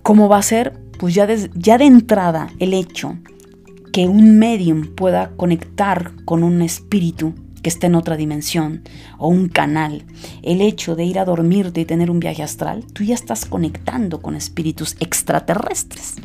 ¿Cómo 0.01 0.29
va 0.29 0.38
a 0.38 0.43
ser? 0.43 0.79
Pues 0.99 1.13
ya 1.13 1.25
de, 1.25 1.49
ya 1.55 1.77
de 1.77 1.86
entrada 1.86 2.49
el 2.59 2.73
hecho 2.73 3.17
que 3.91 4.07
un 4.07 4.39
medium 4.39 4.88
pueda 4.95 5.31
conectar 5.38 6.11
con 6.25 6.43
un 6.43 6.61
espíritu 6.61 7.34
que 7.61 7.69
esté 7.69 7.88
en 7.88 7.95
otra 7.95 8.17
dimensión 8.17 8.84
o 9.17 9.29
un 9.29 9.47
canal, 9.47 10.03
el 10.43 10.61
hecho 10.61 10.95
de 10.95 11.05
ir 11.05 11.17
a 11.17 11.25
dormirte 11.25 11.81
y 11.81 11.86
tener 11.86 12.11
un 12.11 12.19
viaje 12.19 12.43
astral, 12.43 12.86
tú 12.91 13.03
ya 13.03 13.15
estás 13.15 13.45
conectando 13.45 14.21
con 14.21 14.36
espíritus 14.36 14.97
extraterrestres. 14.99 16.15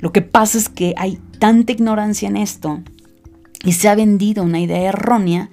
Lo 0.00 0.12
que 0.12 0.22
pasa 0.22 0.58
es 0.58 0.68
que 0.68 0.94
hay 0.96 1.18
tanta 1.38 1.72
ignorancia 1.72 2.28
en 2.28 2.36
esto 2.36 2.82
y 3.66 3.72
se 3.72 3.88
ha 3.88 3.96
vendido 3.96 4.44
una 4.44 4.60
idea 4.60 4.90
errónea 4.90 5.50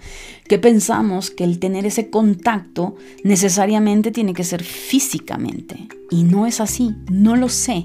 que 0.47 0.59
pensamos 0.59 1.31
que 1.31 1.43
el 1.43 1.57
tener 1.57 1.87
ese 1.87 2.11
contacto 2.11 2.95
necesariamente 3.23 4.11
tiene 4.11 4.35
que 4.35 4.43
ser 4.43 4.63
físicamente. 4.63 5.87
Y 6.11 6.23
no 6.23 6.45
es 6.45 6.61
así, 6.61 6.95
no 7.09 7.35
lo 7.35 7.49
sé. 7.49 7.83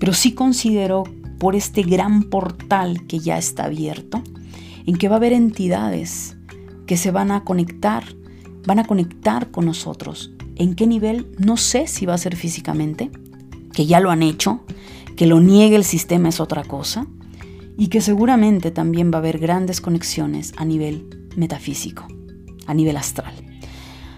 Pero 0.00 0.12
sí 0.12 0.32
considero 0.32 1.04
por 1.38 1.54
este 1.54 1.82
gran 1.82 2.24
portal 2.24 3.06
que 3.06 3.20
ya 3.20 3.38
está 3.38 3.66
abierto, 3.66 4.24
en 4.86 4.96
que 4.96 5.08
va 5.08 5.14
a 5.14 5.18
haber 5.18 5.32
entidades 5.32 6.36
que 6.86 6.96
se 6.96 7.12
van 7.12 7.30
a 7.30 7.44
conectar, 7.44 8.04
van 8.66 8.80
a 8.80 8.84
conectar 8.84 9.52
con 9.52 9.66
nosotros. 9.66 10.32
¿En 10.56 10.74
qué 10.74 10.88
nivel? 10.88 11.30
No 11.38 11.56
sé 11.56 11.86
si 11.86 12.06
va 12.06 12.14
a 12.14 12.18
ser 12.18 12.34
físicamente, 12.34 13.12
que 13.72 13.86
ya 13.86 14.00
lo 14.00 14.10
han 14.10 14.24
hecho, 14.24 14.64
que 15.16 15.28
lo 15.28 15.38
niegue 15.40 15.76
el 15.76 15.84
sistema 15.84 16.28
es 16.28 16.40
otra 16.40 16.64
cosa, 16.64 17.06
y 17.78 17.86
que 17.86 18.00
seguramente 18.00 18.72
también 18.72 19.12
va 19.12 19.16
a 19.16 19.18
haber 19.20 19.38
grandes 19.38 19.80
conexiones 19.80 20.52
a 20.56 20.64
nivel 20.64 21.30
metafísico, 21.36 22.06
a 22.66 22.74
nivel 22.74 22.96
astral. 22.96 23.32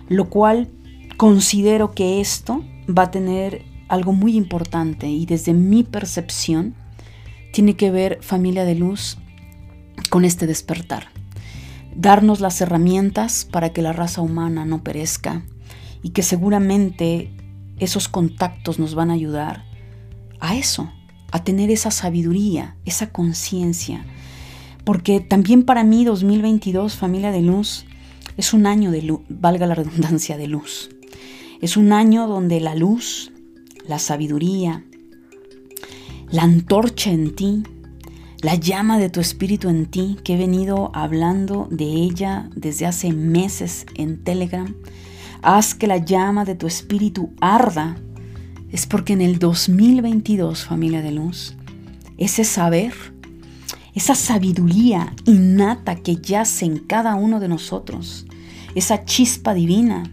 Lo 0.08 0.30
cual 0.30 0.70
considero 1.18 1.92
que 1.92 2.22
esto 2.22 2.64
va 2.88 3.04
a 3.04 3.10
tener 3.10 3.66
algo 3.88 4.14
muy 4.14 4.34
importante 4.34 5.08
y 5.08 5.26
desde 5.26 5.52
mi 5.52 5.84
percepción 5.84 6.74
tiene 7.52 7.74
que 7.74 7.90
ver 7.90 8.18
familia 8.22 8.64
de 8.64 8.76
luz 8.76 9.18
con 10.08 10.24
este 10.24 10.46
despertar. 10.46 11.08
Darnos 11.94 12.40
las 12.40 12.60
herramientas 12.62 13.44
para 13.44 13.74
que 13.74 13.82
la 13.82 13.92
raza 13.92 14.22
humana 14.22 14.64
no 14.64 14.82
perezca 14.82 15.42
y 16.02 16.10
que 16.10 16.22
seguramente 16.22 17.30
esos 17.78 18.08
contactos 18.08 18.78
nos 18.78 18.94
van 18.94 19.10
a 19.10 19.14
ayudar 19.14 19.64
a 20.40 20.56
eso, 20.56 20.90
a 21.30 21.44
tener 21.44 21.70
esa 21.70 21.90
sabiduría, 21.90 22.76
esa 22.84 23.10
conciencia. 23.10 24.04
Porque 24.84 25.20
también 25.20 25.64
para 25.64 25.84
mí 25.84 26.04
2022, 26.04 26.96
familia 26.96 27.30
de 27.30 27.42
luz, 27.42 27.84
es 28.36 28.54
un 28.54 28.66
año 28.66 28.90
de 28.90 29.02
luz, 29.02 29.20
valga 29.28 29.66
la 29.66 29.74
redundancia 29.74 30.36
de 30.36 30.46
luz. 30.46 30.90
Es 31.60 31.76
un 31.76 31.92
año 31.92 32.26
donde 32.26 32.60
la 32.60 32.74
luz, 32.74 33.32
la 33.86 33.98
sabiduría, 33.98 34.84
la 36.30 36.42
antorcha 36.44 37.10
en 37.10 37.34
ti, 37.34 37.62
la 38.42 38.54
llama 38.54 38.98
de 38.98 39.10
tu 39.10 39.20
espíritu 39.20 39.68
en 39.68 39.86
ti, 39.86 40.16
que 40.24 40.34
he 40.34 40.38
venido 40.38 40.90
hablando 40.94 41.68
de 41.70 41.84
ella 41.84 42.48
desde 42.56 42.86
hace 42.86 43.12
meses 43.12 43.84
en 43.94 44.24
Telegram. 44.24 44.74
Haz 45.42 45.74
que 45.74 45.86
la 45.86 45.98
llama 45.98 46.44
de 46.44 46.54
tu 46.54 46.66
espíritu 46.66 47.34
arda. 47.40 47.96
Es 48.72 48.86
porque 48.86 49.12
en 49.12 49.20
el 49.20 49.38
2022, 49.38 50.64
familia 50.64 51.02
de 51.02 51.12
luz, 51.12 51.56
ese 52.18 52.44
saber, 52.44 52.92
esa 53.94 54.14
sabiduría 54.14 55.14
innata 55.24 55.96
que 55.96 56.16
yace 56.16 56.66
en 56.66 56.78
cada 56.78 57.14
uno 57.14 57.40
de 57.40 57.48
nosotros, 57.48 58.26
esa 58.74 59.04
chispa 59.04 59.54
divina, 59.54 60.04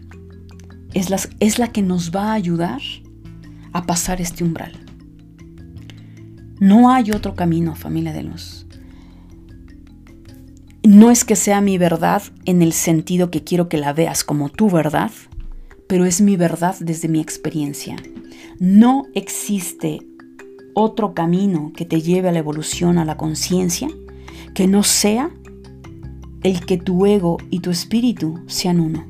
es 0.94 1.10
la, 1.10 1.20
es 1.38 1.58
la 1.58 1.70
que 1.70 1.82
nos 1.82 2.10
va 2.10 2.30
a 2.30 2.34
ayudar 2.34 2.80
a 3.72 3.86
pasar 3.86 4.20
este 4.20 4.42
umbral. 4.42 4.72
No 6.58 6.90
hay 6.90 7.12
otro 7.12 7.34
camino, 7.36 7.76
familia 7.76 8.12
de 8.12 8.24
luz. 8.24 8.66
No 10.82 11.10
es 11.10 11.24
que 11.24 11.36
sea 11.36 11.60
mi 11.60 11.78
verdad 11.78 12.22
en 12.46 12.62
el 12.62 12.72
sentido 12.72 13.30
que 13.30 13.44
quiero 13.44 13.68
que 13.68 13.76
la 13.76 13.92
veas 13.92 14.24
como 14.24 14.48
tu 14.48 14.70
verdad, 14.70 15.12
pero 15.86 16.04
es 16.04 16.20
mi 16.20 16.36
verdad 16.36 16.74
desde 16.80 17.08
mi 17.08 17.20
experiencia. 17.20 17.96
No 18.60 19.06
existe 19.14 20.00
otro 20.74 21.14
camino 21.14 21.72
que 21.76 21.84
te 21.84 22.00
lleve 22.00 22.28
a 22.28 22.32
la 22.32 22.40
evolución, 22.40 22.98
a 22.98 23.04
la 23.04 23.16
conciencia, 23.16 23.88
que 24.52 24.66
no 24.66 24.82
sea 24.82 25.30
el 26.42 26.66
que 26.66 26.76
tu 26.76 27.06
ego 27.06 27.36
y 27.50 27.60
tu 27.60 27.70
espíritu 27.70 28.40
sean 28.48 28.80
uno. 28.80 29.06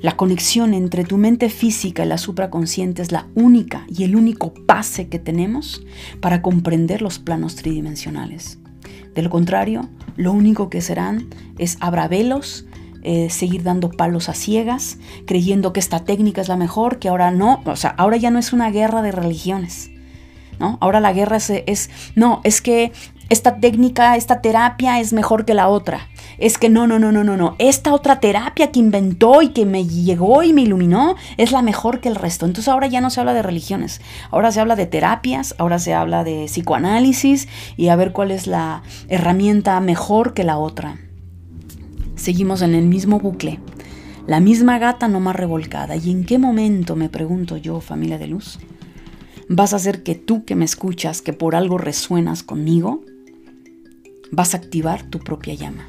La 0.00 0.16
conexión 0.16 0.74
entre 0.74 1.04
tu 1.04 1.16
mente 1.16 1.48
física 1.48 2.04
y 2.04 2.08
la 2.08 2.18
supraconsciente 2.18 3.02
es 3.02 3.12
la 3.12 3.28
única 3.36 3.86
y 3.88 4.02
el 4.02 4.16
único 4.16 4.52
pase 4.52 5.08
que 5.08 5.20
tenemos 5.20 5.84
para 6.20 6.42
comprender 6.42 7.02
los 7.02 7.20
planos 7.20 7.54
tridimensionales. 7.54 8.58
De 9.14 9.22
lo 9.22 9.30
contrario, 9.30 9.88
lo 10.16 10.32
único 10.32 10.70
que 10.70 10.80
serán 10.80 11.28
es 11.56 11.76
abravelos, 11.78 12.66
eh, 13.04 13.30
seguir 13.30 13.62
dando 13.62 13.90
palos 13.90 14.28
a 14.28 14.34
ciegas, 14.34 14.98
creyendo 15.26 15.72
que 15.72 15.80
esta 15.80 16.00
técnica 16.00 16.40
es 16.40 16.48
la 16.48 16.56
mejor, 16.56 16.98
que 16.98 17.08
ahora 17.08 17.30
no, 17.30 17.62
o 17.64 17.76
sea, 17.76 17.94
ahora 17.98 18.16
ya 18.16 18.30
no 18.30 18.38
es 18.38 18.52
una 18.52 18.70
guerra 18.70 19.02
de 19.02 19.12
religiones. 19.12 19.90
¿No? 20.60 20.78
Ahora 20.80 21.00
la 21.00 21.12
guerra 21.12 21.36
es, 21.38 21.50
es, 21.50 21.90
no, 22.14 22.40
es 22.44 22.60
que 22.60 22.92
esta 23.28 23.56
técnica, 23.56 24.16
esta 24.16 24.40
terapia 24.40 25.00
es 25.00 25.12
mejor 25.12 25.44
que 25.44 25.54
la 25.54 25.68
otra. 25.68 26.08
Es 26.38 26.58
que 26.58 26.68
no, 26.68 26.86
no, 26.86 26.98
no, 26.98 27.10
no, 27.10 27.24
no, 27.24 27.36
no. 27.36 27.56
Esta 27.58 27.92
otra 27.94 28.20
terapia 28.20 28.70
que 28.70 28.80
inventó 28.80 29.42
y 29.42 29.48
que 29.48 29.64
me 29.64 29.86
llegó 29.86 30.42
y 30.42 30.52
me 30.52 30.62
iluminó 30.62 31.16
es 31.36 31.50
la 31.50 31.62
mejor 31.62 32.00
que 32.00 32.08
el 32.08 32.16
resto. 32.16 32.44
Entonces 32.46 32.68
ahora 32.68 32.86
ya 32.86 33.00
no 33.00 33.10
se 33.10 33.20
habla 33.20 33.34
de 33.34 33.42
religiones. 33.42 34.00
Ahora 34.30 34.52
se 34.52 34.60
habla 34.60 34.76
de 34.76 34.86
terapias, 34.86 35.54
ahora 35.58 35.78
se 35.78 35.94
habla 35.94 36.22
de 36.22 36.44
psicoanálisis 36.46 37.48
y 37.76 37.88
a 37.88 37.96
ver 37.96 38.12
cuál 38.12 38.30
es 38.30 38.46
la 38.46 38.82
herramienta 39.08 39.80
mejor 39.80 40.34
que 40.34 40.44
la 40.44 40.58
otra. 40.58 40.98
Seguimos 42.16 42.62
en 42.62 42.74
el 42.74 42.86
mismo 42.86 43.18
bucle. 43.18 43.60
La 44.26 44.40
misma 44.40 44.78
gata 44.78 45.08
no 45.08 45.20
más 45.20 45.36
revolcada. 45.36 45.96
¿Y 45.96 46.10
en 46.10 46.24
qué 46.24 46.38
momento, 46.38 46.96
me 46.96 47.08
pregunto 47.08 47.56
yo, 47.56 47.80
familia 47.80 48.18
de 48.18 48.28
luz, 48.28 48.58
vas 49.48 49.72
a 49.72 49.76
hacer 49.76 50.02
que 50.02 50.14
tú 50.14 50.44
que 50.44 50.56
me 50.56 50.64
escuchas, 50.64 51.22
que 51.22 51.32
por 51.32 51.54
algo 51.54 51.78
resuenas 51.78 52.42
conmigo, 52.42 53.02
vas 54.30 54.54
a 54.54 54.58
activar 54.58 55.02
tu 55.04 55.18
propia 55.18 55.54
llama. 55.54 55.88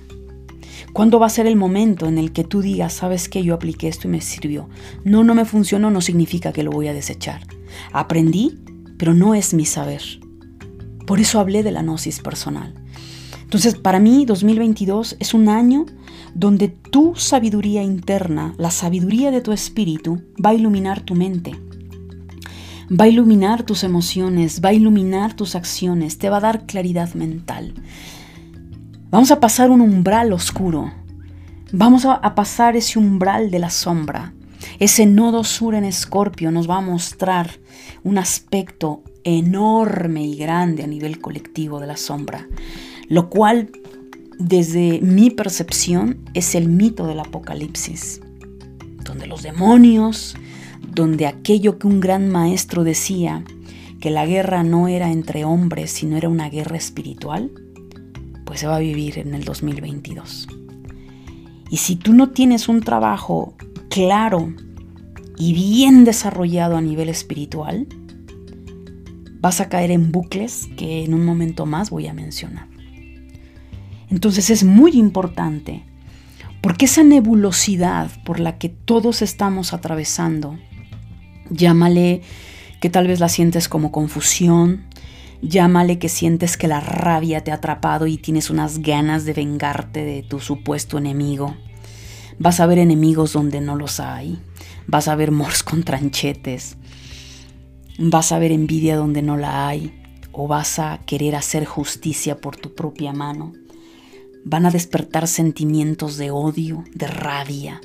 ¿Cuándo 0.93 1.19
va 1.19 1.27
a 1.27 1.29
ser 1.29 1.45
el 1.45 1.55
momento 1.55 2.07
en 2.07 2.17
el 2.17 2.31
que 2.31 2.43
tú 2.43 2.61
digas, 2.61 2.93
sabes 2.93 3.27
que 3.27 3.43
yo 3.43 3.53
apliqué 3.53 3.87
esto 3.87 4.07
y 4.07 4.11
me 4.11 4.21
sirvió? 4.21 4.69
No, 5.03 5.23
no 5.23 5.35
me 5.35 5.45
funcionó, 5.45 5.91
no 5.91 6.01
significa 6.01 6.53
que 6.53 6.63
lo 6.63 6.71
voy 6.71 6.87
a 6.87 6.93
desechar. 6.93 7.41
Aprendí, 7.91 8.59
pero 8.97 9.13
no 9.13 9.35
es 9.35 9.53
mi 9.53 9.65
saber. 9.65 10.01
Por 11.05 11.19
eso 11.19 11.39
hablé 11.39 11.63
de 11.63 11.71
la 11.71 11.81
gnosis 11.81 12.19
personal. 12.19 12.73
Entonces, 13.43 13.75
para 13.75 13.99
mí, 13.99 14.25
2022 14.25 15.17
es 15.19 15.33
un 15.33 15.49
año 15.49 15.85
donde 16.35 16.67
tu 16.67 17.15
sabiduría 17.15 17.81
interna, 17.81 18.53
la 18.57 18.69
sabiduría 18.69 19.31
de 19.31 19.41
tu 19.41 19.53
espíritu, 19.53 20.21
va 20.43 20.51
a 20.51 20.53
iluminar 20.53 20.99
tu 20.99 21.15
mente. 21.15 21.53
Va 22.91 23.05
a 23.05 23.07
iluminar 23.07 23.63
tus 23.63 23.83
emociones, 23.83 24.61
va 24.63 24.69
a 24.69 24.73
iluminar 24.73 25.33
tus 25.33 25.55
acciones, 25.55 26.19
te 26.19 26.29
va 26.29 26.37
a 26.37 26.41
dar 26.41 26.65
claridad 26.65 27.13
mental. 27.13 27.73
Vamos 29.09 29.31
a 29.31 29.39
pasar 29.39 29.71
un 29.71 29.79
umbral 29.79 30.33
oscuro. 30.33 30.91
Vamos 31.71 32.05
a, 32.05 32.19
pasar 32.35 32.75
ese 32.75 32.99
umbral 32.99 33.49
de 33.49 33.59
la 33.59 33.69
sombra. 33.69 34.33
Ese 34.77 35.05
nodo 35.05 35.45
sur 35.45 35.73
en 35.73 35.85
Escorpio 35.85 36.51
nos 36.51 36.69
va 36.69 36.77
a 36.77 36.81
mostrar 36.81 37.49
un 38.03 38.17
aspecto 38.17 39.03
enorme 39.23 40.25
y 40.25 40.35
grande 40.35 40.83
a 40.83 40.87
nivel 40.87 41.21
colectivo 41.21 41.79
de 41.79 41.87
la 41.87 41.97
sombra, 41.97 42.45
lo 43.07 43.29
cual 43.29 43.71
desde 44.37 44.99
mi 45.01 45.29
percepción 45.29 46.17
es 46.33 46.55
el 46.55 46.67
mito 46.67 47.07
del 47.07 47.19
apocalipsis, 47.19 48.21
donde 49.03 49.27
los 49.27 49.43
demonios, 49.43 50.35
donde 50.93 51.27
aquello 51.27 51.77
que 51.77 51.87
un 51.87 51.99
gran 51.99 52.29
maestro 52.29 52.83
decía, 52.83 53.43
que 53.99 54.09
la 54.11 54.25
guerra 54.25 54.63
no 54.63 54.87
era 54.87 55.11
entre 55.11 55.45
hombres, 55.45 55.91
sino 55.91 56.17
era 56.17 56.29
una 56.29 56.49
guerra 56.49 56.77
espiritual, 56.77 57.51
pues 58.45 58.59
se 58.59 58.67
va 58.67 58.75
a 58.75 58.79
vivir 58.79 59.17
en 59.17 59.33
el 59.33 59.43
2022. 59.43 60.47
Y 61.69 61.77
si 61.77 61.95
tú 61.95 62.13
no 62.13 62.29
tienes 62.29 62.69
un 62.69 62.81
trabajo 62.81 63.55
claro 63.89 64.53
y 65.37 65.53
bien 65.53 66.03
desarrollado 66.05 66.77
a 66.77 66.81
nivel 66.81 67.09
espiritual, 67.09 67.87
vas 69.39 69.61
a 69.61 69.69
caer 69.69 69.91
en 69.91 70.11
bucles 70.11 70.69
que 70.77 71.03
en 71.03 71.13
un 71.13 71.25
momento 71.25 71.65
más 71.65 71.89
voy 71.89 72.07
a 72.07 72.13
mencionar. 72.13 72.74
Entonces 74.09 74.49
es 74.49 74.63
muy 74.63 74.91
importante, 74.91 75.83
porque 76.61 76.85
esa 76.85 77.03
nebulosidad 77.03 78.11
por 78.23 78.39
la 78.39 78.57
que 78.57 78.69
todos 78.69 79.21
estamos 79.21 79.73
atravesando, 79.73 80.57
llámale 81.49 82.21
que 82.81 82.89
tal 82.89 83.07
vez 83.07 83.19
la 83.19 83.29
sientes 83.29 83.69
como 83.69 83.91
confusión, 83.91 84.85
Llámale 85.41 85.99
que 85.99 86.09
sientes 86.09 86.57
que 86.57 86.67
la 86.67 86.79
rabia 86.79 87.43
te 87.43 87.51
ha 87.51 87.55
atrapado 87.55 88.07
y 88.07 88.17
tienes 88.17 88.49
unas 88.49 88.79
ganas 88.79 89.25
de 89.25 89.33
vengarte 89.33 90.03
de 90.03 90.23
tu 90.23 90.39
supuesto 90.39 90.97
enemigo. 90.97 91.55
Vas 92.39 92.59
a 92.59 92.65
ver 92.65 92.79
enemigos 92.79 93.33
donde 93.33 93.61
no 93.61 93.75
los 93.75 93.99
hay. 93.99 94.39
Vas 94.87 95.07
a 95.07 95.15
ver 95.15 95.31
mors 95.31 95.61
con 95.61 95.83
tranchetes. 95.83 96.77
Vas 97.99 98.31
a 98.31 98.39
ver 98.39 98.51
envidia 98.51 98.95
donde 98.95 99.21
no 99.21 99.37
la 99.37 99.67
hay. 99.67 100.01
O 100.31 100.47
vas 100.47 100.79
a 100.79 101.01
querer 101.05 101.35
hacer 101.35 101.65
justicia 101.65 102.37
por 102.37 102.55
tu 102.55 102.73
propia 102.73 103.13
mano. 103.13 103.53
Van 104.45 104.65
a 104.65 104.71
despertar 104.71 105.27
sentimientos 105.27 106.15
de 106.15 106.31
odio, 106.31 106.85
de 106.93 107.07
rabia, 107.07 107.81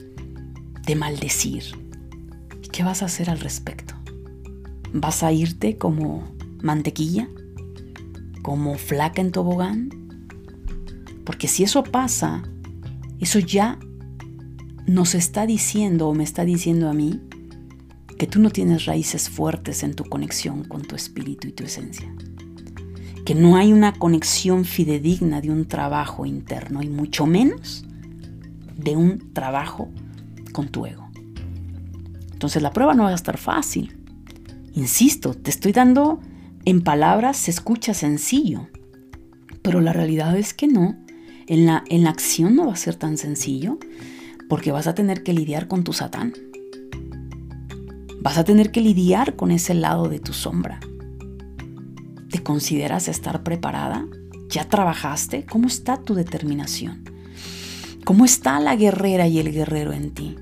de 0.87 0.95
maldecir. 0.95 1.65
¿Y 2.63 2.69
qué 2.69 2.85
vas 2.85 3.03
a 3.03 3.07
hacer 3.07 3.29
al 3.31 3.41
respecto? 3.41 3.95
¿Vas 4.93 5.25
a 5.25 5.33
irte 5.33 5.77
como 5.77 6.33
mantequilla? 6.63 7.29
como 8.43 8.77
flaca 8.77 9.21
en 9.21 9.33
tobogán? 9.33 9.91
Porque 11.25 11.49
si 11.49 11.63
eso 11.63 11.85
pasa, 11.85 12.43
eso 13.21 13.39
ya 13.39 13.79
nos 14.87 15.15
está 15.15 15.47
diciendo 15.47 16.09
o 16.09 16.15
me 16.15 16.25
está 16.25 16.45
diciendo 16.45 16.89
a 16.89 16.95
mí 16.95 17.21
que 18.19 18.27
tú 18.27 18.41
no 18.41 18.51
tienes 18.51 18.87
raíces 18.87 19.31
fuertes 19.31 19.83
en 19.83 19.95
tu 19.95 20.05
conexión 20.05 20.65
con 20.65 20.83
tu 20.83 20.97
espíritu 20.97 21.49
y 21.49 21.53
tu 21.53 21.65
esencia. 21.65 22.13
Que 23.25 23.35
no 23.35 23.57
hay 23.57 23.73
una 23.73 23.93
conexión 23.93 24.65
fidedigna 24.65 25.41
de 25.41 25.51
un 25.51 25.67
trabajo 25.67 26.27
interno 26.27 26.83
y 26.83 26.89
mucho 26.89 27.27
menos 27.27 27.85
de 28.77 28.97
un 28.97 29.33
trabajo 29.33 29.89
con 30.53 30.69
tu 30.69 30.87
ego. 30.87 31.09
Entonces 32.33 32.63
la 32.63 32.73
prueba 32.73 32.95
no 32.95 33.05
va 33.05 33.11
a 33.11 33.15
estar 33.15 33.39
fácil. 33.39 33.97
Insisto, 34.73 35.35
te 35.35 35.51
estoy 35.51 35.73
dando 35.73 36.21
en 36.65 36.83
palabras 36.83 37.39
se 37.39 37.51
escucha 37.51 37.95
sencillo, 37.95 38.69
pero 39.63 39.81
la 39.81 39.93
realidad 39.93 40.37
es 40.37 40.53
que 40.53 40.67
no. 40.67 40.97
En 41.47 41.67
la, 41.67 41.85
en 41.89 42.05
la 42.05 42.11
acción 42.11 42.55
no 42.55 42.67
va 42.67 42.75
a 42.75 42.77
ser 42.77 42.95
tan 42.95 43.17
sencillo 43.17 43.79
porque 44.49 44.71
vas 44.71 44.87
a 44.87 44.95
tener 44.95 45.23
que 45.23 45.33
lidiar 45.33 45.69
con 45.69 45.85
tu 45.85 45.93
satán. 45.93 46.35
Vas 48.21 48.37
a 48.37 48.45
tener 48.45 48.71
que 48.71 48.83
lidiar 48.83 49.37
con 49.37 49.51
ese 49.51 49.75
lado 49.75 50.09
de 50.09 50.21
tu 50.21 50.33
sombra. 50.33 50.81
¿Te 52.31 52.45
consideras 52.45 53.09
estar 53.09 53.43
preparada? 53.43 54.07
¿Ya 54.49 54.69
trabajaste? 54.69 55.45
¿Cómo 55.47 55.67
está 55.67 55.97
tu 55.97 56.15
determinación? 56.15 57.03
¿Cómo 58.05 58.25
está 58.25 58.61
la 58.61 58.77
guerrera 58.77 59.27
y 59.27 59.41
el 59.41 59.51
guerrero 59.51 59.93
en 59.93 60.13
ti? 60.13 60.37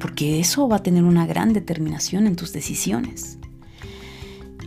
Porque 0.00 0.40
eso 0.40 0.68
va 0.68 0.76
a 0.76 0.82
tener 0.82 1.04
una 1.04 1.26
gran 1.26 1.52
determinación 1.52 2.26
en 2.26 2.34
tus 2.34 2.54
decisiones. 2.54 3.38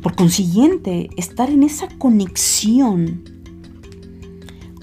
Por 0.03 0.15
consiguiente, 0.15 1.09
estar 1.17 1.49
en 1.49 1.63
esa 1.63 1.87
conexión 1.97 3.23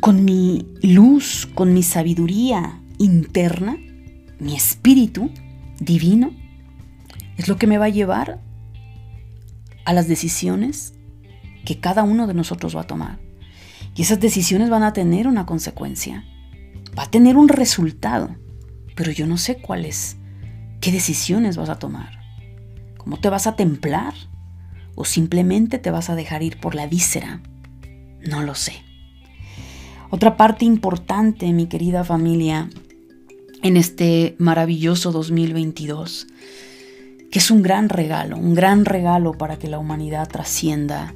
con 0.01 0.24
mi 0.24 0.66
luz, 0.83 1.49
con 1.55 1.74
mi 1.74 1.85
sabiduría 1.85 2.81
interna, 2.99 3.76
mi 4.41 4.57
espíritu 4.57 5.31
divino, 5.79 6.33
es 7.37 7.47
lo 7.47 7.57
que 7.57 7.68
me 7.68 7.79
va 7.79 7.85
a 7.85 7.91
llevar 7.91 8.41
a 9.85 9.93
las 9.93 10.09
decisiones 10.09 10.95
que 11.68 11.80
cada 11.80 12.02
uno 12.02 12.26
de 12.26 12.32
nosotros 12.32 12.74
va 12.74 12.80
a 12.80 12.86
tomar. 12.86 13.18
Y 13.94 14.00
esas 14.00 14.18
decisiones 14.18 14.70
van 14.70 14.84
a 14.84 14.94
tener 14.94 15.28
una 15.28 15.44
consecuencia, 15.44 16.24
va 16.98 17.02
a 17.02 17.10
tener 17.10 17.36
un 17.36 17.46
resultado, 17.46 18.34
pero 18.96 19.12
yo 19.12 19.26
no 19.26 19.36
sé 19.36 19.58
cuál 19.58 19.84
es, 19.84 20.16
qué 20.80 20.90
decisiones 20.90 21.58
vas 21.58 21.68
a 21.68 21.78
tomar, 21.78 22.20
cómo 22.96 23.20
te 23.20 23.28
vas 23.28 23.46
a 23.46 23.54
templar 23.54 24.14
o 24.94 25.04
simplemente 25.04 25.78
te 25.78 25.90
vas 25.90 26.08
a 26.08 26.14
dejar 26.14 26.42
ir 26.42 26.58
por 26.58 26.74
la 26.74 26.86
víscera, 26.86 27.42
no 28.26 28.42
lo 28.42 28.54
sé. 28.54 28.72
Otra 30.08 30.38
parte 30.38 30.64
importante, 30.64 31.52
mi 31.52 31.66
querida 31.66 32.02
familia, 32.02 32.70
en 33.62 33.76
este 33.76 34.36
maravilloso 34.38 35.12
2022, 35.12 36.28
que 37.30 37.38
es 37.38 37.50
un 37.50 37.60
gran 37.60 37.90
regalo, 37.90 38.38
un 38.38 38.54
gran 38.54 38.86
regalo 38.86 39.32
para 39.32 39.58
que 39.58 39.68
la 39.68 39.78
humanidad 39.78 40.28
trascienda 40.28 41.12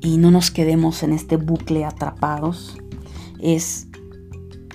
y 0.00 0.16
no 0.18 0.30
nos 0.30 0.50
quedemos 0.50 1.02
en 1.02 1.12
este 1.12 1.36
bucle 1.36 1.84
atrapados, 1.84 2.78
es 3.40 3.88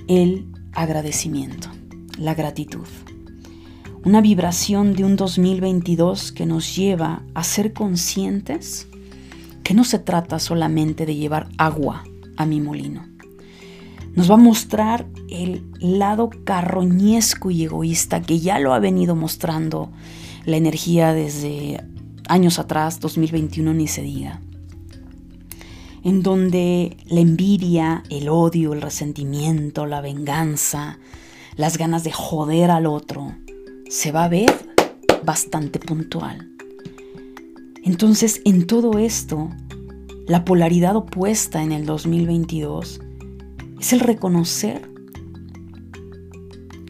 el 0.08 0.48
agradecimiento, 0.74 1.70
la 2.18 2.34
gratitud. 2.34 2.88
Una 4.04 4.22
vibración 4.22 4.94
de 4.94 5.04
un 5.04 5.16
2022 5.16 6.32
que 6.32 6.46
nos 6.46 6.76
lleva 6.76 7.24
a 7.36 7.44
ser 7.44 7.74
conscientes 7.74 8.88
que 9.64 9.74
no 9.74 9.84
se 9.84 10.00
trata 10.00 10.40
solamente 10.40 11.06
de 11.06 11.16
llevar 11.16 11.50
agua 11.58 12.04
a 12.36 12.46
mi 12.46 12.60
molino. 12.60 13.06
Nos 14.16 14.30
va 14.30 14.34
a 14.34 14.38
mostrar 14.38 15.08
el 15.30 15.64
lado 15.80 16.30
carroñesco 16.44 17.52
y 17.52 17.64
egoísta 17.64 18.22
que 18.22 18.40
ya 18.40 18.60
lo 18.60 18.74
ha 18.74 18.80
venido 18.80 19.16
mostrando 19.16 19.92
la 20.46 20.58
energía 20.58 21.14
desde 21.14 21.82
años 22.28 22.60
atrás, 22.60 23.00
2021 23.00 23.74
ni 23.74 23.88
se 23.88 24.02
diga, 24.02 24.42
en 26.04 26.24
donde 26.24 26.98
la 27.06 27.20
envidia, 27.20 28.04
el 28.10 28.30
odio, 28.30 28.74
el 28.74 28.82
resentimiento, 28.82 29.86
la 29.86 30.02
venganza, 30.02 31.00
las 31.56 31.78
ganas 31.78 32.04
de 32.04 32.12
joder 32.12 32.72
al 32.72 32.86
otro, 32.86 33.36
se 33.90 34.12
va 34.12 34.26
a 34.26 34.30
ver 34.30 34.54
bastante 35.24 35.80
puntual. 35.80 36.50
Entonces, 37.84 38.42
en 38.46 38.68
todo 38.68 39.00
esto, 39.00 39.50
la 40.28 40.46
polaridad 40.46 40.96
opuesta 40.96 41.64
en 41.64 41.72
el 41.72 41.86
2022 41.86 43.02
es 43.80 43.94
el 43.94 44.00
reconocer 44.00 44.90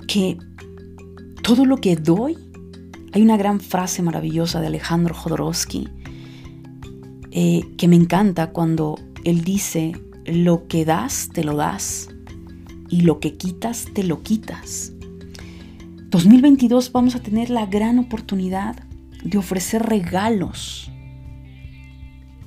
que 0.08 0.38
todo 1.42 1.66
lo 1.66 1.78
que 1.78 1.96
doy 1.96 2.38
hay 3.14 3.22
una 3.22 3.38
gran 3.38 3.60
frase 3.60 4.02
maravillosa 4.02 4.62
de 4.62 4.68
Alejandro 4.68 5.16
Jodorowsky 5.16 5.90
eh, 7.32 7.62
que 7.78 7.88
me 7.88 7.96
encanta 7.96 8.52
cuando 8.52 9.00
él 9.24 9.44
dice, 9.44 9.94
lo 10.26 10.68
que 10.68 10.86
das, 10.86 11.30
te 11.34 11.44
lo 11.44 11.56
das, 11.56 12.10
y 12.90 13.02
lo 13.02 13.20
que 13.20 13.38
quitas, 13.38 13.88
te 13.94 14.04
lo 14.04 14.22
quitas. 14.22 14.92
2022 16.10 16.92
vamos 16.92 17.16
a 17.16 17.22
tener 17.22 17.50
la 17.50 17.66
gran 17.66 18.00
oportunidad 18.00 18.76
de 19.24 19.38
ofrecer 19.38 19.84
regalos 19.84 20.92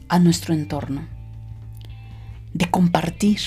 a 0.08 0.18
nuestro 0.18 0.54
entorno, 0.54 1.06
de 2.52 2.70
compartir, 2.70 3.38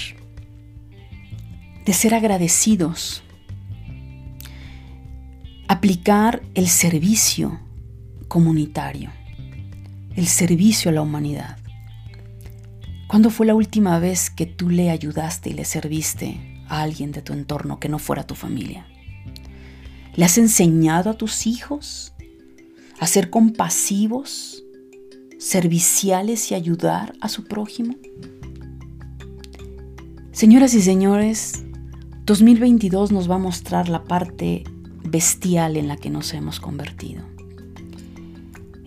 de 1.85 1.93
ser 1.93 2.15
agradecidos 2.15 3.23
aplicar 5.67 6.43
el 6.55 6.67
servicio 6.69 7.59
comunitario, 8.27 9.11
el 10.17 10.25
servicio 10.25 10.89
a 10.89 10.93
la 10.95 11.03
humanidad. 11.03 11.57
¿Cuándo 13.07 13.29
fue 13.29 13.45
la 13.45 13.53
última 13.53 13.99
vez 13.99 14.31
que 14.31 14.47
tú 14.47 14.69
le 14.69 14.89
ayudaste 14.89 15.51
y 15.51 15.53
le 15.53 15.63
serviste 15.63 16.63
a 16.67 16.81
alguien 16.81 17.11
de 17.11 17.21
tu 17.21 17.33
entorno 17.33 17.79
que 17.79 17.87
no 17.87 17.99
fuera 17.99 18.25
tu 18.25 18.33
familia? 18.33 18.87
¿Le 20.15 20.25
has 20.25 20.39
enseñado 20.39 21.11
a 21.11 21.13
tus 21.13 21.45
hijos 21.45 22.13
a 22.99 23.05
ser 23.05 23.29
compasivos, 23.29 24.63
serviciales 25.37 26.51
y 26.51 26.55
ayudar 26.55 27.13
a 27.21 27.29
su 27.29 27.43
prójimo? 27.43 27.93
Señoras 30.31 30.73
y 30.73 30.81
señores, 30.81 31.63
2022 32.25 33.11
nos 33.11 33.29
va 33.29 33.35
a 33.35 33.39
mostrar 33.39 33.87
la 33.87 34.03
parte 34.03 34.63
bestial 35.03 35.77
en 35.77 35.87
la 35.87 35.95
que 35.95 36.09
nos 36.09 36.33
hemos 36.33 36.59
convertido, 36.59 37.23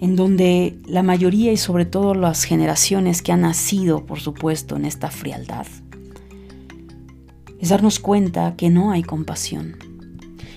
en 0.01 0.17
donde 0.17 0.79
la 0.87 1.03
mayoría 1.03 1.53
y 1.53 1.59
sobre 1.59 1.85
todo 1.85 2.15
las 2.15 2.45
generaciones 2.45 3.21
que 3.21 3.33
han 3.33 3.43
nacido, 3.43 4.07
por 4.07 4.19
supuesto, 4.19 4.77
en 4.77 4.87
esta 4.87 5.11
frialdad, 5.11 5.67
es 7.59 7.69
darnos 7.69 8.01
cuenta 8.01 8.55
que 8.57 8.71
no 8.71 8.93
hay 8.93 9.03
compasión, 9.03 9.77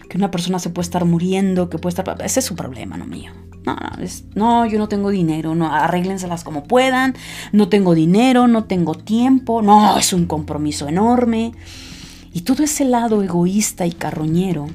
que 0.09 0.17
una 0.17 0.31
persona 0.31 0.59
se 0.59 0.69
puede 0.69 0.85
estar 0.85 1.03
muriendo, 1.03 1.69
que 1.69 1.77
puede 1.77 1.95
estar... 1.99 2.21
Ese 2.23 2.39
es 2.39 2.45
su 2.45 2.55
problema, 2.55 2.97
no 2.97 3.05
mío. 3.05 3.31
No, 3.65 3.75
no, 3.75 3.89
no, 4.35 4.65
yo 4.65 4.77
no 4.77 4.87
tengo 4.87 5.09
dinero, 5.09 5.55
no, 5.55 5.71
arréglenselas 5.73 6.43
como 6.43 6.63
puedan, 6.63 7.15
no 7.51 7.69
tengo 7.69 7.95
dinero, 7.95 8.47
no 8.47 8.65
tengo 8.65 8.93
tiempo, 8.95 9.61
no, 9.61 9.97
es 9.97 10.13
un 10.13 10.25
compromiso 10.25 10.87
enorme. 10.87 11.53
Y 12.33 12.41
todo 12.41 12.63
ese 12.63 12.85
lado 12.85 13.23
egoísta 13.23 13.85
y 13.85 13.91
carroñero 13.91 14.67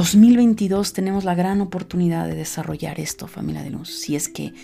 2022 0.00 0.94
tenemos 0.94 1.24
la 1.24 1.34
gran 1.34 1.60
oportunidad 1.60 2.26
de 2.26 2.34
desarrollar 2.34 2.98
esto, 2.98 3.26
familia 3.26 3.62
de 3.62 3.68
luz, 3.68 3.90
si 3.90 4.16
es 4.16 4.30
que 4.30 4.54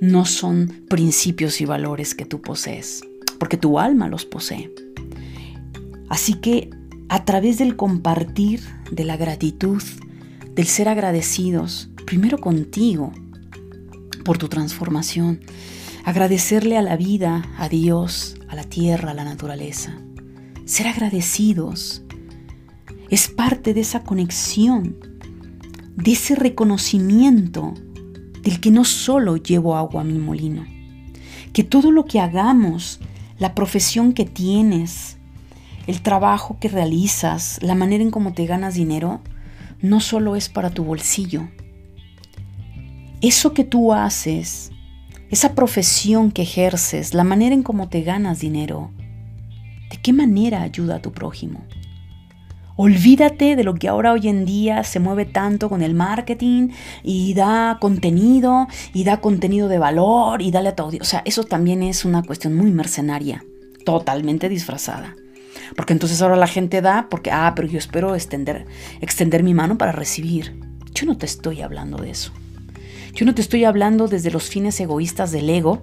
no 0.00 0.24
son 0.24 0.84
principios 0.88 1.60
y 1.60 1.64
valores 1.64 2.14
que 2.14 2.24
tú 2.24 2.40
posees, 2.40 3.02
porque 3.40 3.56
tu 3.56 3.80
alma 3.80 4.06
los 4.06 4.24
posee. 4.26 4.72
Así 6.08 6.34
que 6.34 6.70
a 7.08 7.24
través 7.24 7.58
del 7.58 7.74
compartir, 7.74 8.60
de 8.92 9.02
la 9.02 9.16
gratitud, 9.16 9.82
del 10.54 10.66
ser 10.68 10.88
agradecidos, 10.88 11.90
primero 12.04 12.38
contigo, 12.38 13.12
por 14.24 14.38
tu 14.38 14.46
transformación, 14.46 15.40
agradecerle 16.04 16.78
a 16.78 16.82
la 16.82 16.96
vida, 16.96 17.44
a 17.58 17.68
Dios, 17.68 18.36
a 18.46 18.54
la 18.54 18.62
tierra, 18.62 19.10
a 19.10 19.14
la 19.14 19.24
naturaleza, 19.24 19.98
ser 20.64 20.86
agradecidos 20.86 22.04
es 23.10 23.28
parte 23.28 23.74
de 23.74 23.80
esa 23.80 24.02
conexión, 24.02 24.96
de 25.96 26.12
ese 26.12 26.34
reconocimiento 26.34 27.74
del 28.42 28.60
que 28.60 28.70
no 28.70 28.84
solo 28.84 29.36
llevo 29.36 29.76
agua 29.76 30.02
a 30.02 30.04
mi 30.04 30.18
molino, 30.18 30.66
que 31.52 31.64
todo 31.64 31.90
lo 31.90 32.04
que 32.04 32.20
hagamos, 32.20 33.00
la 33.38 33.54
profesión 33.54 34.12
que 34.12 34.24
tienes, 34.24 35.18
el 35.86 36.02
trabajo 36.02 36.58
que 36.60 36.68
realizas, 36.68 37.58
la 37.62 37.74
manera 37.74 38.02
en 38.02 38.10
cómo 38.10 38.32
te 38.32 38.46
ganas 38.46 38.74
dinero, 38.74 39.20
no 39.80 40.00
solo 40.00 40.36
es 40.36 40.48
para 40.48 40.70
tu 40.70 40.84
bolsillo. 40.84 41.48
Eso 43.20 43.52
que 43.52 43.64
tú 43.64 43.92
haces, 43.92 44.72
esa 45.30 45.54
profesión 45.54 46.30
que 46.30 46.42
ejerces, 46.42 47.14
la 47.14 47.24
manera 47.24 47.54
en 47.54 47.62
cómo 47.62 47.88
te 47.88 48.02
ganas 48.02 48.40
dinero, 48.40 48.90
¿de 49.90 49.96
qué 50.02 50.12
manera 50.12 50.62
ayuda 50.62 50.96
a 50.96 51.02
tu 51.02 51.12
prójimo? 51.12 51.64
Olvídate 52.78 53.56
de 53.56 53.64
lo 53.64 53.74
que 53.74 53.88
ahora 53.88 54.12
hoy 54.12 54.28
en 54.28 54.44
día 54.44 54.84
se 54.84 55.00
mueve 55.00 55.24
tanto 55.24 55.70
con 55.70 55.80
el 55.80 55.94
marketing 55.94 56.68
y 57.02 57.32
da 57.32 57.78
contenido 57.80 58.68
y 58.92 59.04
da 59.04 59.22
contenido 59.22 59.68
de 59.68 59.78
valor 59.78 60.42
y 60.42 60.50
dale 60.50 60.68
a 60.68 60.76
tu 60.76 60.84
O 60.84 61.04
sea, 61.04 61.22
eso 61.24 61.44
también 61.44 61.82
es 61.82 62.04
una 62.04 62.22
cuestión 62.22 62.54
muy 62.54 62.70
mercenaria, 62.70 63.42
totalmente 63.86 64.50
disfrazada. 64.50 65.16
Porque 65.74 65.94
entonces 65.94 66.20
ahora 66.20 66.36
la 66.36 66.46
gente 66.46 66.82
da 66.82 67.08
porque, 67.10 67.30
ah, 67.30 67.54
pero 67.56 67.66
yo 67.66 67.78
espero 67.78 68.14
extender, 68.14 68.66
extender 69.00 69.42
mi 69.42 69.54
mano 69.54 69.78
para 69.78 69.92
recibir. 69.92 70.60
Yo 70.94 71.06
no 71.06 71.16
te 71.16 71.24
estoy 71.24 71.62
hablando 71.62 71.96
de 71.96 72.10
eso. 72.10 72.30
Yo 73.14 73.24
no 73.24 73.34
te 73.34 73.40
estoy 73.40 73.64
hablando 73.64 74.06
desde 74.06 74.30
los 74.30 74.50
fines 74.50 74.78
egoístas 74.80 75.32
del 75.32 75.48
ego, 75.48 75.82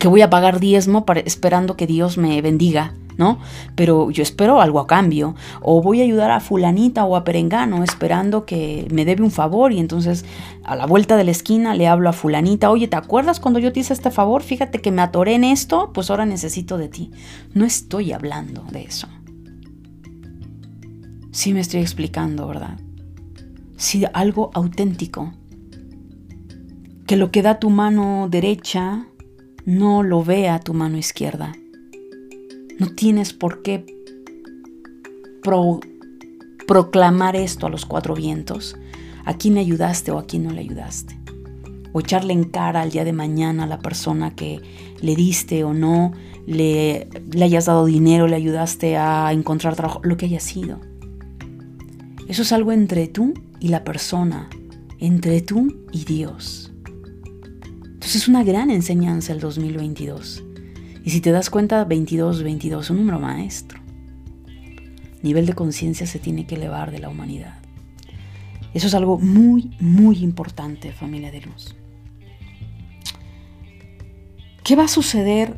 que 0.00 0.08
voy 0.08 0.22
a 0.22 0.30
pagar 0.30 0.58
diezmo 0.58 1.04
esperando 1.26 1.76
que 1.76 1.86
Dios 1.86 2.16
me 2.16 2.40
bendiga 2.40 2.94
¿no? 3.18 3.38
Pero 3.74 4.10
yo 4.10 4.22
espero 4.22 4.62
algo 4.62 4.80
a 4.80 4.86
cambio. 4.86 5.34
O 5.60 5.82
voy 5.82 6.00
a 6.00 6.04
ayudar 6.04 6.30
a 6.30 6.40
fulanita 6.40 7.04
o 7.04 7.16
a 7.16 7.24
perengano 7.24 7.84
esperando 7.84 8.46
que 8.46 8.88
me 8.90 9.04
debe 9.04 9.22
un 9.22 9.30
favor 9.30 9.72
y 9.72 9.80
entonces 9.80 10.24
a 10.64 10.76
la 10.76 10.86
vuelta 10.86 11.16
de 11.16 11.24
la 11.24 11.32
esquina 11.32 11.74
le 11.74 11.88
hablo 11.88 12.08
a 12.08 12.12
fulanita, 12.12 12.70
oye, 12.70 12.88
¿te 12.88 12.96
acuerdas 12.96 13.40
cuando 13.40 13.60
yo 13.60 13.72
te 13.72 13.80
hice 13.80 13.92
este 13.92 14.10
favor? 14.10 14.42
Fíjate 14.42 14.80
que 14.80 14.92
me 14.92 15.02
atoré 15.02 15.34
en 15.34 15.44
esto, 15.44 15.90
pues 15.92 16.10
ahora 16.10 16.24
necesito 16.24 16.78
de 16.78 16.88
ti. 16.88 17.10
No 17.52 17.66
estoy 17.66 18.12
hablando 18.12 18.62
de 18.70 18.82
eso. 18.82 19.08
Sí 21.32 21.52
me 21.52 21.60
estoy 21.60 21.80
explicando, 21.80 22.46
¿verdad? 22.46 22.78
Sí, 23.76 24.04
algo 24.12 24.50
auténtico. 24.54 25.32
Que 27.06 27.16
lo 27.16 27.30
que 27.30 27.42
da 27.42 27.58
tu 27.58 27.70
mano 27.70 28.28
derecha 28.30 29.06
no 29.64 30.02
lo 30.02 30.22
vea 30.22 30.60
tu 30.60 30.74
mano 30.74 30.98
izquierda. 30.98 31.52
No 32.78 32.88
tienes 32.94 33.32
por 33.32 33.62
qué 33.62 33.84
proclamar 36.66 37.36
esto 37.36 37.66
a 37.66 37.70
los 37.70 37.86
cuatro 37.86 38.14
vientos. 38.14 38.76
¿A 39.24 39.34
quién 39.34 39.54
le 39.54 39.60
ayudaste 39.60 40.10
o 40.10 40.18
a 40.18 40.26
quién 40.26 40.44
no 40.44 40.52
le 40.52 40.60
ayudaste? 40.60 41.18
o 41.92 42.00
echarle 42.00 42.32
en 42.32 42.44
cara 42.44 42.82
al 42.82 42.90
día 42.90 43.04
de 43.04 43.12
mañana 43.12 43.64
a 43.64 43.66
la 43.66 43.78
persona 43.78 44.34
que 44.34 44.60
le 45.00 45.16
diste 45.16 45.64
o 45.64 45.74
no, 45.74 46.12
le, 46.46 47.08
le 47.30 47.44
hayas 47.44 47.66
dado 47.66 47.86
dinero, 47.86 48.26
le 48.26 48.36
ayudaste 48.36 48.96
a 48.96 49.32
encontrar 49.32 49.76
trabajo, 49.76 50.00
lo 50.02 50.16
que 50.16 50.26
haya 50.26 50.40
sido. 50.40 50.80
Eso 52.26 52.42
es 52.42 52.52
algo 52.52 52.72
entre 52.72 53.08
tú 53.08 53.34
y 53.60 53.68
la 53.68 53.84
persona, 53.84 54.48
entre 54.98 55.40
tú 55.40 55.74
y 55.92 56.04
Dios. 56.04 56.72
Entonces 57.84 58.16
es 58.16 58.28
una 58.28 58.44
gran 58.44 58.70
enseñanza 58.70 59.32
el 59.32 59.40
2022. 59.40 60.44
Y 61.04 61.10
si 61.10 61.20
te 61.20 61.32
das 61.32 61.50
cuenta, 61.50 61.84
22, 61.84 62.42
22, 62.42 62.90
un 62.90 62.96
número 62.98 63.18
maestro. 63.18 63.80
Nivel 65.22 65.46
de 65.46 65.54
conciencia 65.54 66.06
se 66.06 66.18
tiene 66.18 66.46
que 66.46 66.54
elevar 66.54 66.90
de 66.90 66.98
la 66.98 67.08
humanidad. 67.08 67.58
Eso 68.74 68.86
es 68.86 68.94
algo 68.94 69.18
muy, 69.18 69.76
muy 69.80 70.18
importante, 70.18 70.92
familia 70.92 71.30
de 71.30 71.40
luz. 71.40 71.74
¿Qué 74.62 74.76
va 74.76 74.84
a 74.84 74.88
suceder 74.88 75.56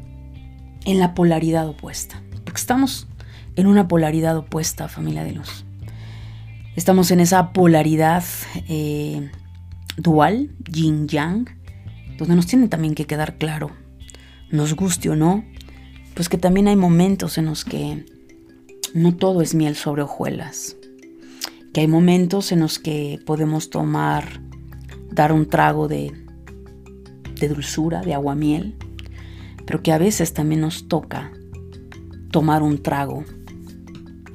en 0.85 0.99
la 0.99 1.15
polaridad 1.15 1.69
opuesta? 1.69 2.23
Porque 2.45 2.61
estamos 2.61 3.09
en 3.57 3.67
una 3.67 3.89
polaridad 3.89 4.37
opuesta, 4.37 4.89
familia 4.89 5.25
de 5.25 5.33
luz. 5.33 5.65
Estamos 6.77 7.11
en 7.11 7.21
esa 7.21 7.53
polaridad 7.53 8.25
eh, 8.69 9.31
dual, 9.97 10.51
yin-yang, 10.71 11.47
donde 12.17 12.37
nos 12.37 12.47
tiene 12.47 12.69
también 12.69 12.95
que 12.95 13.07
quedar 13.07 13.37
claro, 13.37 13.73
nos 14.51 14.75
guste 14.75 15.11
o 15.11 15.17
no, 15.17 15.45
pues 16.15 16.29
que 16.29 16.39
también 16.39 16.69
hay 16.69 16.77
momentos 16.77 17.39
en 17.39 17.47
los 17.47 17.65
que 17.65 18.05
no 18.95 19.17
todo 19.17 19.43
es 19.43 19.55
miel 19.55 19.77
sobre 19.77 20.03
hojuelas 20.03 20.77
que 21.73 21.81
hay 21.81 21.89
momentos 21.89 22.53
en 22.53 22.61
los 22.61 22.79
que 22.79 23.21
podemos 23.25 23.71
tomar, 23.71 24.41
dar 25.11 25.33
un 25.33 25.49
trago 25.49 25.89
de, 25.89 26.13
de 27.39 27.49
dulzura, 27.49 28.01
de 28.01 28.15
aguamiel, 28.15 28.77
pero 29.67 29.83
que 29.83 29.93
a 29.93 29.99
veces 29.99 30.35
también 30.35 30.61
nos 30.61 30.89
toca 30.89 31.31
tomar 32.31 32.63
un 32.63 32.83
trago 32.83 33.25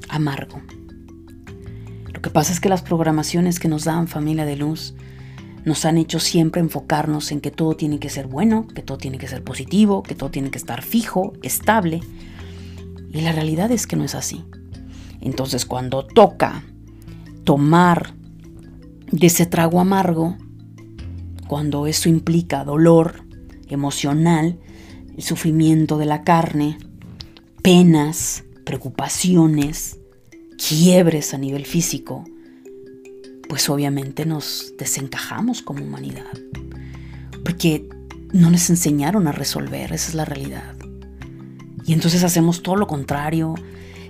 amargo. 0.08 0.62
Lo 2.12 2.22
que 2.22 2.30
pasa 2.30 2.52
es 2.52 2.60
que 2.60 2.70
las 2.70 2.82
programaciones 2.82 3.60
que 3.60 3.68
nos 3.68 3.84
dan 3.84 4.08
familia 4.08 4.46
de 4.46 4.56
luz 4.56 4.94
nos 5.66 5.84
han 5.84 5.98
hecho 5.98 6.20
siempre 6.20 6.60
enfocarnos 6.60 7.32
en 7.32 7.40
que 7.40 7.50
todo 7.50 7.74
tiene 7.74 7.98
que 7.98 8.08
ser 8.08 8.28
bueno, 8.28 8.68
que 8.68 8.82
todo 8.82 8.98
tiene 8.98 9.18
que 9.18 9.26
ser 9.26 9.42
positivo, 9.42 10.04
que 10.04 10.14
todo 10.14 10.30
tiene 10.30 10.52
que 10.52 10.58
estar 10.58 10.80
fijo, 10.80 11.32
estable. 11.42 12.00
Y 13.12 13.20
la 13.20 13.32
realidad 13.32 13.72
es 13.72 13.88
que 13.88 13.96
no 13.96 14.04
es 14.04 14.14
así. 14.14 14.44
Entonces 15.20 15.66
cuando 15.66 16.06
toca 16.06 16.62
tomar 17.42 18.14
de 19.10 19.26
ese 19.26 19.44
trago 19.44 19.80
amargo, 19.80 20.36
cuando 21.48 21.88
eso 21.88 22.08
implica 22.08 22.62
dolor 22.62 23.24
emocional, 23.68 24.60
el 25.16 25.22
sufrimiento 25.24 25.98
de 25.98 26.06
la 26.06 26.22
carne, 26.22 26.78
penas, 27.62 28.44
preocupaciones, 28.64 29.98
quiebres 30.68 31.34
a 31.34 31.38
nivel 31.38 31.66
físico, 31.66 32.22
pues 33.48 33.68
obviamente 33.68 34.26
nos 34.26 34.74
desencajamos 34.78 35.62
como 35.62 35.84
humanidad. 35.84 36.32
Porque 37.44 37.88
no 38.32 38.50
les 38.50 38.70
enseñaron 38.70 39.28
a 39.28 39.32
resolver, 39.32 39.92
esa 39.92 40.08
es 40.08 40.14
la 40.14 40.24
realidad. 40.24 40.74
Y 41.84 41.92
entonces 41.92 42.24
hacemos 42.24 42.62
todo 42.62 42.76
lo 42.76 42.86
contrario, 42.86 43.54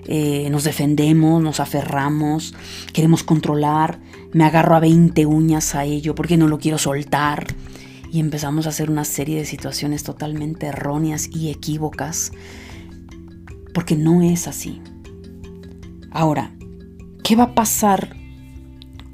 eh, 0.06 0.48
nos 0.50 0.64
defendemos, 0.64 1.42
nos 1.42 1.60
aferramos, 1.60 2.54
queremos 2.92 3.22
controlar, 3.22 4.00
me 4.32 4.44
agarro 4.44 4.76
a 4.76 4.80
20 4.80 5.26
uñas 5.26 5.74
a 5.74 5.84
ello 5.84 6.14
porque 6.14 6.36
no 6.36 6.48
lo 6.48 6.58
quiero 6.58 6.78
soltar 6.78 7.46
y 8.10 8.20
empezamos 8.20 8.66
a 8.66 8.70
hacer 8.70 8.90
una 8.90 9.04
serie 9.04 9.38
de 9.38 9.44
situaciones 9.44 10.04
totalmente 10.04 10.66
erróneas 10.66 11.28
y 11.30 11.50
equívocas 11.50 12.32
porque 13.74 13.96
no 13.96 14.22
es 14.22 14.48
así. 14.48 14.80
Ahora, 16.10 16.54
¿qué 17.22 17.36
va 17.36 17.44
a 17.44 17.54
pasar 17.54 18.16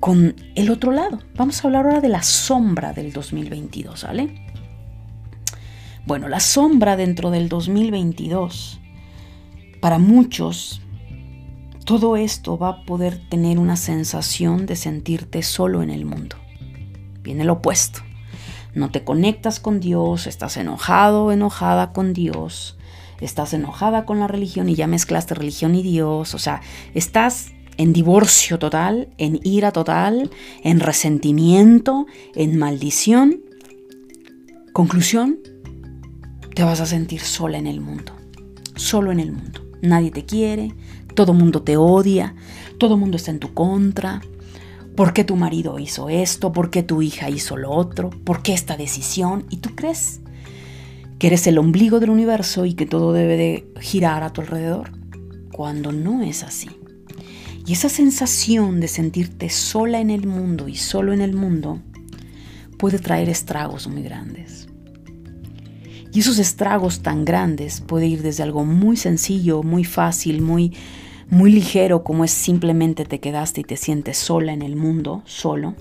con 0.02 0.34
el 0.56 0.68
otro 0.68 0.90
lado? 0.90 1.20
Vamos 1.36 1.62
a 1.62 1.68
hablar 1.68 1.84
ahora 1.84 2.00
de 2.00 2.08
la 2.08 2.24
sombra 2.24 2.92
del 2.92 3.12
2022, 3.12 4.02
¿vale? 4.02 4.34
Bueno, 6.06 6.26
la 6.26 6.40
sombra 6.40 6.96
dentro 6.96 7.30
del 7.30 7.48
2022 7.48 8.80
para 9.80 9.98
muchos 9.98 10.82
todo 11.84 12.16
esto 12.16 12.58
va 12.58 12.68
a 12.68 12.82
poder 12.84 13.20
tener 13.28 13.60
una 13.60 13.76
sensación 13.76 14.66
de 14.66 14.74
sentirte 14.74 15.44
solo 15.44 15.82
en 15.82 15.90
el 15.90 16.04
mundo. 16.04 16.34
Viene 17.22 17.44
lo 17.44 17.52
opuesto. 17.54 18.00
No 18.74 18.90
te 18.90 19.04
conectas 19.04 19.60
con 19.60 19.78
Dios, 19.78 20.26
estás 20.26 20.56
enojado 20.56 21.30
enojada 21.30 21.92
con 21.92 22.12
Dios, 22.12 22.76
estás 23.20 23.54
enojada 23.54 24.04
con 24.04 24.18
la 24.18 24.26
religión 24.26 24.68
y 24.68 24.74
ya 24.74 24.88
mezclaste 24.88 25.34
religión 25.34 25.76
y 25.76 25.84
Dios, 25.84 26.34
o 26.34 26.38
sea, 26.40 26.60
estás 26.92 27.52
en 27.76 27.92
divorcio 27.92 28.58
total, 28.58 29.08
en 29.18 29.40
ira 29.42 29.72
total, 29.72 30.30
en 30.62 30.80
resentimiento, 30.80 32.06
en 32.34 32.58
maldición. 32.58 33.40
Conclusión, 34.72 35.38
te 36.54 36.64
vas 36.64 36.80
a 36.80 36.86
sentir 36.86 37.20
sola 37.20 37.58
en 37.58 37.66
el 37.66 37.80
mundo, 37.80 38.12
solo 38.74 39.12
en 39.12 39.20
el 39.20 39.32
mundo. 39.32 39.60
Nadie 39.80 40.10
te 40.10 40.24
quiere, 40.24 40.74
todo 41.14 41.34
mundo 41.34 41.62
te 41.62 41.76
odia, 41.76 42.34
todo 42.78 42.96
mundo 42.96 43.16
está 43.16 43.30
en 43.30 43.40
tu 43.40 43.54
contra. 43.54 44.20
¿Por 44.96 45.14
qué 45.14 45.24
tu 45.24 45.36
marido 45.36 45.78
hizo 45.78 46.08
esto? 46.08 46.52
¿Por 46.52 46.70
qué 46.70 46.82
tu 46.82 47.00
hija 47.02 47.30
hizo 47.30 47.56
lo 47.56 47.70
otro? 47.70 48.10
¿Por 48.10 48.42
qué 48.42 48.52
esta 48.52 48.76
decisión? 48.76 49.46
Y 49.48 49.56
tú 49.58 49.74
crees 49.74 50.20
que 51.18 51.28
eres 51.28 51.46
el 51.46 51.58
ombligo 51.58 52.00
del 52.00 52.10
universo 52.10 52.66
y 52.66 52.74
que 52.74 52.84
todo 52.84 53.12
debe 53.12 53.36
de 53.36 53.72
girar 53.80 54.22
a 54.22 54.32
tu 54.32 54.40
alrededor, 54.40 54.90
cuando 55.52 55.92
no 55.92 56.22
es 56.22 56.42
así. 56.42 56.68
Y 57.66 57.74
esa 57.74 57.88
sensación 57.88 58.80
de 58.80 58.88
sentirte 58.88 59.48
sola 59.50 60.00
en 60.00 60.10
el 60.10 60.26
mundo 60.26 60.68
y 60.68 60.76
solo 60.76 61.12
en 61.12 61.20
el 61.20 61.34
mundo 61.34 61.80
puede 62.78 62.98
traer 62.98 63.28
estragos 63.28 63.86
muy 63.86 64.02
grandes. 64.02 64.68
Y 66.12 66.20
esos 66.20 66.38
estragos 66.38 67.00
tan 67.00 67.24
grandes 67.24 67.80
puede 67.80 68.06
ir 68.06 68.22
desde 68.22 68.42
algo 68.42 68.64
muy 68.64 68.96
sencillo, 68.96 69.62
muy 69.62 69.84
fácil, 69.84 70.42
muy 70.42 70.72
muy 71.32 71.50
ligero 71.50 72.04
como 72.04 72.24
es 72.24 72.30
simplemente 72.30 73.06
te 73.06 73.18
quedaste 73.18 73.62
y 73.62 73.64
te 73.64 73.78
sientes 73.78 74.18
sola 74.18 74.52
en 74.52 74.60
el 74.60 74.76
mundo, 74.76 75.22
solo, 75.24 75.74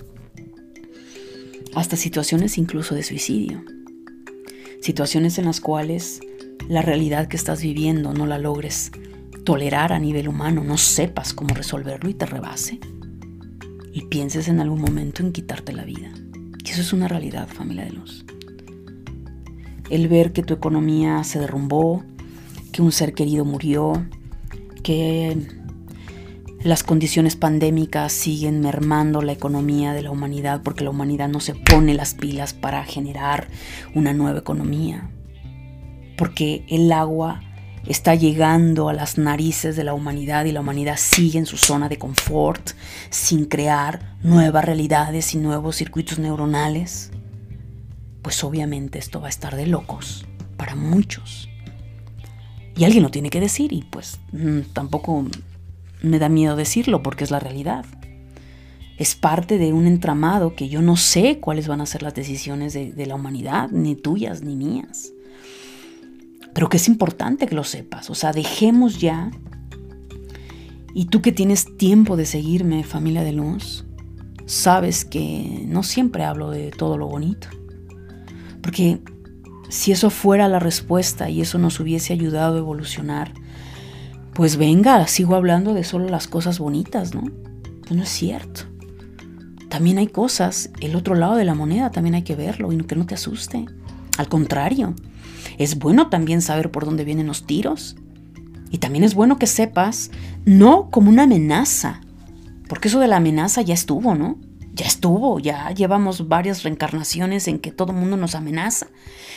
hasta 1.74 1.98
situaciones 1.98 2.56
incluso 2.56 2.94
de 2.94 3.02
suicidio. 3.02 3.62
Situaciones 4.80 5.36
en 5.36 5.44
las 5.44 5.60
cuales 5.60 6.20
la 6.70 6.80
realidad 6.80 7.28
que 7.28 7.36
estás 7.36 7.60
viviendo 7.62 8.14
no 8.14 8.24
la 8.24 8.38
logres 8.38 8.92
tolerar 9.44 9.92
a 9.92 9.98
nivel 9.98 10.28
humano, 10.28 10.62
no 10.64 10.76
sepas 10.76 11.32
cómo 11.34 11.54
resolverlo 11.54 12.08
y 12.08 12.14
te 12.14 12.26
rebase. 12.26 12.78
Y 13.92 14.06
pienses 14.06 14.48
en 14.48 14.60
algún 14.60 14.80
momento 14.80 15.22
en 15.22 15.32
quitarte 15.32 15.72
la 15.72 15.84
vida. 15.84 16.12
Y 16.64 16.70
eso 16.70 16.80
es 16.80 16.92
una 16.92 17.08
realidad, 17.08 17.48
familia 17.48 17.84
de 17.84 17.92
luz. 17.92 18.24
El 19.90 20.08
ver 20.08 20.32
que 20.32 20.42
tu 20.42 20.54
economía 20.54 21.22
se 21.24 21.38
derrumbó, 21.38 22.04
que 22.72 22.82
un 22.82 22.92
ser 22.92 23.12
querido 23.12 23.44
murió, 23.44 24.06
que 24.82 25.36
las 26.62 26.84
condiciones 26.84 27.34
pandémicas 27.34 28.12
siguen 28.12 28.60
mermando 28.60 29.20
la 29.20 29.32
economía 29.32 29.92
de 29.92 30.02
la 30.02 30.12
humanidad 30.12 30.62
porque 30.62 30.84
la 30.84 30.90
humanidad 30.90 31.28
no 31.28 31.40
se 31.40 31.54
pone 31.54 31.92
las 31.92 32.14
pilas 32.14 32.54
para 32.54 32.84
generar 32.84 33.48
una 33.94 34.12
nueva 34.12 34.38
economía. 34.38 35.10
Porque 36.16 36.64
el 36.68 36.92
agua 36.92 37.40
está 37.86 38.14
llegando 38.14 38.88
a 38.88 38.92
las 38.92 39.18
narices 39.18 39.76
de 39.76 39.84
la 39.84 39.94
humanidad 39.94 40.44
y 40.44 40.52
la 40.52 40.60
humanidad 40.60 40.96
sigue 40.96 41.38
en 41.38 41.46
su 41.46 41.56
zona 41.56 41.88
de 41.88 41.98
confort 41.98 42.70
sin 43.10 43.46
crear 43.46 44.16
nuevas 44.22 44.64
realidades 44.64 45.34
y 45.34 45.38
nuevos 45.38 45.76
circuitos 45.76 46.18
neuronales. 46.18 47.10
Pues 48.22 48.44
obviamente 48.44 48.98
esto 48.98 49.20
va 49.20 49.26
a 49.26 49.30
estar 49.30 49.56
de 49.56 49.66
locos 49.66 50.26
para 50.56 50.76
muchos. 50.76 51.48
Y 52.76 52.84
alguien 52.84 53.02
lo 53.02 53.10
tiene 53.10 53.30
que 53.30 53.40
decir 53.40 53.72
y 53.72 53.82
pues 53.82 54.18
mm, 54.32 54.60
tampoco 54.72 55.26
me 56.02 56.18
da 56.18 56.28
miedo 56.28 56.56
decirlo 56.56 57.02
porque 57.02 57.24
es 57.24 57.30
la 57.30 57.40
realidad. 57.40 57.84
Es 58.96 59.16
parte 59.16 59.58
de 59.58 59.72
un 59.72 59.86
entramado 59.86 60.54
que 60.54 60.68
yo 60.68 60.80
no 60.80 60.96
sé 60.96 61.40
cuáles 61.40 61.66
van 61.66 61.80
a 61.80 61.86
ser 61.86 62.02
las 62.02 62.14
decisiones 62.14 62.72
de, 62.72 62.92
de 62.92 63.06
la 63.06 63.16
humanidad, 63.16 63.70
ni 63.70 63.96
tuyas 63.96 64.42
ni 64.42 64.54
mías. 64.54 65.12
Pero 66.54 66.68
que 66.68 66.76
es 66.76 66.88
importante 66.88 67.46
que 67.46 67.54
lo 67.54 67.64
sepas. 67.64 68.10
O 68.10 68.14
sea, 68.14 68.32
dejemos 68.32 69.00
ya. 69.00 69.30
Y 70.94 71.06
tú 71.06 71.22
que 71.22 71.32
tienes 71.32 71.76
tiempo 71.76 72.16
de 72.16 72.26
seguirme, 72.26 72.84
familia 72.84 73.22
de 73.22 73.32
luz, 73.32 73.86
sabes 74.46 75.04
que 75.04 75.64
no 75.66 75.82
siempre 75.82 76.24
hablo 76.24 76.50
de 76.50 76.70
todo 76.70 76.98
lo 76.98 77.08
bonito. 77.08 77.48
Porque 78.60 79.00
si 79.70 79.92
eso 79.92 80.10
fuera 80.10 80.48
la 80.48 80.58
respuesta 80.58 81.30
y 81.30 81.40
eso 81.40 81.58
nos 81.58 81.80
hubiese 81.80 82.12
ayudado 82.12 82.56
a 82.56 82.58
evolucionar, 82.58 83.32
pues 84.34 84.56
venga, 84.56 85.06
sigo 85.06 85.34
hablando 85.34 85.72
de 85.72 85.84
solo 85.84 86.08
las 86.08 86.28
cosas 86.28 86.58
bonitas, 86.58 87.14
¿no? 87.14 87.22
Pues 87.80 87.96
no 87.96 88.02
es 88.02 88.10
cierto. 88.10 88.62
también 89.68 89.96
hay 89.96 90.08
cosas, 90.08 90.70
el 90.80 90.94
otro 90.96 91.14
lado 91.14 91.36
de 91.36 91.46
la 91.46 91.54
moneda 91.54 91.90
también 91.90 92.14
hay 92.14 92.22
que 92.24 92.36
verlo 92.36 92.70
y 92.72 92.76
que 92.84 92.94
no 92.94 93.06
te 93.06 93.14
asuste. 93.14 93.64
Al 94.18 94.28
contrario, 94.28 94.94
es 95.58 95.78
bueno 95.78 96.08
también 96.08 96.42
saber 96.42 96.70
por 96.70 96.84
dónde 96.84 97.04
vienen 97.04 97.26
los 97.26 97.46
tiros. 97.46 97.96
Y 98.70 98.78
también 98.78 99.04
es 99.04 99.14
bueno 99.14 99.38
que 99.38 99.46
sepas, 99.46 100.10
no 100.44 100.90
como 100.90 101.10
una 101.10 101.24
amenaza, 101.24 102.00
porque 102.68 102.88
eso 102.88 103.00
de 103.00 103.08
la 103.08 103.16
amenaza 103.16 103.60
ya 103.60 103.74
estuvo, 103.74 104.14
¿no? 104.14 104.38
Ya 104.72 104.86
estuvo, 104.86 105.38
ya 105.38 105.70
llevamos 105.72 106.28
varias 106.28 106.62
reencarnaciones 106.62 107.46
en 107.46 107.58
que 107.58 107.70
todo 107.70 107.92
el 107.92 107.98
mundo 107.98 108.16
nos 108.16 108.34
amenaza. 108.34 108.86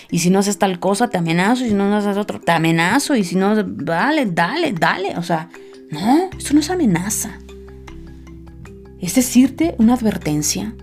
Y 0.09 0.19
si 0.19 0.29
no 0.29 0.39
haces 0.39 0.57
tal 0.57 0.79
cosa, 0.79 1.09
te 1.09 1.17
amenazo, 1.17 1.65
y 1.65 1.69
si 1.69 1.73
no 1.73 1.93
haces 1.93 2.15
otro, 2.15 2.39
te 2.39 2.53
amenazo, 2.53 3.15
y 3.15 3.25
si 3.25 3.35
no, 3.35 3.61
dale, 3.61 4.27
dale, 4.27 4.71
dale. 4.71 5.17
O 5.17 5.23
sea, 5.23 5.49
no, 5.91 6.29
eso 6.37 6.53
no 6.53 6.61
es 6.61 6.69
amenaza. 6.69 7.37
Es 9.01 9.15
decirte 9.15 9.75
una 9.77 9.95
advertencia 9.95 10.73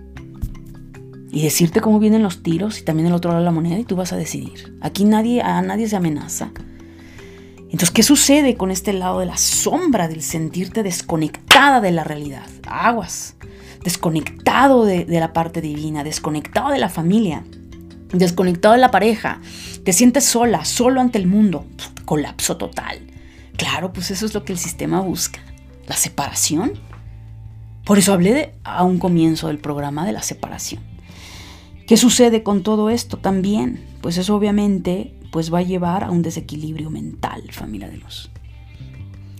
y 1.33 1.41
decirte 1.41 1.81
cómo 1.81 1.99
vienen 1.99 2.21
los 2.21 2.43
tiros 2.43 2.79
y 2.79 2.83
también 2.83 3.07
el 3.07 3.13
otro 3.13 3.31
lado 3.31 3.41
de 3.41 3.45
la 3.45 3.51
moneda 3.51 3.79
y 3.79 3.85
tú 3.85 3.95
vas 3.95 4.13
a 4.13 4.15
decidir. 4.15 4.77
Aquí 4.81 5.03
nadie, 5.03 5.41
a 5.41 5.59
nadie 5.63 5.89
se 5.89 5.95
amenaza. 5.95 6.51
Entonces, 7.57 7.89
¿qué 7.89 8.03
sucede 8.03 8.55
con 8.55 8.69
este 8.69 8.93
lado 8.93 9.19
de 9.19 9.25
la 9.25 9.35
sombra, 9.35 10.07
del 10.07 10.21
sentirte 10.21 10.83
desconectada 10.83 11.81
de 11.81 11.91
la 11.91 12.03
realidad? 12.03 12.45
Aguas, 12.67 13.35
desconectado 13.83 14.85
de, 14.85 15.07
la 15.07 15.33
parte 15.33 15.59
divina, 15.59 16.03
desconectado 16.03 16.69
de 16.69 16.77
la 16.77 16.89
familia, 16.89 17.43
desconectado 18.11 18.75
de 18.75 18.81
la 18.81 18.91
pareja, 18.91 19.41
te 19.83 19.91
sientes 19.91 20.25
sola, 20.25 20.65
solo 20.65 21.01
ante 21.01 21.17
el 21.17 21.25
mundo, 21.25 21.65
colapso 22.05 22.57
total. 22.57 22.99
Claro, 23.57 23.91
pues 23.91 24.11
eso 24.11 24.27
es 24.27 24.35
lo 24.35 24.45
que 24.45 24.53
el 24.53 24.59
sistema 24.59 24.99
busca, 24.99 25.39
la 25.87 25.95
separación. 25.95 26.73
Por 27.85 27.97
eso 27.97 28.13
hablé 28.13 28.53
a 28.63 28.83
un 28.83 28.99
comienzo 28.99 29.47
del 29.47 29.57
programa 29.57 30.05
de 30.05 30.11
la 30.11 30.21
separación. 30.21 30.92
¿Qué 31.87 31.97
sucede 31.97 32.43
con 32.43 32.63
todo 32.63 32.89
esto 32.89 33.17
también? 33.17 33.83
Pues 34.01 34.17
eso 34.17 34.35
obviamente 34.35 35.13
pues 35.31 35.53
va 35.53 35.59
a 35.59 35.63
llevar 35.63 36.03
a 36.03 36.11
un 36.11 36.21
desequilibrio 36.21 36.89
mental, 36.89 37.43
familia 37.51 37.89
de 37.89 37.97
luz. 37.97 38.29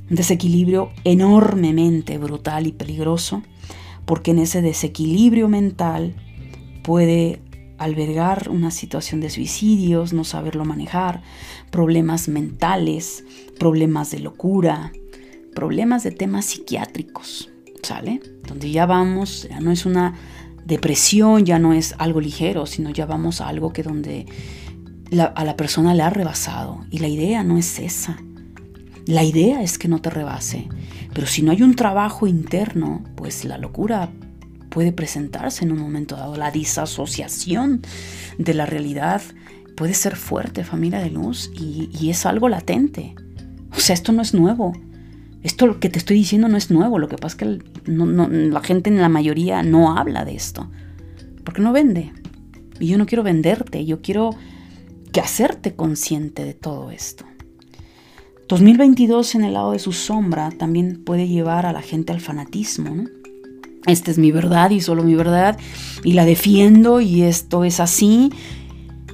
Un 0.09 0.15
desequilibrio 0.15 0.91
enormemente 1.03 2.17
brutal 2.17 2.67
y 2.67 2.71
peligroso, 2.71 3.43
porque 4.05 4.31
en 4.31 4.39
ese 4.39 4.61
desequilibrio 4.61 5.47
mental 5.47 6.15
puede 6.83 7.41
albergar 7.77 8.49
una 8.49 8.71
situación 8.71 9.21
de 9.21 9.29
suicidios, 9.29 10.13
no 10.13 10.23
saberlo 10.23 10.65
manejar, 10.65 11.21
problemas 11.71 12.27
mentales, 12.27 13.23
problemas 13.59 14.11
de 14.11 14.19
locura, 14.19 14.91
problemas 15.53 16.03
de 16.03 16.11
temas 16.11 16.45
psiquiátricos, 16.45 17.49
¿sale? 17.81 18.21
Donde 18.47 18.71
ya 18.71 18.85
vamos, 18.85 19.47
ya 19.49 19.59
no 19.59 19.71
es 19.71 19.85
una 19.85 20.15
depresión, 20.65 21.45
ya 21.45 21.59
no 21.59 21.73
es 21.73 21.95
algo 21.97 22.21
ligero, 22.21 22.65
sino 22.65 22.89
ya 22.89 23.05
vamos 23.05 23.41
a 23.41 23.47
algo 23.47 23.73
que 23.73 23.83
donde 23.83 24.25
a 25.19 25.43
la 25.43 25.57
persona 25.57 25.93
le 25.93 26.03
ha 26.03 26.09
rebasado. 26.09 26.85
Y 26.89 26.99
la 26.99 27.07
idea 27.07 27.43
no 27.43 27.57
es 27.57 27.79
esa. 27.79 28.17
La 29.05 29.23
idea 29.23 29.61
es 29.61 29.77
que 29.77 29.87
no 29.87 30.01
te 30.01 30.09
rebase. 30.09 30.69
Pero 31.13 31.27
si 31.27 31.41
no 31.41 31.51
hay 31.51 31.61
un 31.61 31.75
trabajo 31.75 32.25
interno, 32.25 33.03
pues 33.15 33.45
la 33.45 33.57
locura 33.57 34.09
puede 34.69 34.91
presentarse 34.91 35.63
en 35.65 35.71
un 35.71 35.79
momento 35.79 36.15
dado. 36.15 36.35
La 36.35 36.51
disasociación 36.51 37.81
de 38.37 38.53
la 38.53 38.65
realidad 38.65 39.21
puede 39.75 39.93
ser 39.93 40.15
fuerte, 40.15 40.63
familia 40.63 40.99
de 40.99 41.11
luz, 41.11 41.51
y, 41.53 42.09
es 42.09 42.25
algo 42.25 42.49
latente. 42.49 43.15
O 43.75 43.79
sea, 43.79 43.93
esto 43.93 44.11
no 44.11 44.21
es 44.21 44.33
nuevo. 44.33 44.73
Esto 45.43 45.79
que 45.79 45.89
te 45.89 45.99
estoy 45.99 46.17
diciendo 46.17 46.47
no 46.47 46.57
es 46.57 46.71
nuevo. 46.71 46.97
Lo 46.99 47.09
que 47.09 47.17
pasa 47.17 47.35
es 47.35 47.35
que 47.35 47.59
la 47.85 48.61
gente 48.61 48.89
en 48.89 49.01
la 49.01 49.09
mayoría 49.09 49.61
no 49.61 49.97
habla 49.97 50.25
de 50.25 50.35
esto. 50.35 50.69
Porque 51.43 51.61
no 51.61 51.73
vende. 51.73 52.13
Y 52.79 52.87
yo 52.87 52.97
no 52.97 53.05
quiero 53.05 53.23
venderte. 53.23 53.85
Yo 53.85 54.01
quiero 54.01 54.31
que 55.11 55.19
hacerte 55.19 55.75
consciente 55.75 56.45
de 56.45 56.53
todo 56.53 56.91
esto. 56.91 57.25
2022 58.47 59.35
en 59.35 59.43
el 59.43 59.53
lado 59.53 59.71
de 59.71 59.79
su 59.79 59.91
sombra 59.91 60.49
también 60.51 61.03
puede 61.03 61.27
llevar 61.27 61.65
a 61.65 61.73
la 61.73 61.81
gente 61.81 62.13
al 62.13 62.21
fanatismo. 62.21 63.05
Esta 63.85 64.11
es 64.11 64.17
mi 64.17 64.31
verdad 64.31 64.69
y 64.69 64.79
solo 64.79 65.03
mi 65.03 65.15
verdad 65.15 65.57
y 66.03 66.13
la 66.13 66.25
defiendo 66.25 67.01
y 67.01 67.23
esto 67.23 67.63
es 67.63 67.79
así. 67.79 68.31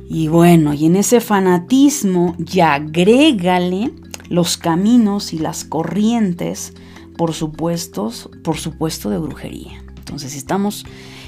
Y 0.10 0.28
bueno, 0.28 0.74
y 0.74 0.86
en 0.86 0.96
ese 0.96 1.22
fanatismo 1.22 2.36
ya 2.40 2.74
agrégale 2.76 3.92
los 4.30 4.58
caminos 4.58 5.34
y 5.34 5.40
las 5.40 5.66
corrientes, 5.66 6.74
por 7.18 7.34
supuesto, 7.34 8.12
por 8.44 8.58
supuesto 8.58 9.10
de 9.10 9.18
brujería. 9.18 9.84
Entonces, 9.98 10.32
si 10.32 10.38
estamos 10.38 10.86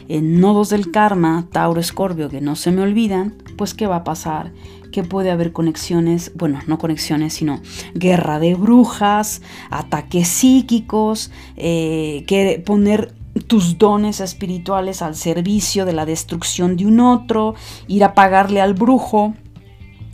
en 0.07 0.39
nodos 0.39 0.69
del 0.69 0.91
karma, 0.91 1.47
Tauro, 1.51 1.79
Escorpio, 1.79 2.29
que 2.29 2.41
no 2.41 2.55
se 2.55 2.71
me 2.71 2.81
olvidan, 2.81 3.35
pues 3.57 3.73
¿qué 3.73 3.87
va 3.87 3.97
a 3.97 4.03
pasar? 4.03 4.51
Que 4.91 5.03
puede 5.03 5.31
haber 5.31 5.53
conexiones, 5.53 6.31
bueno, 6.35 6.59
no 6.67 6.77
conexiones, 6.77 7.33
sino 7.33 7.61
guerra 7.93 8.39
de 8.39 8.55
brujas, 8.55 9.41
ataques 9.69 10.27
psíquicos, 10.27 11.31
eh, 11.57 12.23
que 12.27 12.61
poner 12.65 13.13
tus 13.47 13.77
dones 13.77 14.19
espirituales 14.19 15.01
al 15.01 15.15
servicio 15.15 15.85
de 15.85 15.93
la 15.93 16.05
destrucción 16.05 16.75
de 16.75 16.85
un 16.85 16.99
otro, 16.99 17.55
ir 17.87 18.03
a 18.03 18.13
pagarle 18.13 18.61
al 18.61 18.73
brujo, 18.73 19.33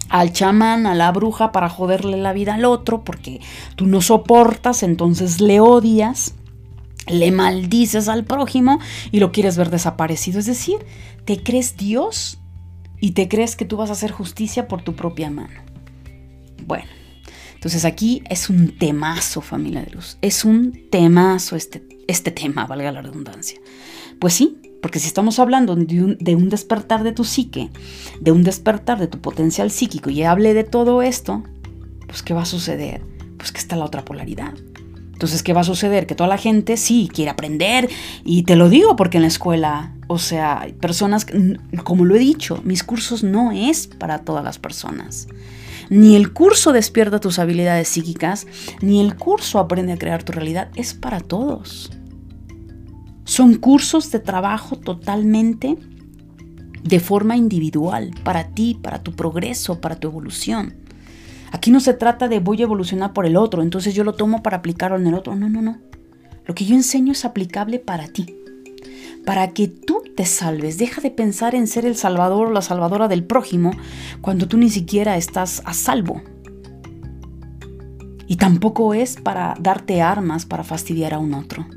al 0.09 0.33
chamán, 0.33 0.85
a 0.85 0.95
la 0.95 1.11
bruja 1.11 1.51
para 1.51 1.69
joderle 1.69 2.17
la 2.17 2.33
vida 2.33 2.55
al 2.55 2.65
otro 2.65 3.03
porque 3.03 3.41
tú 3.75 3.85
no 3.85 4.01
soportas, 4.01 4.83
entonces 4.83 5.41
le 5.41 5.59
odias 5.59 6.33
le 7.07 7.31
maldices 7.31 8.09
al 8.09 8.25
prójimo 8.25 8.79
y 9.11 9.19
lo 9.19 9.31
quieres 9.31 9.57
ver 9.57 9.69
desaparecido. 9.69 10.39
Es 10.39 10.45
decir, 10.45 10.77
te 11.25 11.41
crees 11.41 11.77
Dios 11.77 12.39
y 12.99 13.11
te 13.11 13.27
crees 13.27 13.55
que 13.55 13.65
tú 13.65 13.77
vas 13.77 13.89
a 13.89 13.93
hacer 13.93 14.11
justicia 14.11 14.67
por 14.67 14.81
tu 14.81 14.95
propia 14.95 15.29
mano. 15.29 15.61
Bueno, 16.65 16.89
entonces 17.53 17.85
aquí 17.85 18.23
es 18.29 18.49
un 18.49 18.77
temazo, 18.77 19.41
familia 19.41 19.81
de 19.81 19.91
luz. 19.91 20.17
Es 20.21 20.43
un 20.45 20.89
temazo 20.91 21.55
este, 21.55 21.87
este 22.07 22.31
tema, 22.31 22.65
valga 22.65 22.91
la 22.91 23.01
redundancia. 23.01 23.59
Pues 24.19 24.33
sí, 24.33 24.57
porque 24.81 24.99
si 24.99 25.07
estamos 25.07 25.39
hablando 25.39 25.75
de 25.75 26.03
un, 26.03 26.17
de 26.19 26.35
un 26.35 26.49
despertar 26.49 27.03
de 27.03 27.11
tu 27.11 27.23
psique, 27.23 27.69
de 28.21 28.31
un 28.31 28.43
despertar 28.43 28.99
de 28.99 29.07
tu 29.07 29.19
potencial 29.19 29.71
psíquico 29.71 30.09
y 30.09 30.23
hable 30.23 30.53
de 30.53 30.63
todo 30.63 31.01
esto, 31.01 31.43
pues 32.05 32.23
¿qué 32.23 32.33
va 32.33 32.43
a 32.43 32.45
suceder? 32.45 33.01
Pues 33.37 33.51
que 33.51 33.59
está 33.59 33.75
la 33.75 33.85
otra 33.85 34.05
polaridad. 34.05 34.53
Entonces, 35.17 35.41
¿qué 35.41 35.51
va 35.51 35.61
a 35.61 35.63
suceder? 35.63 36.05
Que 36.05 36.13
toda 36.13 36.29
la 36.29 36.37
gente 36.37 36.77
sí 36.77 37.09
quiere 37.11 37.31
aprender 37.31 37.89
y 38.23 38.43
te 38.43 38.55
lo 38.55 38.69
digo 38.69 38.95
porque 38.95 39.17
en 39.17 39.23
la 39.23 39.27
escuela, 39.27 39.95
o 40.07 40.19
sea, 40.19 40.67
personas, 40.79 41.25
como 41.83 42.05
lo 42.05 42.15
he 42.15 42.19
dicho, 42.19 42.61
mis 42.63 42.83
cursos 42.83 43.23
no 43.23 43.51
es 43.51 43.87
para 43.87 44.19
todas 44.19 44.43
las 44.43 44.59
personas. 44.59 45.27
Ni 45.89 46.15
el 46.15 46.33
curso 46.33 46.71
despierta 46.71 47.19
tus 47.19 47.39
habilidades 47.39 47.87
psíquicas, 47.87 48.45
ni 48.81 49.01
el 49.01 49.15
curso 49.15 49.57
aprende 49.57 49.93
a 49.93 49.97
crear 49.97 50.21
tu 50.21 50.33
realidad, 50.33 50.69
es 50.75 50.93
para 50.93 51.19
todos. 51.19 51.89
Son 53.27 53.55
cursos 53.55 54.09
de 54.09 54.19
trabajo 54.19 54.77
totalmente 54.77 55.77
de 56.81 56.99
forma 57.01 57.35
individual, 57.35 58.11
para 58.23 58.45
ti, 58.51 58.79
para 58.81 59.03
tu 59.03 59.11
progreso, 59.11 59.81
para 59.81 59.97
tu 59.97 60.07
evolución. 60.07 60.75
Aquí 61.51 61.69
no 61.69 61.81
se 61.81 61.93
trata 61.93 62.29
de 62.29 62.39
voy 62.39 62.61
a 62.61 62.63
evolucionar 62.63 63.11
por 63.11 63.25
el 63.25 63.35
otro, 63.35 63.61
entonces 63.61 63.93
yo 63.93 64.05
lo 64.05 64.13
tomo 64.13 64.41
para 64.41 64.55
aplicarlo 64.55 64.95
en 64.95 65.07
el 65.07 65.13
otro. 65.13 65.35
No, 65.35 65.49
no, 65.49 65.61
no. 65.61 65.77
Lo 66.45 66.55
que 66.55 66.63
yo 66.63 66.73
enseño 66.73 67.11
es 67.11 67.25
aplicable 67.25 67.79
para 67.79 68.07
ti. 68.07 68.33
Para 69.25 69.49
que 69.49 69.67
tú 69.67 70.03
te 70.15 70.25
salves. 70.25 70.77
Deja 70.77 71.01
de 71.01 71.11
pensar 71.11 71.53
en 71.53 71.67
ser 71.67 71.85
el 71.85 71.97
salvador 71.97 72.47
o 72.47 72.51
la 72.53 72.61
salvadora 72.61 73.09
del 73.09 73.25
prójimo 73.25 73.71
cuando 74.21 74.47
tú 74.47 74.55
ni 74.55 74.69
siquiera 74.69 75.17
estás 75.17 75.61
a 75.65 75.73
salvo. 75.73 76.21
Y 78.25 78.37
tampoco 78.37 78.93
es 78.93 79.17
para 79.17 79.53
darte 79.59 80.01
armas 80.01 80.45
para 80.45 80.63
fastidiar 80.63 81.13
a 81.13 81.19
un 81.19 81.33
otro. 81.33 81.67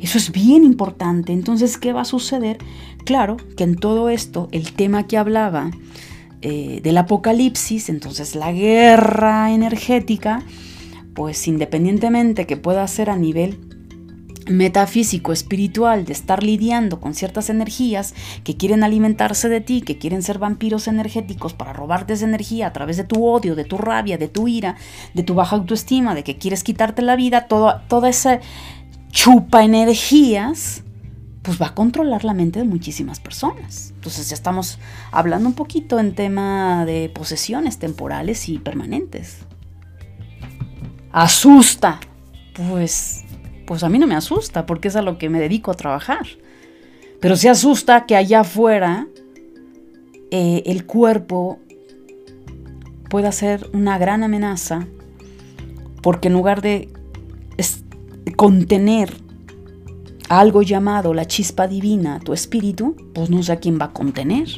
Eso 0.00 0.18
es 0.18 0.32
bien 0.32 0.64
importante. 0.64 1.32
Entonces, 1.32 1.76
¿qué 1.78 1.92
va 1.92 2.02
a 2.02 2.04
suceder? 2.04 2.58
Claro 3.04 3.36
que 3.56 3.64
en 3.64 3.76
todo 3.76 4.08
esto, 4.08 4.48
el 4.52 4.72
tema 4.72 5.06
que 5.06 5.18
hablaba 5.18 5.70
eh, 6.40 6.80
del 6.82 6.98
apocalipsis, 6.98 7.88
entonces 7.88 8.34
la 8.34 8.52
guerra 8.52 9.52
energética, 9.52 10.42
pues 11.14 11.48
independientemente 11.48 12.46
que 12.46 12.56
pueda 12.56 12.86
ser 12.86 13.10
a 13.10 13.16
nivel 13.16 13.58
metafísico, 14.48 15.32
espiritual, 15.32 16.04
de 16.04 16.12
estar 16.12 16.42
lidiando 16.42 17.00
con 17.00 17.14
ciertas 17.14 17.50
energías 17.50 18.14
que 18.44 18.56
quieren 18.56 18.82
alimentarse 18.82 19.48
de 19.48 19.60
ti, 19.60 19.82
que 19.82 19.98
quieren 19.98 20.22
ser 20.22 20.38
vampiros 20.38 20.88
energéticos 20.88 21.54
para 21.54 21.72
robarte 21.72 22.14
esa 22.14 22.24
energía 22.24 22.68
a 22.68 22.72
través 22.72 22.96
de 22.96 23.04
tu 23.04 23.26
odio, 23.26 23.54
de 23.54 23.64
tu 23.64 23.78
rabia, 23.78 24.18
de 24.18 24.28
tu 24.28 24.48
ira, 24.48 24.76
de 25.14 25.22
tu 25.22 25.34
baja 25.34 25.56
autoestima, 25.56 26.14
de 26.14 26.24
que 26.24 26.38
quieres 26.38 26.64
quitarte 26.64 27.02
la 27.02 27.16
vida, 27.16 27.46
todo, 27.46 27.80
toda 27.88 28.08
esa 28.08 28.40
chupa 29.10 29.64
energías, 29.64 30.82
pues 31.42 31.60
va 31.60 31.68
a 31.68 31.74
controlar 31.74 32.24
la 32.24 32.34
mente 32.34 32.58
de 32.58 32.64
muchísimas 32.64 33.20
personas. 33.20 33.92
Entonces 33.94 34.28
ya 34.28 34.34
estamos 34.34 34.78
hablando 35.10 35.48
un 35.48 35.54
poquito 35.54 35.98
en 35.98 36.14
tema 36.14 36.84
de 36.84 37.10
posesiones 37.14 37.78
temporales 37.78 38.48
y 38.48 38.58
permanentes. 38.58 39.38
Asusta. 41.12 42.00
Pues 42.54 43.24
pues 43.68 43.84
a 43.84 43.90
mí 43.90 43.98
no 43.98 44.06
me 44.06 44.14
asusta 44.14 44.64
porque 44.64 44.88
es 44.88 44.96
a 44.96 45.02
lo 45.02 45.18
que 45.18 45.28
me 45.28 45.38
dedico 45.38 45.70
a 45.70 45.74
trabajar. 45.74 46.26
Pero 47.20 47.36
se 47.36 47.50
asusta 47.50 48.06
que 48.06 48.16
allá 48.16 48.40
afuera 48.40 49.06
eh, 50.30 50.62
el 50.64 50.86
cuerpo 50.86 51.58
pueda 53.10 53.30
ser 53.30 53.68
una 53.74 53.98
gran 53.98 54.22
amenaza 54.24 54.86
porque 56.02 56.28
en 56.28 56.34
lugar 56.34 56.62
de 56.62 56.88
contener 58.32 59.14
algo 60.28 60.62
llamado 60.62 61.14
la 61.14 61.26
chispa 61.26 61.66
divina, 61.66 62.20
tu 62.20 62.32
espíritu, 62.32 62.96
pues 63.14 63.30
no 63.30 63.42
sé 63.42 63.52
a 63.52 63.56
quién 63.56 63.78
va 63.80 63.86
a 63.86 63.92
contener. 63.92 64.48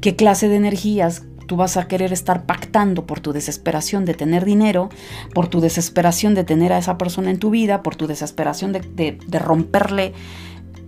¿Qué 0.00 0.16
clase 0.16 0.48
de 0.48 0.56
energías 0.56 1.22
tú 1.46 1.56
vas 1.56 1.76
a 1.76 1.88
querer 1.88 2.12
estar 2.12 2.46
pactando 2.46 3.06
por 3.06 3.18
tu 3.18 3.32
desesperación 3.32 4.04
de 4.04 4.14
tener 4.14 4.44
dinero, 4.44 4.88
por 5.34 5.48
tu 5.48 5.60
desesperación 5.60 6.34
de 6.34 6.44
tener 6.44 6.72
a 6.72 6.78
esa 6.78 6.96
persona 6.96 7.30
en 7.30 7.40
tu 7.40 7.50
vida, 7.50 7.82
por 7.82 7.96
tu 7.96 8.06
desesperación 8.06 8.72
de, 8.72 9.18
romperle 9.40 10.12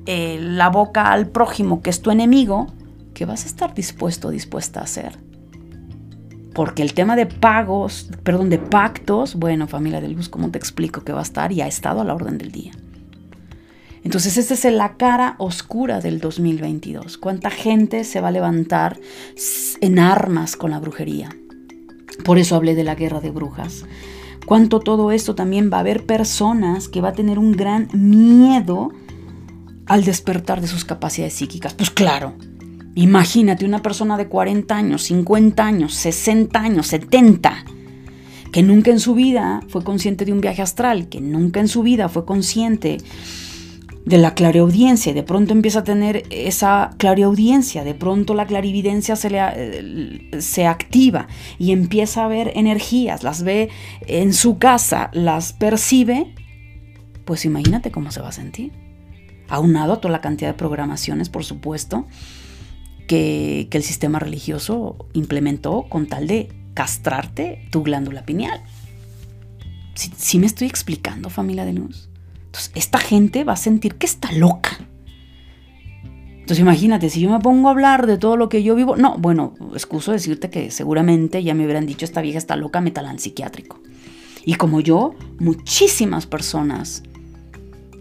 eh, 0.07 0.39
la 0.41 0.71
boca 0.71 1.13
al 1.13 1.27
prójimo 1.27 1.83
que 1.83 1.91
es 1.91 2.01
tu 2.01 2.13
enemigo? 2.13 2.69
¿Qué 3.13 3.25
vas 3.25 3.45
a 3.45 3.49
estar 3.49 3.75
dispuesto 3.75 4.31
dispuesta 4.31 4.81
a 4.81 4.85
hacer? 4.85 5.19
Porque 6.55 6.83
el 6.83 6.95
tema 6.95 7.17
de 7.17 7.27
pagos, 7.27 8.09
perdón, 8.23 8.51
de 8.51 8.59
pactos, 8.59 9.35
bueno, 9.35 9.67
familia 9.67 10.01
de 10.01 10.09
luz, 10.09 10.29
¿cómo 10.29 10.51
te 10.51 10.59
explico 10.59 11.03
que 11.03 11.13
va 11.13 11.21
a 11.21 11.23
estar 11.23 11.53
y 11.53 11.61
ha 11.61 11.67
estado 11.67 12.01
a 12.01 12.05
la 12.05 12.15
orden 12.15 12.39
del 12.39 12.53
día? 12.53 12.73
Entonces, 14.05 14.37
esta 14.37 14.55
es 14.55 14.65
la 14.75 14.97
cara 14.97 15.37
oscura 15.39 16.01
del 16.01 16.21
2022. 16.21 17.19
¿Cuánta 17.19 17.51
gente 17.51 18.05
se 18.05 18.21
va 18.21 18.29
a 18.29 18.33
levantar 18.33 18.99
en 19.81 19.99
armas 19.99 20.57
con 20.57 20.73
la 20.73 20.81
brujería? 20.81 21.31
Por 22.25 22.39
eso 22.39 22.57
hablé 22.57 22.75
de 22.75 22.85
la 22.85 22.95
guerra 22.95 23.21
de 23.21 23.31
brujas. 23.31 23.85
Cuánto 24.45 24.81
todo 24.81 25.13
esto 25.13 25.35
también 25.35 25.71
va 25.73 25.77
a 25.77 25.81
haber 25.81 26.05
personas 26.05 26.89
que 26.89 27.01
va 27.01 27.11
a 27.11 27.13
tener 27.13 27.39
un 27.39 27.53
gran 27.53 27.89
miedo 27.93 28.91
al 29.87 30.05
despertar 30.05 30.61
de 30.61 30.67
sus 30.67 30.85
capacidades 30.85 31.35
psíquicas. 31.35 31.75
Pues 31.75 31.91
claro, 31.91 32.35
imagínate 32.95 33.65
una 33.65 33.83
persona 33.83 34.17
de 34.17 34.29
40 34.29 34.75
años, 34.75 35.03
50 35.05 35.65
años, 35.65 35.95
60 35.95 36.61
años, 36.61 36.87
70 36.89 37.65
que 38.53 38.63
nunca 38.63 38.91
en 38.91 39.01
su 39.01 39.15
vida 39.15 39.63
fue 39.69 39.83
consciente 39.83 40.27
de 40.27 40.33
un 40.33 40.43
viaje 40.43 40.63
astral, 40.63 41.09
que 41.09 41.21
nunca 41.21 41.59
en 41.59 41.69
su 41.69 41.83
vida 41.83 42.09
fue 42.09 42.27
consciente 42.27 42.99
de 44.05 44.19
la 44.19 44.35
clareaudiencia 44.35 45.13
y 45.13 45.15
de 45.15 45.23
pronto 45.23 45.53
empieza 45.53 45.81
a 45.81 45.85
tener 45.85 46.25
esa 46.31 46.91
clareaudiencia, 46.99 47.83
de 47.83 47.95
pronto 47.95 48.35
la 48.35 48.47
clarividencia 48.47 49.17
se, 49.17 49.31
le, 49.31 49.39
eh, 49.41 50.41
se 50.41 50.67
activa 50.67 51.29
y 51.59 51.73
empieza 51.73 52.25
a 52.25 52.29
ver 52.29 52.53
energías, 52.55 53.23
las 53.23 53.43
ve 53.43 53.71
en 54.07 54.35
su 54.35 54.59
casa, 54.59 55.11
las 55.13 55.53
percibe, 55.53 56.35
pues 57.25 57.45
imagínate 57.45 57.91
cómo 57.91 58.11
se 58.11 58.21
va 58.21 58.29
a 58.29 58.33
sentir. 58.33 58.73
Aunado 59.49 59.95
a 59.95 60.01
toda 60.01 60.13
la 60.13 60.21
cantidad 60.21 60.51
de 60.51 60.59
programaciones, 60.59 61.29
por 61.29 61.45
supuesto, 61.45 62.07
que, 63.07 63.69
el 63.71 63.83
sistema 63.83 64.19
religioso 64.19 65.07
implementó 65.13 65.87
con 65.89 66.07
tal 66.07 66.27
de 66.27 66.49
castrarte 66.75 67.69
tu 67.71 67.83
glándula 67.83 68.25
pineal. 68.25 68.63
Si 69.95 70.11
¿Sí, 70.17 70.39
me 70.39 70.47
estoy 70.47 70.69
explicando, 70.69 71.31
familia 71.31 71.65
de 71.65 71.75
luz? 71.75 72.09
Entonces, 72.47 72.73
esta 72.75 72.99
gente 72.99 73.45
va 73.45 73.55
a 73.55 73.57
sentir 73.57 73.97
que 73.97 74.07
está 74.07 74.33
loca. 74.33 74.79
Entonces, 76.43 76.61
imagínate, 76.61 77.09
si 77.09 77.21
yo 77.21 77.31
me 77.31 77.39
pongo 77.41 77.69
a 77.69 77.71
hablar 77.71 78.07
de 78.07 78.19
todo 78.19 78.37
lo 78.37 78.49
que 78.49 78.63
yo 78.63 78.75
vivo, 78.75 78.97
no, 78.97 79.17
bueno, 79.19 79.55
excuso 79.75 80.13
decirte 80.13 80.51
que 80.51 80.71
seguramente 80.71 81.43
ya 81.43 81.55
me 81.55 81.65
hubieran 81.65 81.87
dicho, 81.87 82.05
esta 82.05 82.21
vieja 82.21 82.39
está 82.39 82.57
loca, 82.57 82.81
métala 82.81 83.11
al 83.11 83.21
psiquiátrico. 83.21 83.81
Y 84.45 84.55
como 84.55 84.81
yo, 84.81 85.15
muchísimas 85.39 86.27
personas 86.27 87.05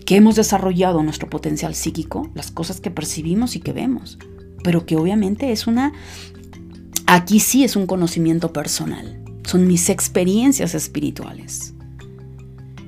que 0.05 0.15
hemos 0.15 0.35
desarrollado 0.35 1.03
nuestro 1.03 1.29
potencial 1.29 1.75
psíquico, 1.75 2.29
las 2.33 2.51
cosas 2.51 2.81
que 2.81 2.91
percibimos 2.91 3.55
y 3.55 3.59
que 3.59 3.73
vemos, 3.73 4.17
pero 4.63 4.85
que 4.85 4.95
obviamente 4.95 5.51
es 5.51 5.67
una, 5.67 5.93
aquí 7.05 7.39
sí 7.39 7.63
es 7.63 7.75
un 7.75 7.87
conocimiento 7.87 8.53
personal, 8.53 9.23
son 9.43 9.67
mis 9.67 9.89
experiencias 9.89 10.75
espirituales, 10.75 11.73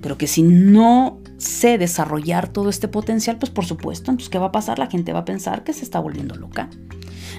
pero 0.02 0.18
que 0.18 0.28
si 0.28 0.44
no 0.44 1.20
sé 1.38 1.78
desarrollar 1.78 2.48
todo 2.48 2.70
este 2.70 2.88
potencial, 2.88 3.38
pues 3.38 3.52
por 3.52 3.66
supuesto, 3.66 4.12
entonces 4.12 4.30
¿qué 4.30 4.40
va 4.40 4.48
a 4.48 4.52
pasar? 4.52 4.80
La 4.80 4.88
gente 4.88 5.14
va 5.14 5.20
a 5.20 5.26
pensar 5.26 5.64
que 5.64 5.74
se 5.74 5.84
está 5.84 6.00
volviendo 6.00 6.36
loca. 6.36 6.70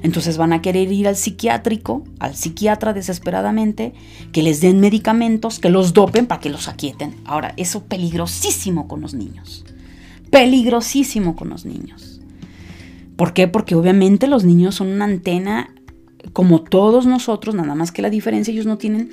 Entonces 0.03 0.37
van 0.37 0.53
a 0.53 0.61
querer 0.61 0.93
ir 0.93 1.09
al 1.09 1.17
psiquiátrico, 1.17 2.05
al 2.19 2.35
psiquiatra 2.35 2.93
desesperadamente, 2.93 3.95
que 4.33 4.43
les 4.43 4.61
den 4.61 4.81
medicamentos, 4.81 5.59
que 5.59 5.71
los 5.71 5.95
dopen 5.95 6.27
para 6.27 6.41
que 6.41 6.51
los 6.51 6.69
aquieten. 6.69 7.17
Ahora, 7.25 7.55
eso 7.57 7.85
peligrosísimo 7.85 8.87
con 8.87 9.01
los 9.01 9.15
niños. 9.15 9.65
Peligrosísimo 10.31 11.37
con 11.37 11.49
los 11.49 11.65
niños. 11.65 12.14
¿Por 13.17 13.33
qué? 13.33 13.49
Porque 13.49 13.75
obviamente 13.75 14.27
los 14.27 14.45
niños 14.45 14.75
son 14.77 14.89
una 14.89 15.05
antena 15.05 15.71
como 16.33 16.63
todos 16.63 17.07
nosotros, 17.07 17.55
nada 17.55 17.75
más 17.75 17.93
que 17.93 18.03
la 18.03 18.11
diferencia 18.11 18.53
ellos 18.53 18.67
no 18.67 18.79
tienen 18.79 19.11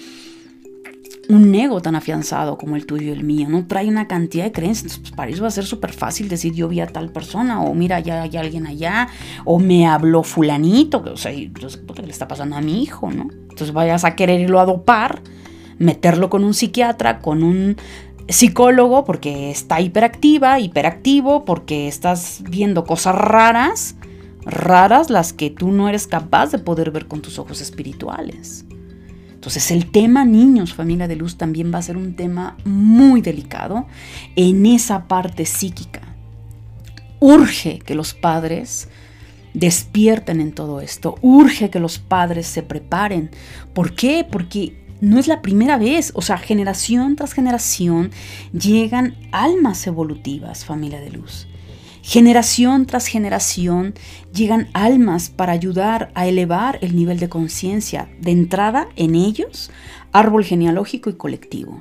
un 1.29 1.53
ego 1.53 1.81
tan 1.81 1.95
afianzado 1.95 2.57
como 2.57 2.75
el 2.75 2.85
tuyo 2.85 3.07
y 3.07 3.09
el 3.11 3.23
mío, 3.23 3.47
no 3.49 3.65
trae 3.65 3.87
una 3.87 4.07
cantidad 4.07 4.43
de 4.43 4.51
creencias. 4.51 4.97
Pues, 4.97 5.11
para 5.11 5.31
eso 5.31 5.41
va 5.41 5.47
a 5.47 5.51
ser 5.51 5.65
súper 5.65 5.93
fácil 5.93 6.27
decir 6.29 6.53
yo 6.53 6.67
vi 6.67 6.79
a 6.79 6.87
tal 6.87 7.11
persona, 7.11 7.61
o 7.61 7.73
mira, 7.73 7.99
ya 7.99 8.23
hay 8.23 8.35
alguien 8.37 8.67
allá, 8.67 9.07
o 9.45 9.59
me 9.59 9.87
habló 9.87 10.23
fulanito, 10.23 11.03
o 11.05 11.17
sea, 11.17 11.31
¿qué 11.31 11.51
le 12.03 12.11
está 12.11 12.27
pasando 12.27 12.55
a 12.55 12.61
mi 12.61 12.81
hijo, 12.81 13.11
no? 13.11 13.27
Entonces 13.43 13.71
vayas 13.71 14.03
a 14.03 14.15
querer 14.15 14.41
irlo 14.41 14.59
a 14.59 14.65
dopar, 14.65 15.21
meterlo 15.77 16.29
con 16.29 16.43
un 16.43 16.53
psiquiatra, 16.53 17.19
con 17.19 17.43
un 17.43 17.77
psicólogo, 18.27 19.03
porque 19.03 19.51
está 19.51 19.81
hiperactiva, 19.81 20.59
hiperactivo, 20.59 21.45
porque 21.45 21.87
estás 21.87 22.43
viendo 22.49 22.85
cosas 22.85 23.15
raras, 23.15 23.95
raras 24.45 25.09
las 25.09 25.33
que 25.33 25.49
tú 25.49 25.71
no 25.71 25.89
eres 25.89 26.07
capaz 26.07 26.51
de 26.51 26.59
poder 26.59 26.91
ver 26.91 27.07
con 27.07 27.21
tus 27.21 27.39
ojos 27.39 27.61
espirituales. 27.61 28.65
Entonces 29.33 29.71
el 29.71 29.89
tema 29.89 30.23
niños, 30.23 30.73
familia 30.73 31.07
de 31.07 31.15
luz, 31.15 31.35
también 31.35 31.73
va 31.73 31.79
a 31.79 31.81
ser 31.81 31.97
un 31.97 32.15
tema 32.15 32.57
muy 32.63 33.21
delicado 33.21 33.87
en 34.35 34.65
esa 34.67 35.07
parte 35.07 35.45
psíquica. 35.45 36.01
Urge 37.19 37.79
que 37.79 37.95
los 37.95 38.13
padres 38.13 38.87
despierten 39.53 40.41
en 40.41 40.53
todo 40.53 40.79
esto. 40.81 41.15
Urge 41.21 41.69
que 41.69 41.79
los 41.79 41.99
padres 41.99 42.47
se 42.47 42.63
preparen. 42.63 43.31
¿Por 43.73 43.93
qué? 43.95 44.25
Porque 44.29 44.80
no 45.01 45.19
es 45.19 45.27
la 45.27 45.41
primera 45.41 45.77
vez. 45.77 46.11
O 46.15 46.21
sea, 46.21 46.37
generación 46.37 47.15
tras 47.15 47.33
generación 47.33 48.11
llegan 48.53 49.15
almas 49.31 49.85
evolutivas, 49.87 50.63
familia 50.63 51.01
de 51.01 51.11
luz. 51.11 51.47
Generación 52.03 52.85
tras 52.85 53.07
generación 53.07 53.93
llegan 54.33 54.69
almas 54.73 55.29
para 55.29 55.51
ayudar 55.51 56.11
a 56.15 56.27
elevar 56.27 56.79
el 56.81 56.95
nivel 56.95 57.19
de 57.19 57.29
conciencia 57.29 58.09
de 58.19 58.31
entrada 58.31 58.87
en 58.95 59.13
ellos, 59.15 59.69
árbol 60.11 60.43
genealógico 60.43 61.09
y 61.09 61.13
colectivo. 61.13 61.79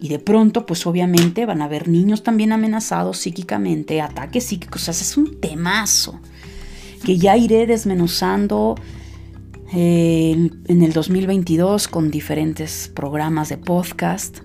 Y 0.00 0.08
de 0.08 0.18
pronto, 0.18 0.66
pues 0.66 0.84
obviamente 0.88 1.46
van 1.46 1.62
a 1.62 1.66
haber 1.66 1.86
niños 1.86 2.24
también 2.24 2.50
amenazados 2.50 3.18
psíquicamente, 3.18 4.00
ataques 4.00 4.44
psíquicos. 4.44 4.82
O 4.82 4.92
sea, 4.92 5.00
es 5.00 5.16
un 5.16 5.40
temazo 5.40 6.18
que 7.04 7.18
ya 7.18 7.36
iré 7.36 7.68
desmenuzando 7.68 8.74
eh, 9.74 10.50
en 10.66 10.82
el 10.82 10.92
2022 10.92 11.88
con 11.88 12.10
diferentes 12.10 12.90
programas 12.94 13.48
de 13.48 13.56
podcast. 13.56 14.40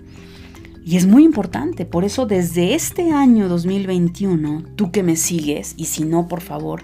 Y 0.84 0.96
es 0.96 1.06
muy 1.06 1.24
importante, 1.24 1.84
por 1.84 2.04
eso 2.04 2.24
desde 2.24 2.74
este 2.74 3.10
año 3.10 3.48
2021, 3.48 4.64
tú 4.74 4.90
que 4.90 5.02
me 5.02 5.16
sigues, 5.16 5.74
y 5.76 5.84
si 5.84 6.04
no, 6.04 6.28
por 6.28 6.40
favor, 6.40 6.82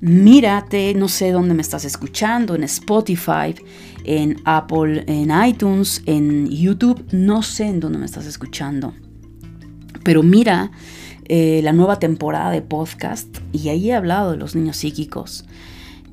mírate, 0.00 0.92
no 0.94 1.06
sé 1.06 1.30
dónde 1.30 1.54
me 1.54 1.62
estás 1.62 1.84
escuchando, 1.84 2.56
en 2.56 2.64
Spotify, 2.64 3.54
en 4.02 4.40
Apple, 4.44 5.04
en 5.06 5.30
iTunes, 5.46 6.02
en 6.06 6.48
YouTube, 6.48 7.04
no 7.12 7.42
sé 7.42 7.66
en 7.66 7.78
dónde 7.78 7.98
me 7.98 8.06
estás 8.06 8.26
escuchando. 8.26 8.92
Pero 10.02 10.24
mira 10.24 10.72
eh, 11.26 11.60
la 11.62 11.72
nueva 11.72 11.98
temporada 11.98 12.50
de 12.50 12.62
podcast 12.62 13.28
y 13.52 13.68
ahí 13.68 13.90
he 13.90 13.94
hablado 13.94 14.32
de 14.32 14.38
los 14.38 14.56
niños 14.56 14.78
psíquicos. 14.78 15.44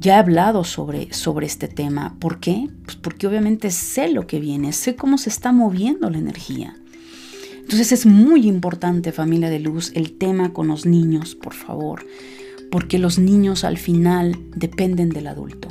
Ya 0.06 0.18
he 0.18 0.20
hablado 0.20 0.64
sobre, 0.64 1.12
sobre 1.16 1.48
este 1.48 1.68
tema. 1.68 2.16
¿Por 2.20 2.40
qué? 2.40 2.70
Pues 2.84 2.96
porque 2.96 3.26
obviamente 3.26 3.72
sé 3.72 4.08
lo 4.08 4.28
que 4.28 4.40
viene, 4.40 4.72
sé 4.72 4.96
cómo 4.96 5.18
se 5.18 5.32
está 5.32 5.52
moviendo 5.52 6.12
la 6.12 6.20
energía. 6.20 6.76
Entonces 7.56 7.92
es 7.92 8.06
muy 8.06 8.46
importante, 8.48 9.12
familia 9.12 9.50
de 9.50 9.60
luz, 9.60 9.92
el 9.96 10.16
tema 10.16 10.54
con 10.54 10.68
los 10.68 10.86
niños, 10.86 11.34
por 11.34 11.56
favor, 11.56 12.06
porque 12.70 13.00
los 13.00 13.18
niños 13.18 13.64
al 13.64 13.80
final 13.80 14.38
dependen 14.56 15.10
del 15.10 15.26
adulto. 15.26 15.70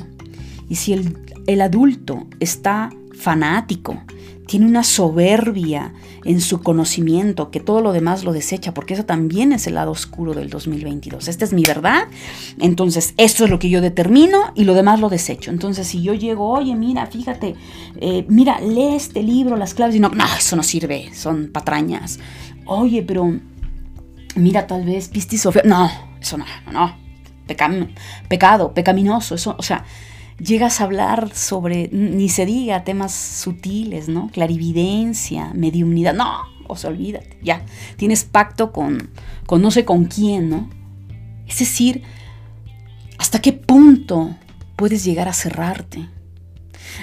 Y 0.67 0.75
si 0.75 0.91
el, 0.91 1.17
el 1.47 1.61
adulto 1.61 2.27
está 2.41 2.89
fanático, 3.13 4.03
tiene 4.47 4.65
una 4.65 4.83
soberbia 4.83 5.93
en 6.23 6.41
su 6.41 6.61
conocimiento 6.61 7.51
que 7.51 7.59
todo 7.59 7.81
lo 7.81 7.93
demás 7.93 8.23
lo 8.23 8.33
desecha, 8.33 8.73
porque 8.73 8.93
eso 8.93 9.05
también 9.05 9.51
es 9.51 9.67
el 9.67 9.75
lado 9.75 9.91
oscuro 9.91 10.33
del 10.33 10.49
2022. 10.49 11.27
Esta 11.27 11.45
es 11.45 11.53
mi 11.53 11.63
verdad, 11.63 12.07
entonces 12.59 13.13
esto 13.17 13.43
es 13.45 13.49
lo 13.49 13.59
que 13.59 13.69
yo 13.69 13.81
determino 13.81 14.51
y 14.55 14.63
lo 14.63 14.73
demás 14.73 14.99
lo 14.99 15.09
desecho. 15.09 15.51
Entonces 15.51 15.87
si 15.87 16.01
yo 16.01 16.13
llego, 16.13 16.49
oye, 16.49 16.75
mira, 16.75 17.05
fíjate, 17.07 17.55
eh, 17.99 18.25
mira, 18.27 18.59
lee 18.59 18.95
este 18.95 19.23
libro, 19.23 19.55
las 19.55 19.73
claves, 19.73 19.95
y 19.95 19.99
no, 19.99 20.09
no, 20.09 20.25
eso 20.37 20.55
no 20.55 20.63
sirve, 20.63 21.13
son 21.13 21.49
patrañas. 21.51 22.19
Oye, 22.65 23.03
pero 23.03 23.39
mira, 24.35 24.67
tal 24.67 24.85
vez 24.85 25.09
pistisofía, 25.09 25.63
no, 25.65 25.89
eso 26.19 26.37
no, 26.37 26.45
no, 26.71 26.95
pecado, 28.27 28.73
pecaminoso, 28.73 29.35
eso, 29.35 29.55
o 29.57 29.63
sea, 29.63 29.85
llegas 30.39 30.81
a 30.81 30.85
hablar 30.85 31.33
sobre, 31.33 31.89
ni 31.91 32.29
se 32.29 32.45
diga, 32.45 32.83
temas 32.83 33.13
sutiles, 33.13 34.09
¿no? 34.09 34.29
Clarividencia, 34.31 35.51
mediumnidad, 35.53 36.13
no, 36.13 36.43
o 36.67 36.75
sea, 36.75 36.89
olvídate, 36.89 37.37
ya, 37.41 37.65
tienes 37.97 38.23
pacto 38.23 38.71
con, 38.71 39.09
con 39.45 39.61
no 39.61 39.71
sé 39.71 39.85
con 39.85 40.05
quién, 40.05 40.49
¿no? 40.49 40.69
Es 41.47 41.59
decir, 41.59 42.03
¿hasta 43.17 43.39
qué 43.41 43.53
punto 43.53 44.35
puedes 44.75 45.03
llegar 45.03 45.27
a 45.27 45.33
cerrarte? 45.33 46.09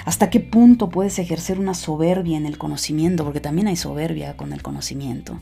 ¿Hasta 0.05 0.29
qué 0.29 0.39
punto 0.39 0.89
puedes 0.89 1.19
ejercer 1.19 1.59
una 1.59 1.73
soberbia 1.73 2.37
en 2.37 2.45
el 2.45 2.57
conocimiento? 2.57 3.23
Porque 3.23 3.39
también 3.39 3.67
hay 3.67 3.75
soberbia 3.75 4.35
con 4.35 4.51
el 4.51 4.61
conocimiento. 4.61 5.39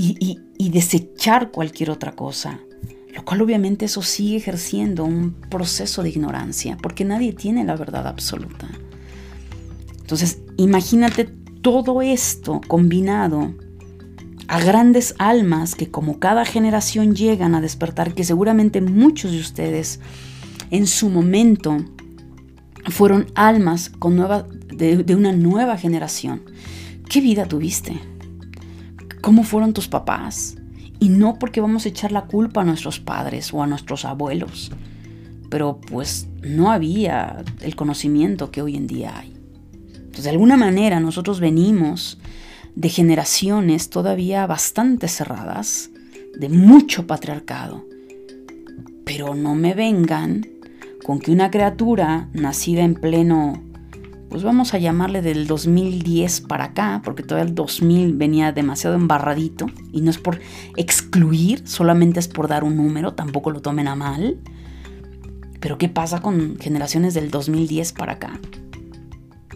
Y, 0.00 0.38
y 0.56 0.70
desechar 0.70 1.50
cualquier 1.50 1.90
otra 1.90 2.12
cosa 2.12 2.60
lo 3.14 3.24
cual 3.24 3.42
obviamente 3.42 3.86
eso 3.86 4.02
sigue 4.02 4.36
ejerciendo 4.36 5.04
un 5.04 5.32
proceso 5.32 6.02
de 6.02 6.10
ignorancia, 6.10 6.76
porque 6.82 7.04
nadie 7.04 7.32
tiene 7.32 7.64
la 7.64 7.76
verdad 7.76 8.06
absoluta. 8.06 8.68
Entonces, 10.00 10.38
imagínate 10.56 11.24
todo 11.62 12.02
esto 12.02 12.60
combinado 12.66 13.54
a 14.46 14.60
grandes 14.60 15.14
almas 15.18 15.74
que 15.74 15.90
como 15.90 16.18
cada 16.18 16.44
generación 16.44 17.14
llegan 17.14 17.54
a 17.54 17.60
despertar, 17.60 18.14
que 18.14 18.24
seguramente 18.24 18.80
muchos 18.80 19.32
de 19.32 19.40
ustedes 19.40 20.00
en 20.70 20.86
su 20.86 21.10
momento 21.10 21.76
fueron 22.86 23.26
almas 23.34 23.90
con 23.90 24.16
nueva, 24.16 24.46
de, 24.74 25.04
de 25.04 25.14
una 25.14 25.32
nueva 25.32 25.76
generación. 25.76 26.42
¿Qué 27.08 27.20
vida 27.20 27.46
tuviste? 27.46 28.00
¿Cómo 29.20 29.42
fueron 29.42 29.74
tus 29.74 29.88
papás? 29.88 30.56
Y 31.00 31.10
no 31.10 31.38
porque 31.38 31.60
vamos 31.60 31.86
a 31.86 31.88
echar 31.88 32.12
la 32.12 32.26
culpa 32.26 32.62
a 32.62 32.64
nuestros 32.64 32.98
padres 33.00 33.52
o 33.54 33.62
a 33.62 33.66
nuestros 33.66 34.04
abuelos, 34.04 34.72
pero 35.48 35.80
pues 35.80 36.28
no 36.42 36.70
había 36.70 37.44
el 37.60 37.76
conocimiento 37.76 38.50
que 38.50 38.62
hoy 38.62 38.76
en 38.76 38.86
día 38.86 39.18
hay. 39.18 39.32
Entonces, 39.94 40.24
de 40.24 40.30
alguna 40.30 40.56
manera 40.56 40.98
nosotros 41.00 41.40
venimos 41.40 42.18
de 42.74 42.88
generaciones 42.88 43.90
todavía 43.90 44.46
bastante 44.46 45.08
cerradas, 45.08 45.90
de 46.38 46.48
mucho 46.48 47.06
patriarcado. 47.06 47.84
Pero 49.04 49.34
no 49.34 49.54
me 49.54 49.74
vengan 49.74 50.46
con 51.04 51.18
que 51.18 51.30
una 51.30 51.50
criatura 51.50 52.28
nacida 52.32 52.82
en 52.82 52.94
pleno 52.94 53.62
pues 54.28 54.42
vamos 54.42 54.74
a 54.74 54.78
llamarle 54.78 55.22
del 55.22 55.46
2010 55.46 56.42
para 56.42 56.64
acá, 56.64 57.00
porque 57.02 57.22
todavía 57.22 57.48
el 57.48 57.54
2000 57.54 58.14
venía 58.14 58.52
demasiado 58.52 58.94
embarradito, 58.94 59.66
y 59.92 60.02
no 60.02 60.10
es 60.10 60.18
por 60.18 60.38
excluir, 60.76 61.66
solamente 61.66 62.20
es 62.20 62.28
por 62.28 62.48
dar 62.48 62.64
un 62.64 62.76
número, 62.76 63.14
tampoco 63.14 63.50
lo 63.50 63.60
tomen 63.60 63.88
a 63.88 63.94
mal. 63.94 64.38
Pero 65.60 65.78
¿qué 65.78 65.88
pasa 65.88 66.20
con 66.20 66.56
generaciones 66.58 67.14
del 67.14 67.30
2010 67.30 67.92
para 67.92 68.12
acá? 68.14 68.38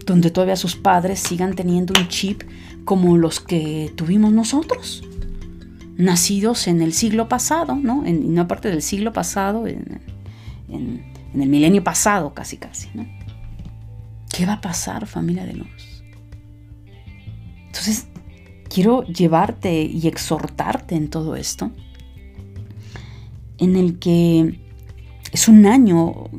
Donde 0.07 0.31
todavía 0.31 0.57
sus 0.57 0.75
padres 0.75 1.21
sigan 1.21 1.55
teniendo 1.55 1.95
un 1.99 2.09
chip 2.09 2.43
como 2.85 3.17
los 3.17 3.41
que 3.41 3.93
tuvimos 3.95 4.33
nosotros, 4.33 5.05
nacidos 5.97 6.67
en 6.67 6.81
el 6.83 6.93
siglo 6.93 7.29
pasado, 7.29 7.77
¿no? 7.77 8.05
En, 8.07 8.35
no 8.35 8.41
aparte 8.41 8.69
del 8.69 8.83
siglo 8.83 9.13
pasado, 9.13 9.69
en, 9.69 10.01
en 10.69 11.43
el 11.43 11.49
milenio 11.49 11.85
pasado 11.85 12.35
casi 12.35 12.57
casi, 12.57 12.89
¿no? 12.95 13.07
¿Qué 14.33 14.47
va 14.47 14.55
a 14.55 14.61
pasar, 14.61 15.07
familia 15.07 15.45
de 15.45 15.55
luz? 15.55 16.03
Entonces, 17.67 18.07
quiero 18.69 19.05
llevarte 19.05 19.83
y 19.83 20.09
exhortarte 20.09 20.95
en 20.95 21.11
todo 21.11 21.37
esto, 21.37 21.71
en 23.59 23.77
el 23.77 23.99
que 23.99 24.59
es 25.33 25.49
un 25.49 25.67
año 25.67 26.31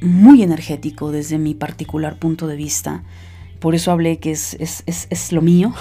muy 0.00 0.42
energético 0.42 1.12
desde 1.12 1.38
mi 1.38 1.54
particular 1.54 2.18
punto 2.18 2.46
de 2.48 2.56
vista. 2.56 3.04
Por 3.60 3.74
eso 3.74 3.92
hablé 3.92 4.18
que 4.18 4.32
es, 4.32 4.56
es, 4.58 5.32
lo 5.32 5.42
mío, 5.42 5.74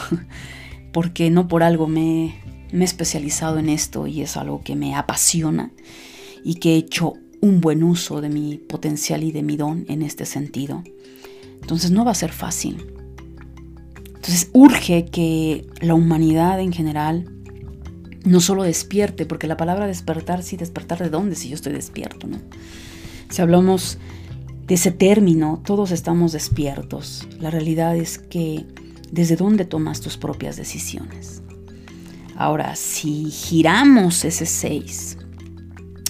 porque 0.93 1.29
no 1.31 1.47
por 1.47 1.63
algo 1.63 1.87
me, 1.87 2.35
me 2.71 2.81
he 2.81 2.85
especializado 2.85 3.57
en 3.57 3.69
esto 3.69 4.05
y 4.05 4.21
es 4.21 4.37
algo 4.37 4.61
que 4.61 4.75
me 4.75 4.95
apasiona 4.95 5.71
y 6.43 6.55
que 6.55 6.73
he 6.73 6.77
hecho 6.77 7.13
un 7.41 7.61
buen 7.61 7.83
uso 7.83 8.21
de 8.21 8.29
mi 8.29 8.57
potencial 8.57 9.23
y 9.23 9.31
de 9.31 9.43
mi 9.43 9.57
don 9.57 9.85
en 9.89 10.01
este 10.01 10.25
sentido. 10.25 10.83
Entonces 11.67 11.91
no 11.91 12.05
va 12.05 12.11
a 12.11 12.15
ser 12.15 12.31
fácil. 12.31 12.87
Entonces 14.07 14.49
urge 14.53 15.03
que 15.07 15.67
la 15.81 15.95
humanidad 15.95 16.61
en 16.61 16.71
general 16.71 17.29
no 18.23 18.39
solo 18.39 18.63
despierte, 18.63 19.25
porque 19.25 19.47
la 19.47 19.57
palabra 19.57 19.85
despertar, 19.85 20.43
sí, 20.43 20.55
despertar 20.55 20.99
de 20.99 21.09
dónde 21.09 21.35
si 21.35 21.49
yo 21.49 21.55
estoy 21.55 21.73
despierto, 21.73 22.25
¿no? 22.25 22.39
Si 23.29 23.41
hablamos 23.41 23.97
de 24.65 24.75
ese 24.75 24.91
término, 24.91 25.61
todos 25.65 25.91
estamos 25.91 26.31
despiertos. 26.31 27.27
La 27.37 27.51
realidad 27.51 27.97
es 27.97 28.17
que 28.17 28.65
desde 29.11 29.35
dónde 29.35 29.65
tomas 29.65 29.99
tus 29.99 30.15
propias 30.15 30.55
decisiones. 30.55 31.41
Ahora, 32.37 32.77
si 32.77 33.25
giramos 33.29 34.23
ese 34.23 34.45
6 34.45 35.17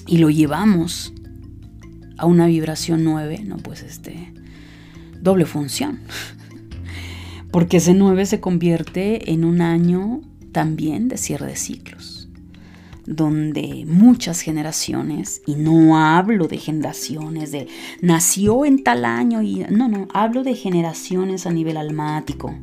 y 0.06 0.20
lo 0.20 0.30
llevamos 0.30 1.14
a 2.16 2.28
una 2.28 2.46
vibración 2.46 3.04
9, 3.04 3.42
no, 3.44 3.58
pues 3.58 3.82
este, 3.82 4.37
doble 5.28 5.46
función. 5.46 6.00
Porque 7.52 7.78
ese 7.78 7.94
9 7.94 8.26
se 8.26 8.40
convierte 8.40 9.32
en 9.32 9.44
un 9.44 9.62
año 9.62 10.22
también 10.54 11.10
de 11.10 11.18
cierre 11.18 11.48
de 11.48 11.58
ciclos, 11.58 12.30
donde 13.06 13.86
muchas 13.86 14.40
generaciones, 14.40 15.42
y 15.46 15.56
no 15.56 15.98
hablo 15.98 16.48
de 16.48 16.58
generaciones 16.58 17.52
de 17.52 17.68
nació 18.02 18.64
en 18.64 18.84
tal 18.84 19.04
año, 19.04 19.42
y 19.42 19.66
no, 19.70 19.90
no, 19.90 20.08
hablo 20.14 20.44
de 20.44 20.56
generaciones 20.56 21.46
a 21.46 21.52
nivel 21.52 21.76
almático, 21.76 22.56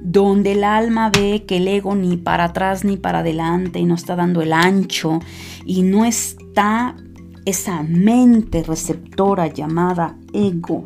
donde 0.00 0.52
el 0.52 0.62
alma 0.62 1.10
ve 1.10 1.44
que 1.48 1.56
el 1.56 1.66
ego 1.66 1.96
ni 1.96 2.16
para 2.16 2.44
atrás 2.44 2.84
ni 2.84 2.96
para 2.96 3.20
adelante 3.20 3.80
y 3.80 3.84
no 3.84 3.96
está 3.96 4.14
dando 4.14 4.40
el 4.40 4.52
ancho 4.52 5.18
y 5.64 5.82
no 5.82 6.04
está 6.04 6.94
esa 7.44 7.82
mente 7.82 8.62
receptora 8.62 9.48
llamada 9.48 10.16
ego 10.32 10.84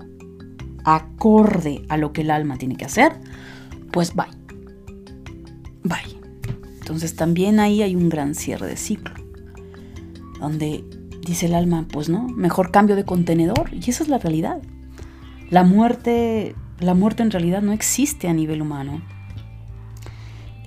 acorde 0.85 1.85
a 1.89 1.97
lo 1.97 2.12
que 2.12 2.22
el 2.22 2.30
alma 2.30 2.57
tiene 2.57 2.76
que 2.76 2.85
hacer, 2.85 3.12
pues 3.93 4.14
bye. 4.14 4.26
Bye. 5.85 6.20
Entonces 6.80 7.16
también 7.16 7.61
ahí 7.61 7.83
hay 7.83 7.95
un 7.95 8.09
gran 8.09 8.35
cierre 8.35 8.66
de 8.66 8.76
ciclo, 8.76 9.14
donde 10.41 10.85
dice 11.24 11.47
el 11.47 11.55
alma, 11.55 11.87
pues 11.91 12.09
no, 12.09 12.28
mejor 12.28 12.70
cambio 12.70 12.97
de 12.97 13.05
contenedor, 13.05 13.70
y 13.72 13.91
esa 13.91 14.03
es 14.03 14.09
la 14.09 14.18
realidad. 14.18 14.61
La 15.51 15.62
muerte, 15.64 16.55
la 16.80 16.95
muerte 16.95 17.22
en 17.22 17.30
realidad 17.30 17.63
no 17.63 17.72
existe 17.72 18.29
a 18.29 18.33
nivel 18.33 18.63
humano. 18.63 19.03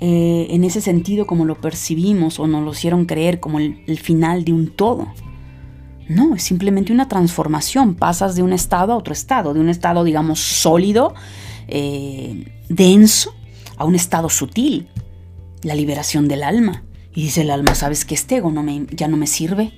Eh, 0.02 0.48
en 0.50 0.64
ese 0.64 0.82
sentido, 0.82 1.26
como 1.26 1.46
lo 1.46 1.56
percibimos 1.56 2.40
o 2.40 2.48
nos 2.48 2.64
lo 2.64 2.72
hicieron 2.72 3.06
creer 3.06 3.40
como 3.40 3.60
el 3.60 4.00
final 4.00 4.46
de 4.46 4.54
un 4.54 4.68
todo. 4.70 5.08
No, 6.08 6.36
es 6.36 6.44
simplemente 6.44 6.94
una 6.94 7.08
transformación. 7.08 7.96
Pasas 7.96 8.36
de 8.36 8.44
un 8.44 8.54
estado 8.54 8.94
a 8.94 8.98
otro 8.98 9.14
estado, 9.14 9.54
de 9.54 9.60
un 9.60 9.70
estado, 9.70 10.04
digamos, 10.04 10.40
sólido, 10.40 11.16
eh, 11.68 12.52
denso, 12.70 13.34
a 13.78 13.86
un 13.86 13.96
estado 13.96 14.30
sutil. 14.30 14.88
La 15.64 15.76
liberación 15.76 16.28
del 16.28 16.44
alma. 16.44 16.84
Y 17.14 17.24
dice 17.24 17.42
el 17.42 17.52
alma, 17.52 17.76
¿sabes 17.76 18.06
qué? 18.06 18.14
Este 18.14 18.38
ego 18.38 18.52
no 18.52 18.62
me, 18.62 18.86
ya 18.92 19.08
no 19.08 19.18
me 19.18 19.26
sirve. 19.26 19.74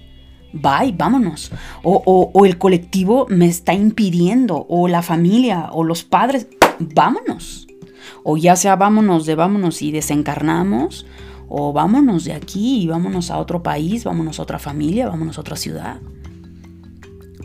Bye, 0.54 0.94
vámonos. 0.98 1.52
O, 1.84 2.32
o 2.34 2.46
el 2.46 2.58
colectivo 2.58 3.28
me 3.30 3.48
está 3.48 3.74
impidiendo, 3.74 4.66
o 4.70 4.88
la 4.88 5.02
familia, 5.02 5.70
o 5.72 5.84
los 5.84 6.04
padres, 6.04 6.48
vámonos. 6.80 7.68
O 8.24 8.38
ya 8.38 8.56
sea 8.56 8.76
vámonos 8.76 9.26
de 9.26 9.36
vámonos 9.36 9.82
y 9.82 9.92
desencarnamos, 9.92 11.06
o 11.48 11.72
vámonos 11.74 12.26
de 12.26 12.34
aquí 12.34 12.82
y 12.82 12.88
vámonos 12.88 13.32
a 13.32 13.38
otro 13.38 13.64
país, 13.64 14.04
vámonos 14.04 14.40
a 14.40 14.44
otra 14.44 14.60
familia, 14.60 15.08
vámonos 15.08 15.38
a 15.38 15.42
otra 15.42 15.56
ciudad. 15.56 16.02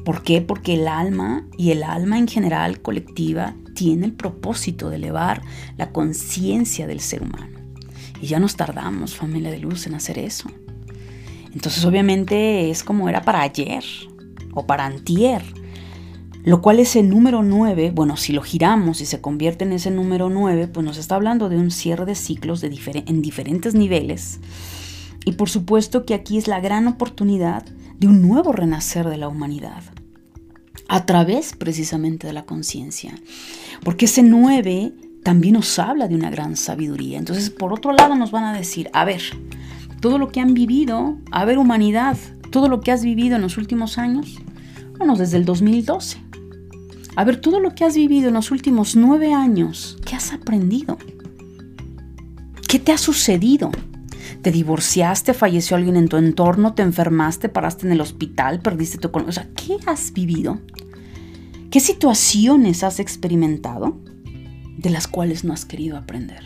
¿Por 0.05 0.23
qué? 0.23 0.41
Porque 0.41 0.75
el 0.75 0.89
alma 0.89 1.47
y 1.57 1.71
el 1.71 1.83
alma 1.83 2.19
en 2.19 2.27
general 2.27 2.81
colectiva 2.81 3.55
tiene 3.75 4.07
el 4.07 4.13
propósito 4.13 4.91
de 4.91 4.97
elevar 4.97 5.43
la 5.77 5.93
conciencia 5.93 6.87
del 6.87 7.01
ser 7.01 7.23
humano. 7.23 7.59
Y 8.21 8.27
ya 8.27 8.39
nos 8.39 8.57
tardamos, 8.57 9.17
familia 9.17 9.51
de 9.51 9.59
luz, 9.59 9.87
en 9.87 9.95
hacer 9.95 10.19
eso. 10.19 10.51
Entonces 11.55 11.85
obviamente 11.85 12.71
es 12.71 12.83
como 12.83 13.09
era 13.09 13.23
para 13.23 13.43
ayer 13.43 13.85
o 14.55 14.67
para 14.67 14.87
antier. 14.87 15.43
Lo 16.45 16.61
cual 16.61 16.81
ese 16.81 17.05
número 17.05 17.43
9, 17.45 17.93
bueno, 17.95 18.17
si 18.17 18.33
lo 18.33 18.43
giramos 18.43 19.01
y 19.01 19.07
se 19.07 19.21
convierte 19.21 19.65
en 19.65 19.73
ese 19.73 19.93
número 19.93 20.29
9, 20.29 20.67
pues 20.67 20.85
nos 20.85 20.99
está 20.99 21.15
hablando 21.15 21.49
de 21.49 21.57
un 21.57 21.71
cierre 21.71 22.05
de 22.05 22.17
ciclos 22.17 22.65
en 22.65 23.23
diferentes 23.23 23.75
niveles. 23.75 24.41
Y 25.25 25.33
por 25.33 25.49
supuesto 25.49 26.05
que 26.05 26.15
aquí 26.15 26.39
es 26.39 26.49
la 26.49 26.61
gran 26.61 26.89
oportunidad 26.89 27.65
de 28.03 28.09
un 28.09 28.21
nuevo 28.21 28.51
renacer 28.51 29.09
de 29.09 29.17
la 29.17 29.29
humanidad, 29.29 29.85
a 30.89 31.07
través 31.07 31.55
precisamente 31.55 32.27
de 32.27 32.33
la 32.33 32.45
conciencia. 32.45 33.15
Porque 33.85 34.07
ese 34.07 34.25
9 34.25 34.93
también 35.23 35.55
nos 35.55 35.79
habla 35.79 36.09
de 36.09 36.17
una 36.17 36.29
gran 36.29 36.57
sabiduría. 36.57 37.17
Entonces, 37.17 37.51
por 37.51 37.73
otro 37.73 37.93
lado, 37.93 38.17
nos 38.17 38.33
van 38.33 38.43
a 38.43 38.53
decir, 38.53 38.91
a 38.93 39.05
ver, 39.05 39.23
todo 40.01 40.19
lo 40.19 40.33
que 40.33 40.41
han 40.41 40.53
vivido, 40.53 41.17
a 41.31 41.45
ver, 41.45 41.59
humanidad, 41.59 42.17
todo 42.51 42.69
lo 42.69 42.81
que 42.81 42.91
has 42.91 43.05
vivido 43.05 43.37
en 43.37 43.43
los 43.43 43.57
últimos 43.57 43.99
años, 43.99 44.37
bueno, 44.99 45.15
desde 45.15 45.37
el 45.37 45.45
2012. 45.45 46.19
A 47.15 47.23
ver, 47.23 47.41
todo 47.41 47.61
lo 47.61 47.77
que 47.77 47.85
has 47.85 47.95
vivido 47.95 48.27
en 48.27 48.35
los 48.35 48.51
últimos 48.51 48.97
nueve 48.97 49.33
años, 49.33 49.97
¿qué 50.05 50.17
has 50.17 50.33
aprendido? 50.33 50.99
¿Qué 52.67 52.81
te 52.81 52.91
ha 52.91 52.99
sucedido? 52.99 53.71
¿Te 54.41 54.51
divorciaste, 54.51 55.35
falleció 55.35 55.77
alguien 55.77 55.97
en 55.97 56.09
tu 56.09 56.17
entorno, 56.17 56.75
te 56.75 56.83
enfermaste, 56.83 57.49
paraste 57.49 57.87
en 57.87 57.93
el 57.93 58.01
hospital, 58.01 58.61
perdiste 58.61 58.99
tu... 58.99 59.11
O 59.15 59.33
sea, 59.33 59.49
¿qué 59.55 59.77
has 59.87 60.13
vivido? 60.13 60.61
¿Qué 61.71 61.81
situaciones 61.81 62.83
has 62.85 63.01
experimentado 63.01 63.99
de 64.77 64.91
las 64.91 65.07
cuales 65.07 65.45
no 65.45 65.53
has 65.53 65.65
querido 65.65 65.97
aprender? 65.97 66.43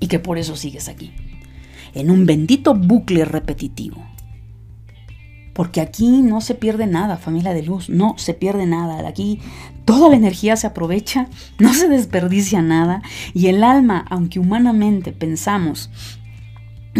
Y 0.00 0.08
que 0.08 0.18
por 0.18 0.38
eso 0.38 0.56
sigues 0.56 0.88
aquí, 0.88 1.12
en 1.94 2.10
un 2.10 2.26
bendito 2.26 2.74
bucle 2.74 3.24
repetitivo 3.24 4.08
porque 5.58 5.80
aquí 5.80 6.22
no 6.22 6.40
se 6.40 6.54
pierde 6.54 6.86
nada, 6.86 7.16
familia 7.16 7.52
de 7.52 7.64
luz, 7.64 7.90
no 7.90 8.14
se 8.16 8.32
pierde 8.32 8.64
nada. 8.64 9.08
Aquí 9.08 9.40
toda 9.84 10.08
la 10.08 10.14
energía 10.14 10.54
se 10.54 10.68
aprovecha, 10.68 11.26
no 11.58 11.74
se 11.74 11.88
desperdicia 11.88 12.62
nada 12.62 13.02
y 13.34 13.48
el 13.48 13.64
alma, 13.64 14.04
aunque 14.08 14.38
humanamente 14.38 15.10
pensamos 15.10 15.90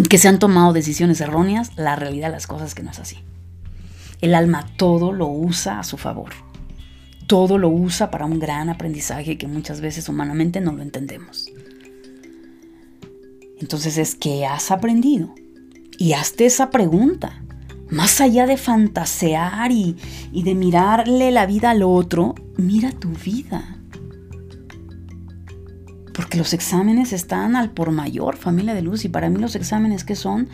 que 0.02 0.18
se 0.18 0.28
han 0.28 0.38
tomado 0.38 0.72
decisiones 0.72 1.20
erróneas, 1.20 1.72
la 1.76 1.96
realidad 1.96 2.28
de 2.28 2.34
las 2.34 2.46
cosas 2.46 2.68
es 2.68 2.74
que 2.74 2.82
no 2.82 2.90
es 2.90 2.98
así. 2.98 3.18
El 4.20 4.34
alma 4.34 4.66
todo 4.76 5.12
lo 5.12 5.28
usa 5.28 5.78
a 5.78 5.84
su 5.84 5.96
favor. 5.96 6.30
Todo 7.26 7.58
lo 7.58 7.68
usa 7.68 8.10
para 8.10 8.26
un 8.26 8.38
gran 8.38 8.68
aprendizaje 8.68 9.38
que 9.38 9.46
muchas 9.46 9.80
veces 9.80 10.08
humanamente 10.08 10.60
no 10.60 10.72
lo 10.72 10.82
entendemos. 10.82 11.50
Entonces 13.60 13.98
es 13.98 14.14
que 14.14 14.46
has 14.46 14.70
aprendido 14.70 15.34
y 15.98 16.12
hazte 16.12 16.46
esa 16.46 16.70
pregunta 16.70 17.42
más 17.90 18.20
allá 18.20 18.46
de 18.46 18.56
fantasear 18.56 19.72
y, 19.72 19.96
de 20.32 20.54
mirarle 20.54 21.30
la 21.30 21.46
vida 21.46 21.70
al 21.70 21.82
otro, 21.82 22.34
mira 22.56 22.92
tu 22.92 23.10
vida. 23.10 23.77
Porque 26.18 26.36
los 26.36 26.52
exámenes 26.52 27.12
están 27.12 27.54
al 27.54 27.70
por 27.70 27.92
mayor, 27.92 28.36
familia 28.36 28.74
de 28.74 28.82
luz, 28.82 29.04
y 29.04 29.08
para 29.08 29.30
mí 29.30 29.38
los 29.38 29.54
exámenes 29.54 30.02
que 30.02 30.16
son 30.16 30.48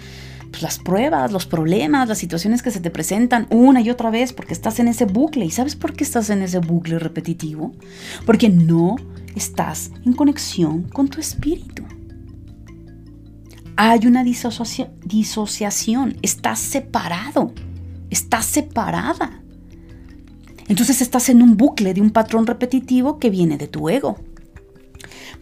pues, 0.51 0.62
las 0.62 0.78
pruebas, 0.78 1.32
los 1.32 1.47
problemas, 1.47 2.07
las 2.07 2.19
situaciones 2.19 2.62
que 2.62 2.70
se 2.70 2.81
te 2.81 2.91
presentan 2.91 3.47
una 3.49 3.81
y 3.81 3.89
otra 3.89 4.11
vez 4.11 4.35
porque 4.35 4.53
estás 4.53 4.78
en 4.78 4.89
ese 4.89 5.07
bucle. 5.07 5.47
¿Y 5.47 5.51
sabes 5.51 5.74
por 5.74 5.95
qué 5.95 6.05
estás 6.05 6.28
en 6.28 6.43
ese 6.43 6.59
bucle 6.59 6.99
repetitivo? 6.99 7.73
Porque 8.27 8.51
no 8.51 8.97
estás 9.35 9.91
en 10.05 10.12
conexión 10.12 10.82
con 10.82 11.09
tu 11.09 11.19
espíritu 11.19 11.82
hay 13.77 14.07
una 14.07 14.23
disociación, 14.24 16.16
estás 16.23 16.59
separado, 16.61 17.53
estás 18.11 18.47
separada. 18.47 19.43
Entonces 20.69 21.01
estás 21.01 21.28
en 21.28 21.43
un 21.43 21.57
bucle 21.57 21.93
de 21.93 22.01
un 22.01 22.11
patrón 22.11 22.47
repetitivo 22.47 23.19
que 23.19 23.31
viene 23.31 23.59
de 23.59 23.66
tu 23.66 23.89
ego. 23.89 24.19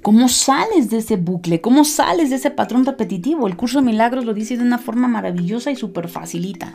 ¿Cómo 0.02 0.28
sales 0.28 0.90
de 0.90 0.98
ese 0.98 1.16
bucle? 1.16 1.60
¿Cómo 1.60 1.84
sales 1.84 2.30
de 2.30 2.36
ese 2.36 2.50
patrón 2.50 2.84
repetitivo? 2.84 3.46
El 3.46 3.56
curso 3.56 3.78
de 3.78 3.86
milagros 3.86 4.24
lo 4.24 4.34
dice 4.34 4.56
de 4.56 4.62
una 4.62 4.78
forma 4.78 5.08
maravillosa 5.08 5.70
y 5.70 5.76
súper 5.76 6.08
facilita. 6.08 6.74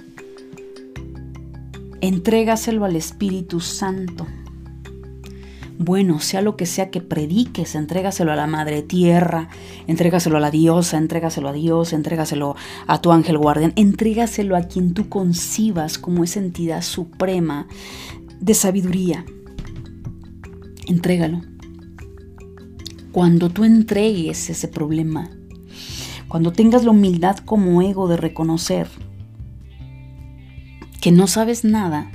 Entrégaselo 2.00 2.86
al 2.86 2.96
Espíritu 2.96 3.60
Santo 3.60 4.28
bueno, 5.80 6.20
sea 6.20 6.42
lo 6.42 6.58
que 6.58 6.66
sea 6.66 6.90
que 6.90 7.02
prediques, 7.02 7.76
entrégaselo 7.76 8.32
a 8.32 8.36
la 8.36 8.48
Madre 8.48 8.82
Tierra, 8.82 9.50
entrégaselo 9.86 10.38
a 10.38 10.40
la 10.40 10.50
diosa, 10.50 10.98
entrégaselo 10.98 11.50
a 11.50 11.54
Dios, 11.54 11.94
entrégaselo 11.94 12.56
a 12.88 13.00
tu 13.00 13.12
ángel 13.12 13.38
guardián, 13.38 13.74
entrégaselo 13.76 14.56
a 14.56 14.64
quien 14.64 14.96
tú 14.96 15.08
concibas 15.08 16.00
como 16.00 16.24
esa 16.24 16.40
entidad 16.40 16.82
suprema 16.82 17.68
de 18.40 18.56
sabiduría. 18.56 19.24
Entrégalo. 20.88 21.42
Cuando 23.18 23.50
tú 23.50 23.64
entregues 23.64 24.48
ese 24.52 24.68
problema, 24.68 25.32
cuando 26.28 26.52
tengas 26.54 26.84
la 26.84 26.92
humildad 26.92 27.38
como 27.38 27.82
ego 27.82 28.08
de 28.08 28.16
reconocer 28.16 28.88
que 31.02 31.12
no 31.12 31.26
sabes 31.26 31.64
nada, 31.64 32.12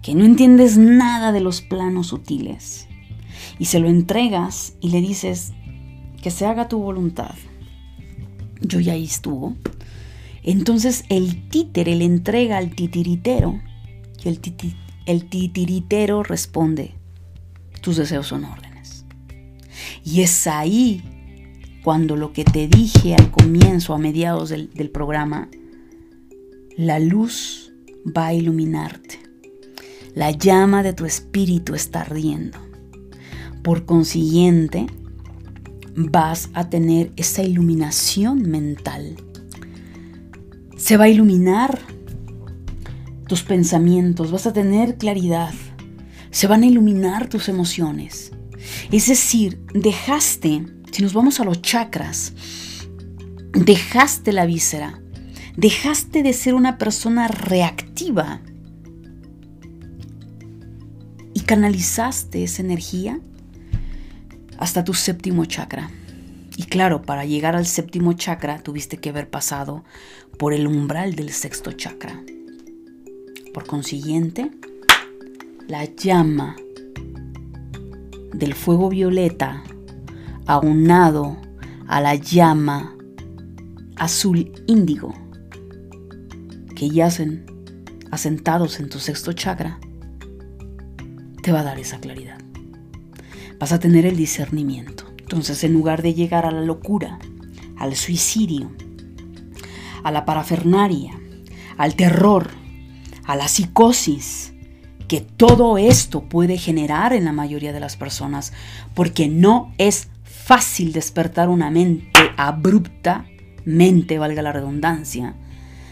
que 0.00 0.14
no 0.14 0.24
entiendes 0.24 0.78
nada 0.78 1.30
de 1.30 1.40
los 1.40 1.60
planos 1.60 2.06
sutiles 2.06 2.88
y 3.58 3.66
se 3.66 3.80
lo 3.80 3.88
entregas 3.90 4.72
y 4.80 4.92
le 4.92 5.02
dices 5.02 5.52
que 6.22 6.30
se 6.30 6.46
haga 6.46 6.68
tu 6.68 6.78
voluntad. 6.78 7.34
Yo 8.62 8.80
ya 8.80 8.94
ahí 8.94 9.04
estuvo. 9.04 9.56
Entonces 10.42 11.04
el 11.10 11.50
títere 11.50 11.94
le 11.96 12.06
entrega 12.06 12.56
al 12.56 12.74
titiritero 12.74 13.60
y 14.24 14.28
el, 15.04 15.28
titiritero 15.28 16.22
responde, 16.22 16.94
tus 17.82 17.98
deseos 17.98 18.28
son 18.28 18.46
órdenes. 18.46 18.67
Y 20.04 20.22
es 20.22 20.46
ahí 20.46 21.02
cuando 21.84 22.16
lo 22.16 22.32
que 22.32 22.44
te 22.44 22.68
dije 22.68 23.14
al 23.14 23.30
comienzo, 23.30 23.94
a 23.94 23.98
mediados 23.98 24.50
del 24.50 24.90
programa, 24.90 25.48
la 26.76 26.98
luz 26.98 27.72
va 28.16 28.26
a 28.26 28.34
iluminarte. 28.34 29.20
La 30.14 30.30
llama 30.30 30.82
de 30.82 30.92
tu 30.92 31.04
espíritu 31.04 31.74
está 31.74 32.00
ardiendo. 32.00 32.58
Por 33.62 33.84
consiguiente, 33.84 34.86
vas 35.94 36.50
a 36.54 36.70
tener 36.70 37.12
esa 37.16 37.42
iluminación 37.42 38.42
mental. 38.42 39.16
Se 40.76 40.96
va 40.96 41.04
a 41.04 41.08
iluminar 41.08 41.78
tus 43.26 43.42
pensamientos, 43.42 44.30
vas 44.30 44.46
a 44.46 44.52
tener 44.52 44.96
claridad, 44.96 45.52
se 46.30 46.46
van 46.46 46.62
a 46.62 46.66
iluminar 46.66 47.28
tus 47.28 47.48
emociones. 47.48 48.32
Es 48.90 49.08
decir, 49.08 49.60
dejaste, 49.74 50.66
si 50.90 51.02
nos 51.02 51.12
vamos 51.12 51.40
a 51.40 51.44
los 51.44 51.62
chakras, 51.62 52.32
dejaste 53.52 54.32
la 54.32 54.46
víscera, 54.46 55.00
dejaste 55.56 56.22
de 56.22 56.32
ser 56.32 56.54
una 56.54 56.78
persona 56.78 57.28
reactiva 57.28 58.40
canalizaste 61.48 62.44
esa 62.44 62.60
energía 62.60 63.20
hasta 64.58 64.84
tu 64.84 64.92
séptimo 64.92 65.46
chakra. 65.46 65.90
Y 66.58 66.64
claro, 66.64 67.00
para 67.00 67.24
llegar 67.24 67.56
al 67.56 67.64
séptimo 67.64 68.12
chakra 68.12 68.58
tuviste 68.58 68.98
que 68.98 69.08
haber 69.08 69.30
pasado 69.30 69.82
por 70.38 70.52
el 70.52 70.66
umbral 70.66 71.14
del 71.14 71.30
sexto 71.32 71.72
chakra. 71.72 72.22
Por 73.54 73.66
consiguiente, 73.66 74.50
la 75.68 75.86
llama 75.86 76.54
del 78.32 78.54
fuego 78.54 78.88
violeta 78.88 79.62
aunado 80.46 81.36
a 81.86 82.00
la 82.00 82.14
llama 82.14 82.94
azul 83.96 84.52
índigo 84.66 85.14
que 86.74 86.88
yacen 86.88 87.44
asentados 88.10 88.80
en 88.80 88.88
tu 88.88 88.98
sexto 88.98 89.32
chakra 89.32 89.78
te 91.42 91.52
va 91.52 91.60
a 91.60 91.64
dar 91.64 91.78
esa 91.78 91.98
claridad. 91.98 92.38
Vas 93.58 93.72
a 93.72 93.80
tener 93.80 94.06
el 94.06 94.16
discernimiento. 94.16 95.04
Entonces, 95.18 95.64
en 95.64 95.72
lugar 95.72 96.02
de 96.02 96.14
llegar 96.14 96.46
a 96.46 96.50
la 96.50 96.60
locura, 96.60 97.18
al 97.76 97.94
suicidio, 97.96 98.70
a 100.04 100.10
la 100.10 100.24
parafernaria, 100.24 101.18
al 101.76 101.94
terror, 101.94 102.48
a 103.24 103.36
la 103.36 103.48
psicosis, 103.48 104.52
que 105.08 105.20
todo 105.20 105.78
esto 105.78 106.22
puede 106.22 106.58
generar 106.58 107.12
en 107.12 107.24
la 107.24 107.32
mayoría 107.32 107.72
de 107.72 107.80
las 107.80 107.96
personas, 107.96 108.52
porque 108.94 109.28
no 109.28 109.72
es 109.78 110.08
fácil 110.22 110.92
despertar 110.92 111.48
una 111.48 111.70
mente 111.70 112.20
abrupta, 112.36 113.26
mente, 113.64 114.18
valga 114.18 114.42
la 114.42 114.52
redundancia, 114.52 115.34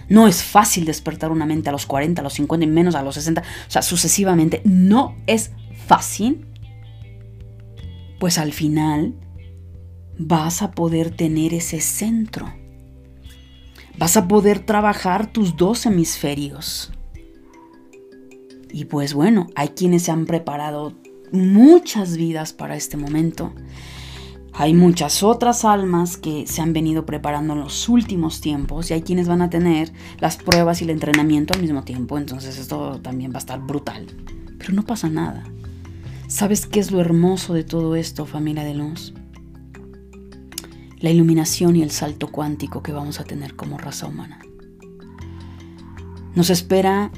no 0.09 0.29
es 0.29 0.45
fácil 0.45 0.85
despertar 0.85 1.33
una 1.33 1.47
mente 1.47 1.69
a 1.69 1.73
los 1.73 1.87
40, 1.87 2.21
a 2.21 2.25
los 2.25 2.35
50 2.35 2.65
y 2.65 2.69
menos 2.69 2.95
a 2.95 3.03
los 3.03 3.17
60, 3.17 3.41
o 3.41 3.71
sea, 3.71 3.83
sucesivamente. 3.83 4.63
No 4.65 5.17
es 5.27 5.51
fácil. 5.87 6.47
Pues 8.21 8.39
al 8.39 8.53
final 8.53 9.15
vas 10.19 10.63
a 10.63 10.71
poder 10.71 11.11
tener 11.11 11.55
ese 11.55 11.81
centro. 11.81 12.53
Vas 13.99 14.17
a 14.17 14.29
poder 14.29 14.61
trabajar 14.61 15.27
tus 15.33 15.57
dos 15.57 15.87
hemisferios. 15.87 16.93
Y 18.71 18.87
pues 18.87 19.15
bueno, 19.15 19.47
hay 19.55 19.69
quienes 19.69 20.03
se 20.03 20.13
han 20.13 20.27
preparado 20.27 20.95
muchas 21.33 22.17
vidas 22.17 22.53
para 22.53 22.77
este 22.77 22.97
momento. 22.97 23.53
Hay 24.53 24.73
muchas 24.73 25.23
otras 25.23 25.67
almas 25.67 26.17
que 26.17 26.47
se 26.47 26.63
han 26.63 26.73
venido 26.73 27.05
preparando 27.05 27.53
en 27.53 27.61
los 27.61 27.91
últimos 27.91 28.41
tiempos 28.41 28.91
y 28.91 28.95
hay 28.95 29.03
quienes 29.03 29.29
van 29.29 29.43
a 29.43 29.51
tener 29.51 29.93
las 30.19 30.39
pruebas 30.39 30.81
y 30.81 30.85
el 30.85 30.91
entrenamiento 30.91 31.53
al 31.53 31.61
mismo 31.61 31.85
tiempo. 31.85 32.17
Entonces 32.17 32.59
esto 32.59 32.99
también 33.03 33.33
va 33.33 33.37
a 33.37 33.41
estar 33.41 33.61
brutal. 33.61 34.07
Pero 34.59 34.73
no 34.73 34.83
pasa 34.83 35.11
nada. 35.11 35.45
¿Sabes 36.29 36.67
qué 36.67 36.81
es 36.81 36.91
lo 36.91 37.01
hermoso 37.01 37.53
de 37.53 37.65
todo 37.65 37.97
esto, 37.97 38.25
familia 38.25 38.65
de 38.65 38.75
luz? 38.75 39.13
La 41.01 41.11
iluminación 41.11 41.77
y 41.77 41.83
el 41.83 41.91
salto 41.91 42.29
cuántico 42.29 42.83
que 42.83 42.93
vamos 42.93 43.21
a 43.21 43.25
tener 43.25 43.57
como 43.57 43.77
raza 43.77 44.07
humana. 44.07 44.41
Nos 46.35 46.49
espera 46.49 47.13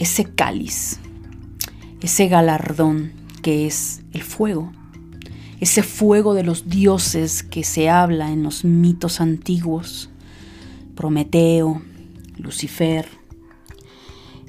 ese 0.00 0.24
cáliz, 0.24 0.98
ese 2.00 2.26
galardón 2.26 3.12
que 3.42 3.66
es 3.66 4.00
el 4.12 4.22
fuego, 4.22 4.72
ese 5.60 5.82
fuego 5.82 6.32
de 6.32 6.42
los 6.42 6.70
dioses 6.70 7.42
que 7.42 7.62
se 7.64 7.90
habla 7.90 8.32
en 8.32 8.42
los 8.42 8.64
mitos 8.64 9.20
antiguos, 9.20 10.08
Prometeo, 10.96 11.82
Lucifer, 12.38 13.06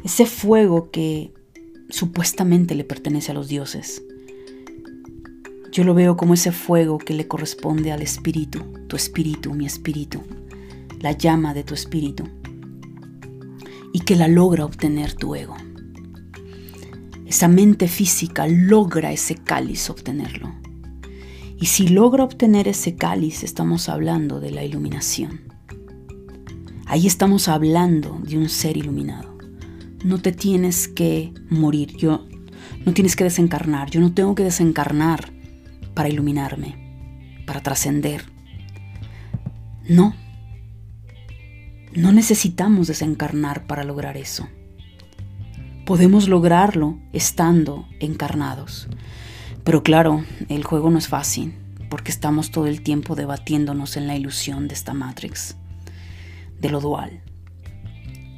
ese 0.05 0.25
fuego 0.25 0.89
que 0.89 1.33
supuestamente 1.89 2.73
le 2.73 2.85
pertenece 2.85 3.31
a 3.31 3.33
los 3.33 3.49
dioses. 3.49 4.01
Yo 5.73 5.83
lo 5.83 5.93
veo 5.93 6.15
como 6.15 6.33
ese 6.33 6.53
fuego 6.53 6.97
que 6.97 7.13
le 7.13 7.27
corresponde 7.27 7.91
al 7.91 8.01
espíritu, 8.01 8.63
tu 8.87 8.95
espíritu, 8.95 9.53
mi 9.53 9.65
espíritu, 9.65 10.21
la 11.01 11.11
llama 11.11 11.53
de 11.53 11.65
tu 11.65 11.73
espíritu, 11.73 12.23
y 13.93 14.01
que 14.01 14.15
la 14.15 14.27
logra 14.27 14.65
obtener 14.65 15.13
tu 15.13 15.35
ego. 15.35 15.55
Esa 17.25 17.47
mente 17.47 17.87
física 17.87 18.47
logra 18.47 19.11
ese 19.11 19.35
cáliz 19.35 19.89
obtenerlo. 19.89 20.53
Y 21.57 21.67
si 21.67 21.87
logra 21.87 22.23
obtener 22.23 22.67
ese 22.67 22.95
cáliz, 22.95 23.43
estamos 23.43 23.87
hablando 23.87 24.39
de 24.39 24.51
la 24.51 24.63
iluminación. 24.63 25.41
Ahí 26.87 27.07
estamos 27.07 27.47
hablando 27.47 28.19
de 28.23 28.37
un 28.37 28.49
ser 28.49 28.75
iluminado. 28.75 29.37
No 30.03 30.19
te 30.21 30.31
tienes 30.31 30.87
que 30.87 31.33
morir, 31.49 31.95
yo 31.95 32.27
no 32.85 32.93
tienes 32.93 33.15
que 33.15 33.23
desencarnar, 33.23 33.89
yo 33.89 34.01
no 34.01 34.13
tengo 34.13 34.35
que 34.35 34.43
desencarnar 34.43 35.31
para 35.93 36.09
iluminarme, 36.09 37.43
para 37.45 37.61
trascender. 37.61 38.25
No, 39.87 40.15
no 41.93 42.11
necesitamos 42.11 42.87
desencarnar 42.87 43.67
para 43.67 43.83
lograr 43.83 44.17
eso. 44.17 44.47
Podemos 45.85 46.29
lograrlo 46.29 46.97
estando 47.11 47.87
encarnados. 47.99 48.87
Pero 49.63 49.83
claro, 49.83 50.23
el 50.47 50.63
juego 50.63 50.89
no 50.89 50.97
es 50.97 51.07
fácil, 51.07 51.53
porque 51.89 52.11
estamos 52.11 52.51
todo 52.51 52.67
el 52.67 52.81
tiempo 52.81 53.15
debatiéndonos 53.15 53.97
en 53.97 54.07
la 54.07 54.15
ilusión 54.15 54.67
de 54.67 54.73
esta 54.73 54.93
Matrix, 54.93 55.55
de 56.59 56.69
lo 56.69 56.79
dual. 56.79 57.21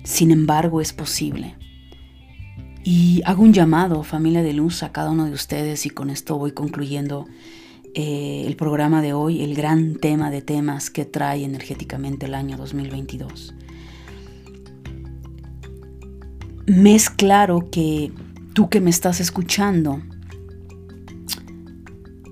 Sin 0.03 0.31
embargo, 0.31 0.81
es 0.81 0.91
posible. 0.91 1.55
Y 2.83 3.21
hago 3.25 3.43
un 3.43 3.53
llamado, 3.53 4.03
familia 4.03 4.43
de 4.43 4.53
luz, 4.53 4.83
a 4.83 4.91
cada 4.91 5.11
uno 5.11 5.25
de 5.25 5.31
ustedes 5.31 5.85
y 5.85 5.89
con 5.89 6.09
esto 6.09 6.37
voy 6.37 6.51
concluyendo 6.51 7.27
eh, 7.95 8.43
el 8.45 8.55
programa 8.55 9.01
de 9.01 9.13
hoy, 9.13 9.41
el 9.41 9.55
gran 9.55 9.95
tema 9.95 10.31
de 10.31 10.41
temas 10.41 10.89
que 10.89 11.05
trae 11.05 11.43
energéticamente 11.43 12.25
el 12.25 12.33
año 12.33 12.57
2022 12.57 13.53
me 16.65 16.95
es 16.95 17.09
claro 17.09 17.69
que 17.69 18.11
tú 18.53 18.69
que 18.69 18.81
me 18.81 18.89
estás 18.89 19.19
escuchando, 19.19 20.01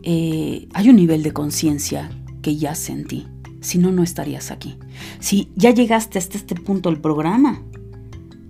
eh, 0.04 0.68
hay 0.74 0.90
un 0.90 0.96
nivel 0.96 1.24
de 1.24 1.34
conciencia 1.34 2.10
que 2.42 2.56
ya 2.56 2.76
sentí. 2.76 3.28
Si 3.60 3.78
no, 3.78 3.92
no 3.92 4.02
estarías 4.02 4.50
aquí. 4.50 4.78
Si 5.20 5.52
ya 5.56 5.72
llegaste 5.72 6.18
hasta 6.18 6.38
este 6.38 6.56
punto 6.56 6.90
del 6.90 7.00
programa 7.00 7.62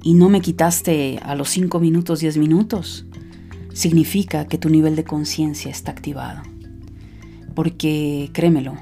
y 0.03 0.13
no 0.13 0.29
me 0.29 0.39
quitaste 0.39 1.19
a 1.21 1.35
los 1.35 1.49
5 1.49 1.79
minutos, 1.79 2.21
10 2.21 2.38
minutos, 2.38 3.05
significa 3.73 4.47
que 4.47 4.57
tu 4.57 4.69
nivel 4.69 4.95
de 4.95 5.03
conciencia 5.03 5.69
está 5.69 5.91
activado. 5.91 6.43
Porque 7.53 8.29
créemelo, 8.33 8.75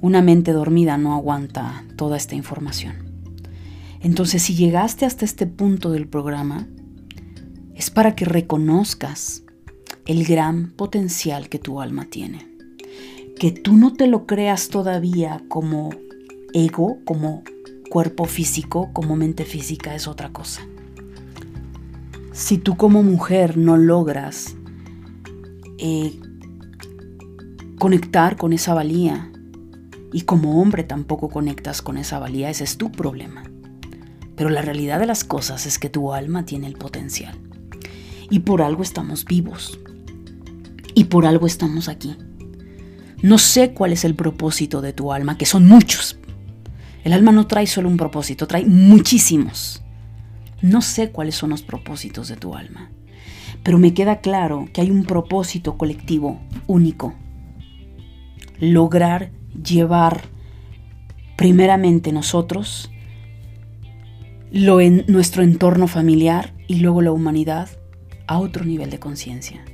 una 0.00 0.22
mente 0.22 0.52
dormida 0.52 0.96
no 0.98 1.14
aguanta 1.14 1.84
toda 1.96 2.16
esta 2.16 2.34
información. 2.34 3.08
Entonces, 4.00 4.42
si 4.42 4.54
llegaste 4.54 5.06
hasta 5.06 5.24
este 5.24 5.46
punto 5.46 5.90
del 5.90 6.06
programa, 6.06 6.68
es 7.74 7.90
para 7.90 8.14
que 8.14 8.24
reconozcas 8.24 9.42
el 10.06 10.24
gran 10.24 10.70
potencial 10.70 11.48
que 11.48 11.58
tu 11.58 11.80
alma 11.80 12.06
tiene. 12.06 12.46
Que 13.38 13.50
tú 13.50 13.76
no 13.76 13.92
te 13.92 14.06
lo 14.06 14.26
creas 14.26 14.68
todavía 14.68 15.42
como 15.48 15.90
ego, 16.54 16.98
como 17.04 17.42
cuerpo 17.90 18.24
físico, 18.24 18.90
como 18.92 19.16
mente 19.16 19.44
física, 19.44 19.94
es 19.94 20.06
otra 20.06 20.32
cosa. 20.32 20.62
Si 22.32 22.58
tú 22.58 22.76
como 22.76 23.02
mujer 23.02 23.56
no 23.56 23.76
logras 23.76 24.56
eh, 25.78 26.18
conectar 27.78 28.36
con 28.36 28.52
esa 28.52 28.74
valía 28.74 29.30
y 30.12 30.22
como 30.22 30.60
hombre 30.60 30.84
tampoco 30.84 31.28
conectas 31.28 31.82
con 31.82 31.96
esa 31.98 32.18
valía, 32.18 32.50
ese 32.50 32.64
es 32.64 32.78
tu 32.78 32.90
problema. 32.90 33.44
Pero 34.36 34.50
la 34.50 34.62
realidad 34.62 35.00
de 35.00 35.06
las 35.06 35.24
cosas 35.24 35.66
es 35.66 35.78
que 35.78 35.88
tu 35.88 36.12
alma 36.12 36.44
tiene 36.44 36.66
el 36.66 36.74
potencial. 36.74 37.36
Y 38.30 38.40
por 38.40 38.62
algo 38.62 38.82
estamos 38.82 39.24
vivos. 39.24 39.78
Y 40.94 41.04
por 41.04 41.26
algo 41.26 41.46
estamos 41.46 41.88
aquí. 41.88 42.16
No 43.22 43.38
sé 43.38 43.72
cuál 43.72 43.92
es 43.92 44.04
el 44.04 44.14
propósito 44.14 44.80
de 44.80 44.92
tu 44.92 45.12
alma, 45.12 45.36
que 45.36 45.46
son 45.46 45.66
muchos. 45.66 46.18
El 47.04 47.12
alma 47.12 47.32
no 47.32 47.46
trae 47.46 47.66
solo 47.66 47.88
un 47.88 47.96
propósito, 47.96 48.46
trae 48.46 48.64
muchísimos. 48.64 49.82
No 50.60 50.82
sé 50.82 51.10
cuáles 51.10 51.36
son 51.36 51.50
los 51.50 51.62
propósitos 51.62 52.28
de 52.28 52.36
tu 52.36 52.54
alma, 52.54 52.90
pero 53.62 53.78
me 53.78 53.94
queda 53.94 54.20
claro 54.20 54.68
que 54.72 54.80
hay 54.80 54.90
un 54.90 55.04
propósito 55.04 55.78
colectivo 55.78 56.40
único. 56.66 57.14
Lograr 58.60 59.30
llevar 59.62 60.22
primeramente 61.36 62.12
nosotros 62.12 62.90
lo 64.50 64.80
en 64.80 65.04
nuestro 65.08 65.42
entorno 65.42 65.86
familiar 65.86 66.54
y 66.66 66.76
luego 66.76 67.02
la 67.02 67.12
humanidad 67.12 67.68
a 68.26 68.38
otro 68.38 68.64
nivel 68.64 68.90
de 68.90 68.98
conciencia. 68.98 69.64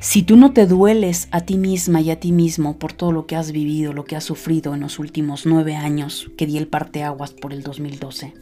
Si 0.00 0.24
tú 0.24 0.36
no 0.36 0.52
te 0.52 0.66
dueles 0.66 1.28
a 1.30 1.42
ti 1.42 1.56
misma 1.56 2.00
y 2.00 2.10
a 2.10 2.18
ti 2.18 2.32
mismo 2.32 2.76
por 2.76 2.92
todo 2.92 3.12
lo 3.12 3.26
que 3.26 3.36
has 3.36 3.52
vivido, 3.52 3.92
lo 3.92 4.04
que 4.04 4.16
has 4.16 4.24
sufrido 4.24 4.74
en 4.74 4.80
los 4.80 4.98
últimos 4.98 5.46
nueve 5.46 5.76
años 5.76 6.30
que 6.36 6.46
di 6.46 6.58
el 6.58 6.66
parteaguas 6.66 7.32
por 7.32 7.52
el 7.52 7.62
2012, 7.62 8.34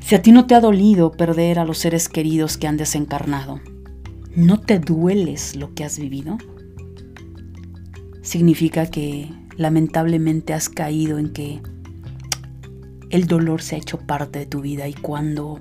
si 0.00 0.14
a 0.14 0.22
ti 0.22 0.32
no 0.32 0.46
te 0.46 0.54
ha 0.54 0.60
dolido 0.60 1.12
perder 1.12 1.58
a 1.58 1.66
los 1.66 1.76
seres 1.76 2.08
queridos 2.08 2.56
que 2.56 2.66
han 2.66 2.78
desencarnado, 2.78 3.60
¿no 4.34 4.58
te 4.58 4.78
dueles 4.78 5.54
lo 5.54 5.74
que 5.74 5.84
has 5.84 5.98
vivido? 5.98 6.38
Significa 8.28 8.84
que 8.84 9.32
lamentablemente 9.56 10.52
has 10.52 10.68
caído 10.68 11.18
en 11.18 11.32
que 11.32 11.62
el 13.08 13.26
dolor 13.26 13.62
se 13.62 13.74
ha 13.74 13.78
hecho 13.78 14.00
parte 14.00 14.40
de 14.40 14.44
tu 14.44 14.60
vida 14.60 14.86
y 14.86 14.92
cuando 14.92 15.60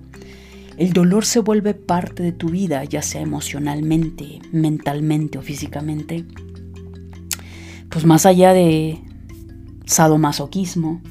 el 0.76 0.92
dolor 0.92 1.24
se 1.24 1.40
vuelve 1.40 1.76
parte 1.76 2.24
de 2.24 2.34
tu 2.34 2.50
vida, 2.50 2.84
ya 2.84 3.02
sea 3.02 3.22
emocionalmente, 3.22 4.42
mentalmente 4.52 5.38
o 5.38 5.42
físicamente, 5.42 6.26
pues 7.88 8.04
más 8.04 8.26
allá 8.26 8.52
de 8.52 9.00
sadomasoquismo, 9.86 11.02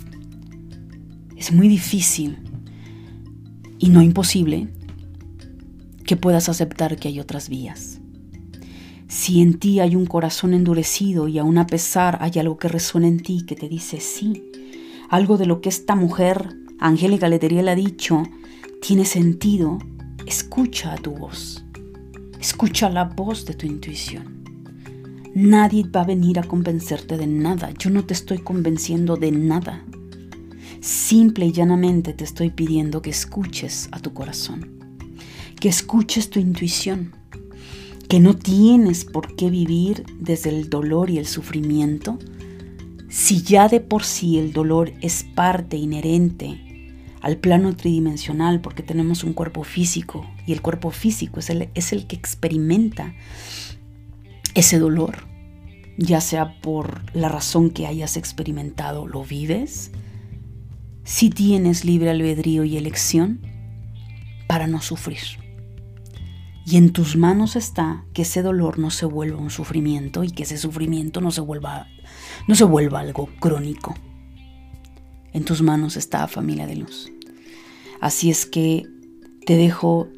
es 1.38 1.52
muy 1.52 1.68
difícil 1.68 2.36
y 3.78 3.88
no 3.88 4.02
imposible 4.02 4.68
que 6.04 6.18
puedas 6.18 6.50
aceptar 6.50 6.98
que 6.98 7.08
hay 7.08 7.18
otras 7.18 7.48
vías. 7.48 7.95
Si 9.08 9.40
en 9.40 9.58
ti 9.58 9.80
hay 9.80 9.94
un 9.94 10.06
corazón 10.06 10.52
endurecido 10.52 11.28
y 11.28 11.38
aún 11.38 11.58
a 11.58 11.66
pesar 11.66 12.18
hay 12.20 12.32
algo 12.38 12.58
que 12.58 12.68
resuena 12.68 13.06
en 13.06 13.20
ti 13.20 13.44
que 13.46 13.54
te 13.54 13.68
dice 13.68 14.00
sí, 14.00 14.42
algo 15.08 15.36
de 15.38 15.46
lo 15.46 15.60
que 15.60 15.68
esta 15.68 15.94
mujer, 15.94 16.56
Angélica 16.80 17.28
Leteriel, 17.28 17.68
ha 17.68 17.76
dicho, 17.76 18.24
tiene 18.82 19.04
sentido, 19.04 19.78
escucha 20.26 20.92
a 20.92 20.96
tu 20.96 21.12
voz. 21.12 21.64
Escucha 22.40 22.90
la 22.90 23.04
voz 23.04 23.46
de 23.46 23.54
tu 23.54 23.66
intuición. 23.66 24.44
Nadie 25.34 25.84
va 25.84 26.02
a 26.02 26.06
venir 26.06 26.38
a 26.38 26.42
convencerte 26.42 27.16
de 27.16 27.26
nada. 27.26 27.70
Yo 27.78 27.90
no 27.90 28.04
te 28.04 28.14
estoy 28.14 28.38
convenciendo 28.38 29.16
de 29.16 29.30
nada. 29.30 29.84
Simple 30.80 31.46
y 31.46 31.52
llanamente 31.52 32.12
te 32.12 32.24
estoy 32.24 32.50
pidiendo 32.50 33.02
que 33.02 33.10
escuches 33.10 33.88
a 33.92 34.00
tu 34.00 34.12
corazón, 34.12 34.78
que 35.60 35.68
escuches 35.68 36.30
tu 36.30 36.38
intuición, 36.38 37.12
que 38.08 38.20
no 38.20 38.34
tienes 38.34 39.04
por 39.04 39.34
qué 39.34 39.50
vivir 39.50 40.04
desde 40.18 40.50
el 40.50 40.70
dolor 40.70 41.10
y 41.10 41.18
el 41.18 41.26
sufrimiento, 41.26 42.18
si 43.08 43.42
ya 43.42 43.68
de 43.68 43.80
por 43.80 44.04
sí 44.04 44.38
el 44.38 44.52
dolor 44.52 44.92
es 45.00 45.24
parte 45.34 45.76
inherente 45.76 46.60
al 47.20 47.38
plano 47.38 47.74
tridimensional 47.74 48.60
porque 48.60 48.82
tenemos 48.82 49.24
un 49.24 49.32
cuerpo 49.32 49.64
físico 49.64 50.24
y 50.46 50.52
el 50.52 50.62
cuerpo 50.62 50.90
físico 50.90 51.40
es 51.40 51.50
el, 51.50 51.70
es 51.74 51.92
el 51.92 52.06
que 52.06 52.14
experimenta 52.14 53.14
ese 54.54 54.78
dolor, 54.78 55.26
ya 55.98 56.20
sea 56.20 56.60
por 56.60 57.02
la 57.14 57.28
razón 57.28 57.70
que 57.70 57.86
hayas 57.86 58.16
experimentado, 58.16 59.06
lo 59.06 59.24
vives, 59.24 59.90
si 61.04 61.30
tienes 61.30 61.84
libre 61.84 62.10
albedrío 62.10 62.64
y 62.64 62.76
elección 62.76 63.40
para 64.46 64.66
no 64.66 64.80
sufrir. 64.80 65.45
Y 66.68 66.78
en 66.78 66.92
tus 66.92 67.16
manos 67.16 67.54
está 67.54 68.04
que 68.12 68.22
ese 68.22 68.42
dolor 68.42 68.80
no 68.80 68.90
se 68.90 69.06
vuelva 69.06 69.38
un 69.38 69.50
sufrimiento 69.50 70.24
y 70.24 70.32
que 70.32 70.42
ese 70.42 70.58
sufrimiento 70.58 71.20
no 71.20 71.30
se 71.30 71.40
vuelva, 71.40 71.86
no 72.48 72.56
se 72.56 72.64
vuelva 72.64 72.98
algo 72.98 73.28
crónico. 73.38 73.94
En 75.32 75.44
tus 75.44 75.62
manos 75.62 75.96
está 75.96 76.26
familia 76.26 76.66
de 76.66 76.74
luz. 76.74 77.12
Así 78.00 78.30
es 78.30 78.46
que 78.46 78.84
te 79.46 79.56
dejo 79.56 80.08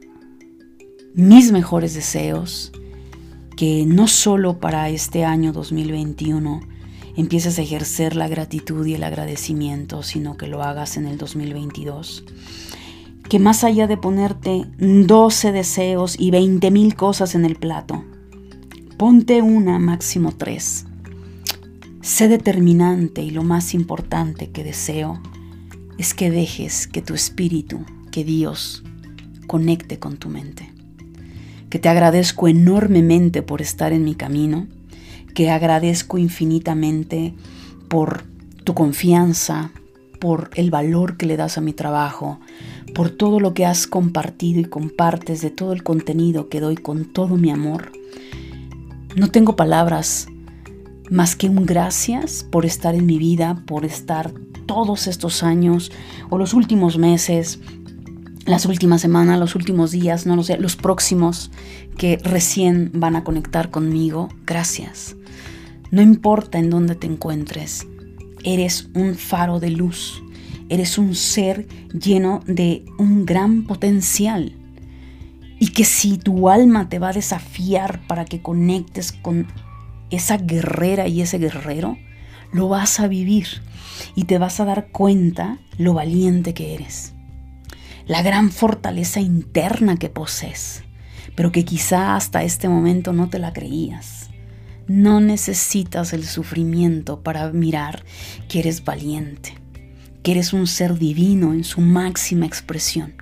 mis 1.12 1.52
mejores 1.52 1.92
deseos, 1.92 2.72
que 3.54 3.84
no 3.84 4.08
solo 4.08 4.58
para 4.58 4.88
este 4.88 5.26
año 5.26 5.52
2021 5.52 6.60
empieces 7.14 7.58
a 7.58 7.62
ejercer 7.62 8.16
la 8.16 8.26
gratitud 8.26 8.86
y 8.86 8.94
el 8.94 9.04
agradecimiento, 9.04 10.02
sino 10.02 10.38
que 10.38 10.46
lo 10.46 10.62
hagas 10.62 10.96
en 10.96 11.04
el 11.04 11.18
2022 11.18 12.24
que 13.28 13.38
más 13.38 13.62
allá 13.62 13.86
de 13.86 13.96
ponerte 13.96 14.64
12 14.78 15.52
deseos 15.52 16.18
y 16.18 16.30
20 16.30 16.70
mil 16.70 16.94
cosas 16.94 17.34
en 17.34 17.44
el 17.44 17.56
plato, 17.56 18.05
ponte 18.96 19.42
una, 19.42 19.78
máximo 19.78 20.32
tres. 20.32 20.86
Sé 22.00 22.28
determinante 22.28 23.22
y 23.22 23.30
lo 23.30 23.42
más 23.42 23.74
importante 23.74 24.50
que 24.50 24.64
deseo 24.64 25.20
es 25.98 26.14
que 26.14 26.30
dejes 26.30 26.86
que 26.86 27.02
tu 27.02 27.14
espíritu, 27.14 27.84
que 28.10 28.24
Dios, 28.24 28.82
conecte 29.46 29.98
con 29.98 30.16
tu 30.16 30.30
mente. 30.30 30.72
Que 31.68 31.78
te 31.78 31.90
agradezco 31.90 32.48
enormemente 32.48 33.42
por 33.42 33.60
estar 33.60 33.92
en 33.92 34.05
mi 34.05 34.14
camino, 34.14 34.66
que 35.34 35.50
agradezco 35.50 36.16
infinitamente 36.16 37.34
por 37.88 38.24
tu 38.64 38.74
confianza, 38.74 39.70
por 40.18 40.50
el 40.55 40.70
valor 40.70 41.16
que 41.16 41.26
le 41.26 41.36
das 41.36 41.59
a 41.59 41.60
mi 41.60 41.72
trabajo, 41.72 42.40
por 42.98 43.10
todo 43.10 43.38
lo 43.38 43.54
que 43.54 43.64
has 43.64 43.86
compartido 43.86 44.58
y 44.58 44.64
compartes 44.64 45.40
de 45.40 45.50
todo 45.50 45.72
el 45.72 45.84
contenido 45.84 46.48
que 46.48 46.58
doy 46.58 46.74
con 46.74 47.04
todo 47.04 47.36
mi 47.36 47.48
amor. 47.48 47.92
No 49.14 49.30
tengo 49.30 49.54
palabras 49.54 50.26
más 51.08 51.36
que 51.36 51.48
un 51.48 51.64
gracias 51.64 52.42
por 52.42 52.66
estar 52.66 52.96
en 52.96 53.06
mi 53.06 53.16
vida, 53.16 53.62
por 53.68 53.84
estar 53.84 54.32
todos 54.66 55.06
estos 55.06 55.44
años 55.44 55.92
o 56.28 56.38
los 56.38 56.54
últimos 56.54 56.98
meses, 56.98 57.60
las 58.46 58.66
últimas 58.66 59.00
semanas, 59.00 59.38
los 59.38 59.54
últimos 59.54 59.92
días, 59.92 60.26
no 60.26 60.34
lo 60.34 60.42
sé, 60.42 60.58
los 60.58 60.74
próximos 60.74 61.52
que 61.96 62.16
recién 62.24 62.90
van 62.94 63.14
a 63.14 63.22
conectar 63.22 63.70
conmigo. 63.70 64.28
Gracias. 64.44 65.14
No 65.92 66.02
importa 66.02 66.58
en 66.58 66.68
dónde 66.68 66.96
te 66.96 67.06
encuentres, 67.06 67.86
eres 68.42 68.88
un 68.96 69.14
faro 69.14 69.60
de 69.60 69.70
luz 69.70 70.20
Eres 70.70 70.99
un 70.99 71.15
ser 71.15 71.66
lleno 71.93 72.43
de 72.47 72.85
un 72.99 73.24
gran 73.24 73.65
potencial. 73.65 74.55
Y 75.59 75.69
que 75.69 75.85
si 75.85 76.19
tu 76.19 76.51
alma 76.51 76.89
te 76.89 76.99
va 76.99 77.09
a 77.09 77.15
desafiar 77.15 78.07
para 78.07 78.24
que 78.27 78.43
conectes 78.43 79.12
con 79.12 79.47
esa 80.11 80.36
guerrera 80.36 81.09
y 81.09 81.23
ese 81.23 81.39
guerrero, 81.39 81.97
lo 82.53 82.69
vas 82.69 83.01
a 83.01 83.09
vivir 83.09 83.47
y 84.15 84.24
te 84.24 84.39
vas 84.39 84.61
a 84.61 84.65
dar 84.65 84.89
cuenta 84.89 85.59
lo 85.78 85.95
valiente 85.95 86.55
que 86.55 86.74
eres. 86.74 87.15
La 88.07 88.23
gran 88.23 88.51
fortaleza 88.51 89.20
interna 89.20 89.97
que 89.97 90.09
posees, 90.09 90.85
pero 91.35 91.51
que 91.51 91.65
quizá 91.65 92.15
hasta 92.15 92.43
este 92.43 92.69
momento 92.69 93.12
no 93.12 93.28
te 93.28 93.39
la 93.39 93.53
creías. 93.53 94.31
No 94.86 95.20
necesitas 95.20 96.12
el 96.12 96.24
sufrimiento 96.24 97.23
para 97.23 97.51
mirar 97.53 98.05
que 98.49 98.61
eres 98.61 98.85
valiente 98.85 99.57
que 100.28 100.32
eres 100.32 100.52
un 100.52 100.66
ser 100.66 100.98
divino 100.98 101.55
en 101.55 101.64
su 101.64 101.80
máxima 101.80 102.44
expresión, 102.44 103.14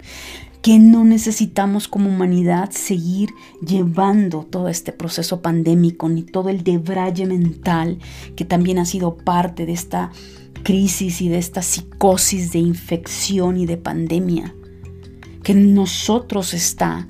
que 0.60 0.80
no 0.80 1.04
necesitamos 1.04 1.86
como 1.86 2.10
humanidad 2.10 2.72
seguir 2.72 3.30
llevando 3.64 4.42
todo 4.42 4.68
este 4.68 4.90
proceso 4.90 5.40
pandémico 5.40 6.08
ni 6.08 6.22
todo 6.24 6.48
el 6.48 6.64
debraye 6.64 7.24
mental 7.24 7.98
que 8.34 8.44
también 8.44 8.80
ha 8.80 8.84
sido 8.84 9.18
parte 9.18 9.66
de 9.66 9.72
esta 9.72 10.10
crisis 10.64 11.20
y 11.20 11.28
de 11.28 11.38
esta 11.38 11.62
psicosis 11.62 12.50
de 12.50 12.58
infección 12.58 13.56
y 13.56 13.66
de 13.66 13.76
pandemia. 13.76 14.52
Que 15.44 15.52
en 15.52 15.76
nosotros 15.76 16.54
está 16.54 17.06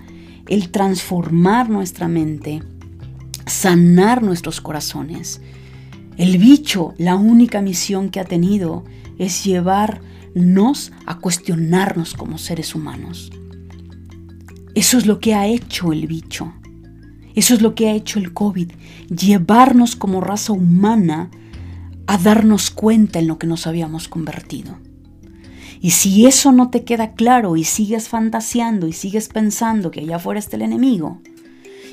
el 0.46 0.70
transformar 0.70 1.70
nuestra 1.70 2.06
mente, 2.06 2.62
sanar 3.46 4.22
nuestros 4.22 4.60
corazones. 4.60 5.40
El 6.18 6.36
bicho, 6.36 6.92
la 6.98 7.16
única 7.16 7.62
misión 7.62 8.10
que 8.10 8.20
ha 8.20 8.26
tenido 8.26 8.84
es 9.18 9.44
llevarnos 9.44 10.92
a 11.06 11.18
cuestionarnos 11.18 12.14
como 12.14 12.38
seres 12.38 12.74
humanos. 12.74 13.30
Eso 14.74 14.98
es 14.98 15.06
lo 15.06 15.20
que 15.20 15.34
ha 15.34 15.46
hecho 15.46 15.92
el 15.92 16.06
bicho. 16.06 16.52
Eso 17.34 17.54
es 17.54 17.62
lo 17.62 17.74
que 17.74 17.88
ha 17.88 17.92
hecho 17.92 18.18
el 18.18 18.32
COVID. 18.32 18.72
Llevarnos 19.08 19.96
como 19.96 20.20
raza 20.20 20.52
humana 20.52 21.30
a 22.06 22.18
darnos 22.18 22.70
cuenta 22.70 23.18
en 23.18 23.26
lo 23.26 23.38
que 23.38 23.46
nos 23.46 23.66
habíamos 23.66 24.08
convertido. 24.08 24.78
Y 25.80 25.90
si 25.90 26.26
eso 26.26 26.52
no 26.52 26.70
te 26.70 26.84
queda 26.84 27.12
claro 27.12 27.56
y 27.56 27.64
sigues 27.64 28.08
fantaseando 28.08 28.86
y 28.86 28.92
sigues 28.92 29.28
pensando 29.28 29.90
que 29.90 30.00
allá 30.00 30.16
afuera 30.16 30.40
está 30.40 30.56
el 30.56 30.62
enemigo 30.62 31.20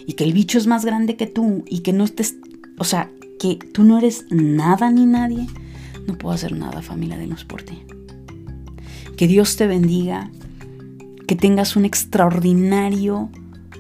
y 0.07 0.13
que 0.13 0.23
el 0.23 0.33
bicho 0.33 0.57
es 0.57 0.67
más 0.67 0.85
grande 0.85 1.15
que 1.15 1.27
tú 1.27 1.63
y 1.67 1.79
que 1.79 1.93
no 1.93 2.03
estés, 2.03 2.35
o 2.77 2.83
sea, 2.83 3.11
que 3.39 3.55
tú 3.55 3.83
no 3.83 3.97
eres 3.97 4.25
nada 4.29 4.89
ni 4.89 5.05
nadie, 5.05 5.47
no 6.07 6.17
puedo 6.17 6.35
hacer 6.35 6.53
nada, 6.53 6.81
familia 6.81 7.17
de 7.17 7.27
luz, 7.27 7.45
por 7.45 7.63
ti. 7.63 7.84
Que 9.15 9.27
Dios 9.27 9.55
te 9.55 9.67
bendiga, 9.67 10.31
que 11.27 11.35
tengas 11.35 11.75
un 11.75 11.85
extraordinario, 11.85 13.30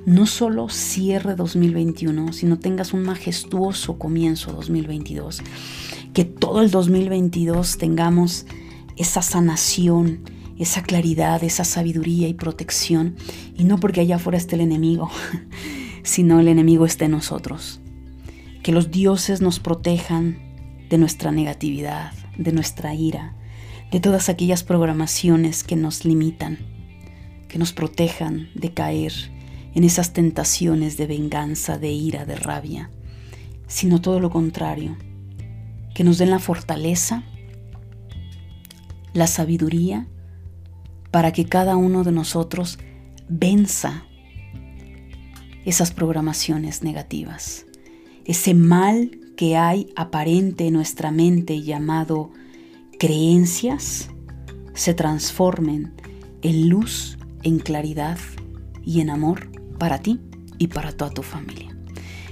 no 0.05 0.25
solo 0.25 0.69
cierre 0.69 1.35
2021, 1.35 2.33
sino 2.33 2.59
tengas 2.59 2.93
un 2.93 3.03
majestuoso 3.03 3.97
comienzo 3.97 4.51
2022. 4.53 5.41
Que 6.13 6.25
todo 6.25 6.61
el 6.61 6.71
2022 6.71 7.77
tengamos 7.77 8.45
esa 8.95 9.21
sanación, 9.21 10.21
esa 10.57 10.83
claridad, 10.83 11.43
esa 11.43 11.63
sabiduría 11.63 12.27
y 12.27 12.33
protección. 12.33 13.15
Y 13.57 13.63
no 13.63 13.79
porque 13.79 14.01
allá 14.01 14.17
afuera 14.17 14.37
esté 14.37 14.55
el 14.55 14.61
enemigo, 14.61 15.09
sino 16.03 16.39
el 16.39 16.47
enemigo 16.47 16.85
esté 16.85 17.05
en 17.05 17.11
nosotros. 17.11 17.81
Que 18.61 18.71
los 18.71 18.91
dioses 18.91 19.41
nos 19.41 19.59
protejan 19.59 20.52
de 20.89 20.97
nuestra 20.97 21.31
negatividad, 21.31 22.11
de 22.37 22.51
nuestra 22.51 22.93
ira, 22.93 23.35
de 23.91 23.99
todas 23.99 24.29
aquellas 24.29 24.63
programaciones 24.63 25.63
que 25.63 25.75
nos 25.75 26.05
limitan, 26.05 26.57
que 27.47 27.59
nos 27.59 27.73
protejan 27.73 28.49
de 28.55 28.73
caer 28.73 29.13
en 29.75 29.83
esas 29.83 30.13
tentaciones 30.13 30.97
de 30.97 31.07
venganza, 31.07 31.77
de 31.77 31.91
ira, 31.91 32.25
de 32.25 32.35
rabia, 32.35 32.89
sino 33.67 34.01
todo 34.01 34.19
lo 34.19 34.29
contrario, 34.29 34.97
que 35.93 36.03
nos 36.03 36.17
den 36.17 36.29
la 36.29 36.39
fortaleza, 36.39 37.23
la 39.13 39.27
sabiduría, 39.27 40.07
para 41.11 41.31
que 41.31 41.45
cada 41.45 41.75
uno 41.75 42.03
de 42.03 42.11
nosotros 42.11 42.79
venza 43.29 44.05
esas 45.65 45.91
programaciones 45.91 46.83
negativas, 46.83 47.65
ese 48.25 48.53
mal 48.53 49.19
que 49.35 49.57
hay 49.57 49.87
aparente 49.95 50.67
en 50.67 50.73
nuestra 50.73 51.11
mente 51.11 51.61
llamado 51.61 52.31
creencias 52.99 54.09
se 54.73 54.93
transformen 54.93 55.93
en 56.41 56.69
luz, 56.69 57.17
en 57.43 57.59
claridad 57.59 58.17
y 58.83 59.01
en 59.01 59.09
amor 59.09 59.49
para 59.77 59.99
ti 59.99 60.19
y 60.57 60.67
para 60.67 60.91
toda 60.91 61.11
tu 61.11 61.23
familia. 61.23 61.75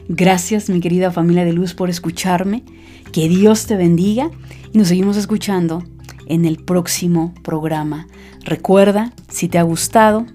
Gracias 0.08 0.70
mi 0.70 0.80
querida 0.80 1.12
familia 1.12 1.46
de 1.46 1.54
luz 1.54 1.74
por 1.74 1.90
escucharme. 1.90 2.64
Que 3.12 3.30
Dios 3.30 3.66
te 3.66 3.76
bendiga 3.76 4.32
y 4.74 4.78
nos 4.78 4.88
seguimos 4.88 5.18
escuchando 5.18 5.84
en 6.28 6.46
el 6.46 6.58
próximo 6.58 7.34
programa. 7.44 8.08
Recuerda, 8.44 9.14
si 9.30 9.48
te 9.48 9.58
ha 9.58 9.64
gustado, 9.64 10.26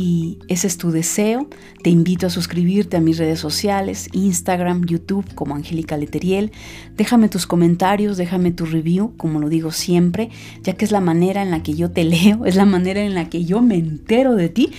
y 0.00 0.38
ese 0.46 0.68
es 0.68 0.78
tu 0.78 0.92
deseo, 0.92 1.48
te 1.82 1.90
invito 1.90 2.28
a 2.28 2.30
suscribirte 2.30 2.96
a 2.96 3.00
mis 3.00 3.18
redes 3.18 3.40
sociales, 3.40 4.08
Instagram, 4.12 4.84
YouTube 4.86 5.26
como 5.34 5.56
Angélica 5.56 5.96
Leteriel. 5.96 6.52
Déjame 6.96 7.28
tus 7.28 7.48
comentarios, 7.48 8.16
déjame 8.16 8.52
tu 8.52 8.64
review, 8.64 9.16
como 9.16 9.40
lo 9.40 9.48
digo 9.48 9.72
siempre, 9.72 10.30
ya 10.62 10.74
que 10.74 10.84
es 10.84 10.92
la 10.92 11.00
manera 11.00 11.42
en 11.42 11.50
la 11.50 11.64
que 11.64 11.74
yo 11.74 11.90
te 11.90 12.04
leo, 12.04 12.46
es 12.46 12.54
la 12.54 12.64
manera 12.64 13.00
en 13.00 13.14
la 13.16 13.28
que 13.28 13.44
yo 13.44 13.60
me 13.60 13.74
entero 13.74 14.36
de 14.36 14.48
ti, 14.48 14.70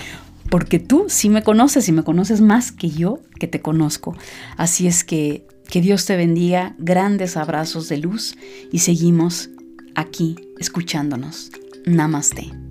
porque 0.50 0.80
tú 0.80 1.08
sí 1.10 1.28
me 1.30 1.44
conoces 1.44 1.90
y 1.90 1.92
me 1.92 2.04
conoces 2.04 2.40
más 2.40 2.72
que 2.72 2.90
yo 2.90 3.20
que 3.42 3.48
te 3.48 3.60
conozco. 3.60 4.16
Así 4.56 4.88
es 4.88 5.04
que 5.04 5.46
que 5.70 5.82
Dios 5.82 6.06
te 6.06 6.18
bendiga, 6.18 6.76
grandes 6.80 7.38
abrazos 7.38 7.90
de 7.90 7.98
luz 7.98 8.36
y 8.72 8.80
seguimos 8.80 9.52
aquí 9.96 10.36
escuchándonos. 10.58 11.52
Namaste. 11.86 12.69